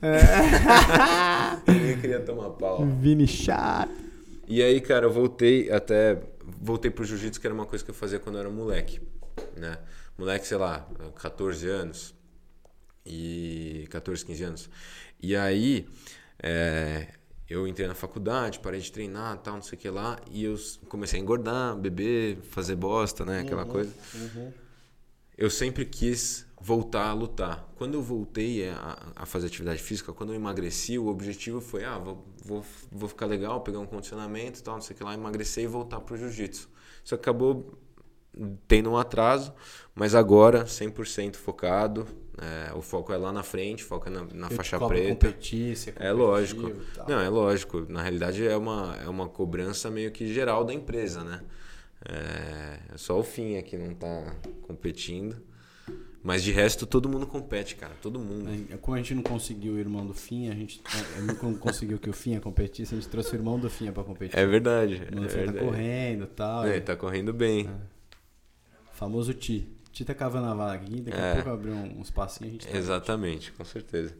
é. 0.00 0.18
Ninguém 1.72 2.00
queria 2.00 2.20
tomar 2.20 2.50
pau. 2.50 2.86
Vini 2.86 3.26
chato. 3.26 3.92
E 4.46 4.62
aí, 4.62 4.80
cara, 4.80 5.06
eu 5.06 5.12
voltei 5.12 5.70
até 5.70 6.22
voltei 6.60 6.90
pro 6.90 7.04
jiu-jitsu, 7.04 7.40
que 7.40 7.46
era 7.46 7.54
uma 7.54 7.66
coisa 7.66 7.84
que 7.84 7.90
eu 7.90 7.94
fazia 7.94 8.18
quando 8.18 8.36
eu 8.36 8.40
era 8.40 8.50
moleque, 8.50 9.00
né? 9.56 9.78
Moleque, 10.16 10.46
sei 10.46 10.56
lá, 10.56 10.88
14 11.16 11.68
anos 11.68 12.14
e 13.04 13.86
14, 13.90 14.24
15 14.24 14.42
anos. 14.44 14.70
E 15.20 15.36
aí, 15.36 15.86
é, 16.42 17.08
eu 17.48 17.66
entrei 17.66 17.88
na 17.88 17.94
faculdade, 17.94 18.60
parei 18.60 18.80
de 18.80 18.92
treinar, 18.92 19.38
tal, 19.38 19.54
não 19.54 19.62
sei 19.62 19.78
o 19.78 19.80
que 19.80 19.88
lá, 19.88 20.18
e 20.30 20.44
eu 20.44 20.54
comecei 20.88 21.18
a 21.18 21.22
engordar, 21.22 21.76
beber, 21.76 22.36
fazer 22.42 22.76
bosta, 22.76 23.24
né, 23.24 23.40
aquela 23.40 23.64
coisa. 23.64 23.92
Eu 25.36 25.48
sempre 25.48 25.86
quis 25.86 26.46
voltar 26.60 27.06
a 27.08 27.12
lutar. 27.12 27.66
Quando 27.76 27.94
eu 27.94 28.02
voltei 28.02 28.68
a, 28.68 28.98
a 29.16 29.24
fazer 29.24 29.46
atividade 29.46 29.80
física, 29.80 30.12
quando 30.12 30.30
eu 30.30 30.36
emagreci, 30.36 30.98
o 30.98 31.06
objetivo 31.06 31.60
foi, 31.60 31.84
ah, 31.84 31.96
vou, 31.98 32.26
vou, 32.44 32.64
vou 32.90 33.08
ficar 33.08 33.26
legal, 33.26 33.60
pegar 33.62 33.78
um 33.78 33.86
condicionamento 33.86 34.62
tal, 34.62 34.74
não 34.74 34.82
sei 34.82 34.94
o 34.94 34.98
que 34.98 35.04
lá, 35.04 35.14
emagrecer 35.14 35.64
e 35.64 35.66
voltar 35.66 36.00
pro 36.00 36.16
jiu-jitsu. 36.16 36.68
Isso 37.04 37.14
acabou 37.14 37.78
tendo 38.66 38.90
um 38.90 38.96
atraso, 38.96 39.54
mas 39.94 40.14
agora 40.14 40.64
100% 40.64 41.36
focado, 41.36 42.06
é, 42.40 42.72
o 42.74 42.80
foco 42.82 43.12
é 43.12 43.16
lá 43.16 43.32
na 43.32 43.42
frente, 43.42 43.82
o 43.82 43.86
foco 43.86 44.08
é 44.08 44.10
na, 44.10 44.24
na 44.32 44.50
faixa 44.50 44.78
preta. 44.86 45.26
Competir, 45.28 45.76
ser 45.76 45.94
É 45.98 46.12
lógico. 46.12 46.72
Não, 47.08 47.20
é 47.20 47.28
lógico. 47.28 47.86
Na 47.88 48.02
realidade 48.02 48.46
é 48.46 48.56
uma, 48.56 48.96
é 49.04 49.08
uma 49.08 49.28
cobrança 49.28 49.90
meio 49.90 50.10
que 50.10 50.32
geral 50.32 50.64
da 50.64 50.72
empresa, 50.72 51.22
né? 51.24 51.42
É, 52.08 52.78
só 52.96 53.18
o 53.18 53.22
fim 53.24 53.54
é 53.54 53.62
que 53.62 53.76
não 53.76 53.94
tá 53.94 54.36
competindo. 54.62 55.36
Mas 56.22 56.42
de 56.42 56.50
resto 56.52 56.84
todo 56.84 57.08
mundo 57.08 57.26
compete, 57.26 57.76
cara. 57.76 57.94
Todo 58.02 58.18
mundo. 58.18 58.50
É, 58.70 58.76
Como 58.76 58.94
a 58.94 58.98
gente 58.98 59.14
não 59.14 59.22
conseguiu 59.22 59.74
o 59.74 59.78
irmão 59.78 60.04
do 60.04 60.12
Finha, 60.12 60.52
a 60.52 60.54
gente 60.54 60.82
é, 61.16 61.20
não 61.22 61.34
conseguiu 61.56 61.98
que 61.98 62.10
o 62.10 62.12
Finha 62.12 62.40
competisse, 62.40 62.92
a 62.94 62.98
gente 62.98 63.08
trouxe 63.08 63.32
o 63.32 63.36
irmão 63.36 63.58
do 63.58 63.70
Finha 63.70 63.92
pra 63.92 64.02
competir. 64.02 64.36
É 64.38 64.44
verdade. 64.44 64.94
o 64.94 64.96
É 64.96 65.06
irmão 65.06 65.22
do 65.24 65.30
Finha 65.30 65.46
tá 65.46 65.52
verdade. 65.52 65.66
correndo 65.70 66.24
e 66.24 66.26
tal. 66.26 66.64
É, 66.64 66.68
e- 66.68 66.72
ele 66.72 66.80
tá 66.82 66.96
correndo 66.96 67.32
bem. 67.32 67.70
Famoso 68.92 69.32
Ti. 69.32 69.68
Ti 69.92 70.04
tá 70.04 70.14
cavando 70.14 70.46
a 70.48 70.54
vaga 70.54 70.82
aqui, 70.84 71.00
daqui 71.00 71.16
É. 71.18 71.32
a 71.32 71.34
pouco 71.36 71.50
abrir 71.50 71.70
um, 71.70 72.00
uns 72.00 72.10
passinhos 72.10 72.50
a 72.50 72.52
gente 72.52 72.68
tá. 72.68 72.76
Exatamente, 72.76 73.52
com 73.52 73.64
certeza. 73.64 74.14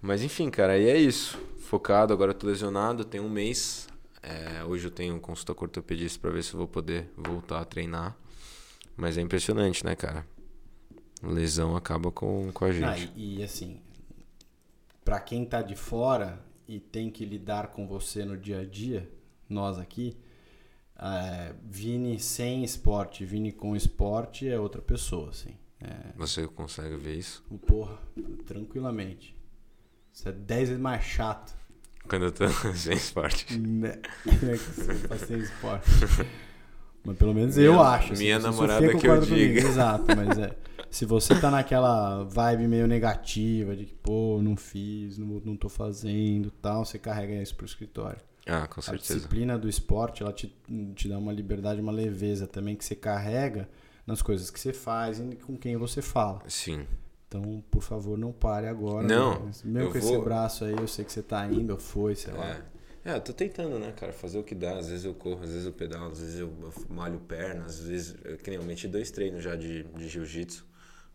Mas 0.00 0.22
enfim, 0.22 0.48
cara, 0.50 0.72
aí 0.74 0.88
é 0.88 0.96
isso. 0.98 1.38
Focado, 1.58 2.12
agora 2.12 2.30
eu 2.30 2.34
tô 2.34 2.46
lesionado, 2.46 3.04
tem 3.04 3.20
um 3.20 3.28
mês. 3.28 3.86
É, 4.22 4.64
hoje 4.64 4.86
eu 4.86 4.90
tenho 4.90 5.18
consulta 5.20 5.54
com 5.54 5.64
ortopedista 5.64 6.18
pra 6.20 6.30
ver 6.30 6.42
se 6.42 6.52
eu 6.54 6.58
vou 6.58 6.68
poder 6.68 7.10
voltar 7.16 7.60
a 7.60 7.64
treinar. 7.64 8.16
Mas 8.96 9.16
é 9.18 9.20
impressionante, 9.20 9.84
né, 9.84 9.94
cara? 9.94 10.26
Lesão 11.22 11.76
acaba 11.76 12.10
com, 12.10 12.50
com 12.52 12.64
a 12.64 12.72
gente. 12.72 12.84
Ah, 12.84 12.98
e, 13.16 13.38
e, 13.38 13.42
assim, 13.42 13.80
pra 15.04 15.20
quem 15.20 15.44
tá 15.44 15.60
de 15.62 15.76
fora 15.76 16.38
e 16.66 16.80
tem 16.80 17.10
que 17.10 17.24
lidar 17.24 17.68
com 17.68 17.86
você 17.86 18.24
no 18.24 18.36
dia 18.36 18.60
a 18.60 18.64
dia, 18.64 19.08
nós 19.48 19.78
aqui, 19.78 20.16
é, 21.00 21.54
Vini 21.64 22.18
sem 22.20 22.62
esporte, 22.64 23.24
Vini 23.24 23.52
com 23.52 23.74
esporte 23.74 24.48
é 24.48 24.58
outra 24.58 24.82
pessoa, 24.82 25.30
assim. 25.30 25.56
É, 25.82 26.12
Você 26.16 26.46
consegue 26.46 26.96
ver 26.96 27.14
isso? 27.16 27.42
porra, 27.66 27.96
tranquilamente. 28.46 29.34
Isso 30.12 30.28
é 30.28 30.32
10 30.32 30.68
vezes 30.68 30.82
mais 30.82 31.02
chato. 31.04 31.54
Quando 32.08 32.24
eu 32.26 32.32
tô 32.32 32.48
sem 32.74 32.94
esporte. 32.94 33.56
Né? 33.58 33.98
É 34.26 34.52
que 34.52 34.56
você 34.58 35.08
tá 35.08 35.16
sem 35.16 35.38
esporte. 35.38 35.88
Mas 37.04 37.16
pelo 37.16 37.32
menos 37.32 37.56
eu 37.56 37.72
Minha- 37.74 37.84
acho. 37.86 38.12
assim, 38.12 38.24
minha 38.24 38.38
o 38.38 38.42
namorada 38.42 38.94
que 38.98 39.06
eu 39.06 39.20
diga. 39.20 39.60
Exato, 39.60 40.04
mas 40.16 40.38
é. 40.38 40.54
Se 40.90 41.04
você 41.04 41.38
tá 41.40 41.50
naquela 41.52 42.24
vibe 42.24 42.66
meio 42.66 42.86
negativa 42.88 43.76
de 43.76 43.84
que, 43.86 43.94
pô, 43.94 44.40
não 44.42 44.56
fiz, 44.56 45.16
não, 45.18 45.40
não 45.44 45.56
tô 45.56 45.68
fazendo 45.68 46.50
tal, 46.50 46.84
você 46.84 46.98
carrega 46.98 47.40
isso 47.40 47.54
pro 47.54 47.64
escritório. 47.64 48.18
Ah, 48.46 48.66
com 48.66 48.80
A 48.80 48.82
certeza. 48.82 49.14
disciplina 49.14 49.58
do 49.58 49.68
esporte, 49.68 50.22
ela 50.22 50.32
te, 50.32 50.54
te 50.94 51.08
dá 51.08 51.18
uma 51.18 51.32
liberdade, 51.32 51.80
uma 51.80 51.92
leveza 51.92 52.46
também 52.46 52.74
que 52.76 52.84
você 52.84 52.94
carrega 52.96 53.68
nas 54.06 54.22
coisas 54.22 54.50
que 54.50 54.58
você 54.58 54.72
faz 54.72 55.20
e 55.20 55.36
com 55.36 55.56
quem 55.56 55.76
você 55.76 56.00
fala. 56.02 56.40
Sim. 56.48 56.86
Então, 57.28 57.62
por 57.70 57.82
favor, 57.82 58.18
não 58.18 58.32
pare 58.32 58.66
agora. 58.66 59.06
Não, 59.06 59.44
né? 59.44 59.52
Mesmo 59.64 59.78
eu 59.88 59.92
com 59.92 60.00
vou- 60.00 60.14
esse 60.16 60.24
braço 60.24 60.64
aí, 60.64 60.72
eu 60.72 60.88
sei 60.88 61.04
que 61.04 61.12
você 61.12 61.22
tá 61.22 61.46
indo, 61.46 61.72
ou 61.74 61.78
foi, 61.78 62.16
sei 62.16 62.32
lá. 62.34 62.48
É. 63.04 63.10
É, 63.12 63.16
eu 63.16 63.20
tô 63.20 63.32
tentando, 63.32 63.78
né, 63.78 63.92
cara, 63.96 64.12
fazer 64.12 64.38
o 64.38 64.42
que 64.42 64.54
dá. 64.54 64.76
Às 64.78 64.88
vezes 64.88 65.04
eu 65.06 65.14
corro, 65.14 65.42
às 65.42 65.48
vezes 65.50 65.64
eu 65.64 65.72
pedalo, 65.72 66.10
às 66.12 66.20
vezes 66.20 66.38
eu 66.40 66.52
eu 66.60 66.72
malho 66.90 67.18
perna, 67.20 67.64
às 67.64 67.80
vezes. 67.80 68.14
Eu, 68.24 68.36
que 68.36 68.50
nem 68.50 68.58
eu 68.58 68.64
meti 68.66 68.86
dois 68.88 69.10
treinos 69.10 69.42
já 69.42 69.54
de, 69.56 69.84
de 69.84 70.06
jiu-jitsu 70.08 70.66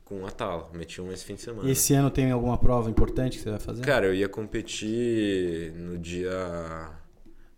com 0.04 0.26
a 0.26 0.32
tala. 0.32 0.68
Meti 0.74 1.00
um 1.02 1.12
esse 1.12 1.24
fim 1.26 1.36
de 1.36 1.42
semana. 1.42 1.68
E 1.68 1.74
esse 1.74 1.94
ano 1.94 2.10
tem 2.10 2.32
alguma 2.32 2.58
prova 2.58 2.90
importante 2.90 3.38
que 3.38 3.44
você 3.44 3.52
vai 3.52 3.60
fazer? 3.60 3.84
Cara, 3.84 4.08
eu 4.08 4.16
ia 4.16 4.28
competir 4.30 5.74
no 5.74 5.98
dia. 5.98 6.32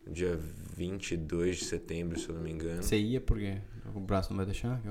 Dia 0.09 0.39
22 0.75 1.57
de 1.57 1.65
setembro, 1.65 2.19
se 2.19 2.29
eu 2.29 2.35
não 2.35 2.41
me 2.41 2.51
engano. 2.51 2.83
Você 2.83 2.97
ia 2.97 3.19
porque 3.19 3.57
o 3.95 3.99
braço 3.99 4.29
não 4.29 4.37
vai 4.37 4.45
deixar? 4.45 4.81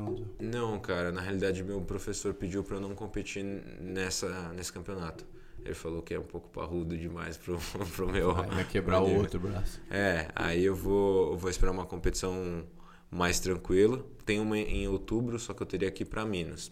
Não, 0.40 0.78
cara, 0.78 1.12
na 1.12 1.20
realidade 1.20 1.62
meu 1.62 1.80
professor 1.80 2.34
pediu 2.34 2.64
pra 2.64 2.76
eu 2.76 2.80
não 2.80 2.94
competir 2.94 3.44
nessa, 3.80 4.52
nesse 4.52 4.72
campeonato. 4.72 5.24
Ele 5.64 5.74
falou 5.74 6.00
que 6.00 6.14
é 6.14 6.18
um 6.18 6.24
pouco 6.24 6.48
parrudo 6.48 6.96
demais 6.96 7.36
pro, 7.36 7.58
pro 7.94 8.10
meu. 8.10 8.34
Vai, 8.34 8.48
vai 8.48 8.64
quebrar 8.64 9.00
o 9.00 9.16
outro 9.16 9.40
braço. 9.40 9.80
É, 9.90 10.28
aí 10.34 10.64
eu 10.64 10.74
vou, 10.74 11.32
eu 11.32 11.38
vou 11.38 11.50
esperar 11.50 11.72
uma 11.72 11.86
competição 11.86 12.64
mais 13.10 13.40
tranquila. 13.40 14.04
Tem 14.24 14.38
uma 14.38 14.56
em 14.58 14.86
outubro, 14.86 15.38
só 15.38 15.52
que 15.54 15.62
eu 15.62 15.66
teria 15.66 15.90
que 15.90 16.02
ir 16.02 16.06
pra 16.06 16.24
Minas. 16.24 16.70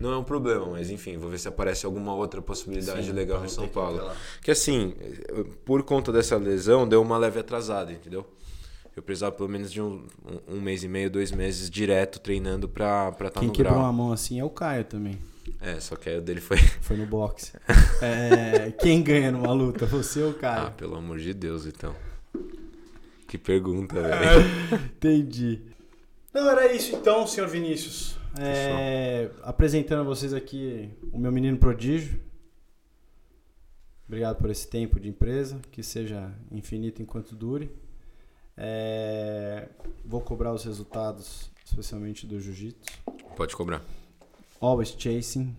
Não 0.00 0.12
é 0.12 0.16
um 0.16 0.24
problema, 0.24 0.64
mas 0.66 0.90
enfim, 0.90 1.18
vou 1.18 1.28
ver 1.28 1.38
se 1.38 1.46
aparece 1.46 1.84
alguma 1.84 2.14
outra 2.14 2.40
possibilidade 2.40 3.04
Sim, 3.06 3.12
legal 3.12 3.44
em 3.44 3.48
São 3.48 3.68
que 3.68 3.74
Paulo. 3.74 4.10
Que 4.40 4.50
assim, 4.50 4.94
por 5.64 5.82
conta 5.82 6.10
dessa 6.10 6.36
lesão, 6.38 6.88
deu 6.88 7.02
uma 7.02 7.18
leve 7.18 7.38
atrasada, 7.38 7.92
entendeu? 7.92 8.26
Eu 8.96 9.02
precisava 9.02 9.32
pelo 9.32 9.48
menos 9.48 9.70
de 9.70 9.80
um, 9.80 10.06
um, 10.48 10.60
mês 10.60 10.82
e 10.82 10.88
meio, 10.88 11.10
dois 11.10 11.30
meses 11.30 11.68
direto 11.70 12.18
treinando 12.18 12.68
pra 12.68 13.10
estar 13.12 13.30
tá 13.30 13.40
Quem 13.40 13.48
no 13.48 13.54
quebrou 13.54 13.74
grau. 13.74 13.84
uma 13.84 13.92
mão 13.92 14.12
assim 14.12 14.40
é 14.40 14.44
o 14.44 14.50
Caio 14.50 14.84
também. 14.84 15.18
É, 15.60 15.78
só 15.78 15.96
que 15.96 16.08
aí 16.08 16.16
o 16.16 16.22
dele 16.22 16.40
foi. 16.40 16.56
Foi 16.80 16.96
no 16.96 17.06
boxe. 17.06 17.52
É, 18.02 18.70
quem 18.80 19.02
ganha 19.02 19.30
numa 19.30 19.52
luta? 19.52 19.84
Você 19.84 20.22
ou 20.22 20.30
o 20.30 20.34
Ah, 20.36 20.40
Caio? 20.40 20.70
pelo 20.72 20.96
amor 20.96 21.18
de 21.18 21.34
Deus, 21.34 21.66
então. 21.66 21.94
Que 23.28 23.36
pergunta, 23.36 24.00
velho. 24.00 24.40
Entendi. 24.96 25.60
Não, 26.32 26.48
era 26.48 26.72
isso 26.72 26.96
então, 26.96 27.26
senhor 27.26 27.46
Vinícius. 27.48 28.16
É, 28.38 29.30
apresentando 29.42 30.00
a 30.00 30.04
vocês 30.04 30.32
aqui 30.32 30.90
o 31.12 31.18
meu 31.18 31.32
menino 31.32 31.58
prodígio. 31.58 32.20
Obrigado 34.06 34.36
por 34.36 34.50
esse 34.50 34.66
tempo 34.68 34.98
de 34.98 35.08
empresa, 35.08 35.60
que 35.70 35.82
seja 35.82 36.32
infinito 36.50 37.00
enquanto 37.00 37.34
dure. 37.34 37.70
É, 38.56 39.68
vou 40.04 40.20
cobrar 40.20 40.52
os 40.52 40.64
resultados, 40.64 41.50
especialmente 41.64 42.26
do 42.26 42.40
jiu-jitsu. 42.40 42.90
Pode 43.36 43.54
cobrar. 43.56 43.82
Always 44.60 44.94
Chasing, 44.98 45.56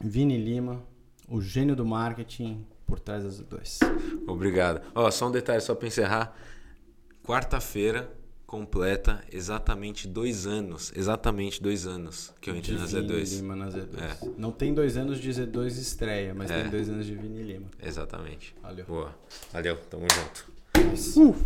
Vini 0.00 0.36
Lima, 0.36 0.82
o 1.28 1.40
gênio 1.40 1.74
do 1.74 1.86
marketing 1.86 2.66
por 2.86 2.98
trás 2.98 3.22
das 3.22 3.40
Z2. 3.40 3.78
Obrigado. 4.26 4.82
Ó, 4.94 5.10
só 5.10 5.28
um 5.28 5.30
detalhe, 5.30 5.60
só 5.60 5.74
para 5.74 5.88
encerrar. 5.88 6.36
Quarta-feira 7.22 8.10
completa 8.48 9.22
exatamente 9.30 10.08
dois 10.08 10.46
anos. 10.46 10.90
Exatamente 10.96 11.62
dois 11.62 11.86
anos 11.86 12.32
que 12.40 12.48
eu 12.48 12.56
entrei 12.56 12.76
De 12.76 12.80
na 12.80 12.86
Vini 12.88 13.06
Z2. 13.12 13.36
Lima 13.36 13.54
na 13.54 13.68
Z2. 13.68 13.98
É. 14.00 14.30
Não 14.38 14.50
tem 14.50 14.72
dois 14.72 14.96
anos 14.96 15.18
de 15.20 15.28
Z2 15.28 15.66
estreia, 15.66 16.32
mas 16.34 16.50
É. 16.50 16.62
tem 16.62 16.70
dois 16.70 16.88
anos 16.88 17.04
de 17.04 17.14
Vini 17.14 17.42
Lima. 17.42 17.66
Exatamente. 17.80 18.56
Valeu. 18.62 18.86
Boa. 18.86 19.14
Valeu, 19.52 19.76
tamo 19.90 20.06
junto. 20.10 20.50
Uh! 21.20 21.36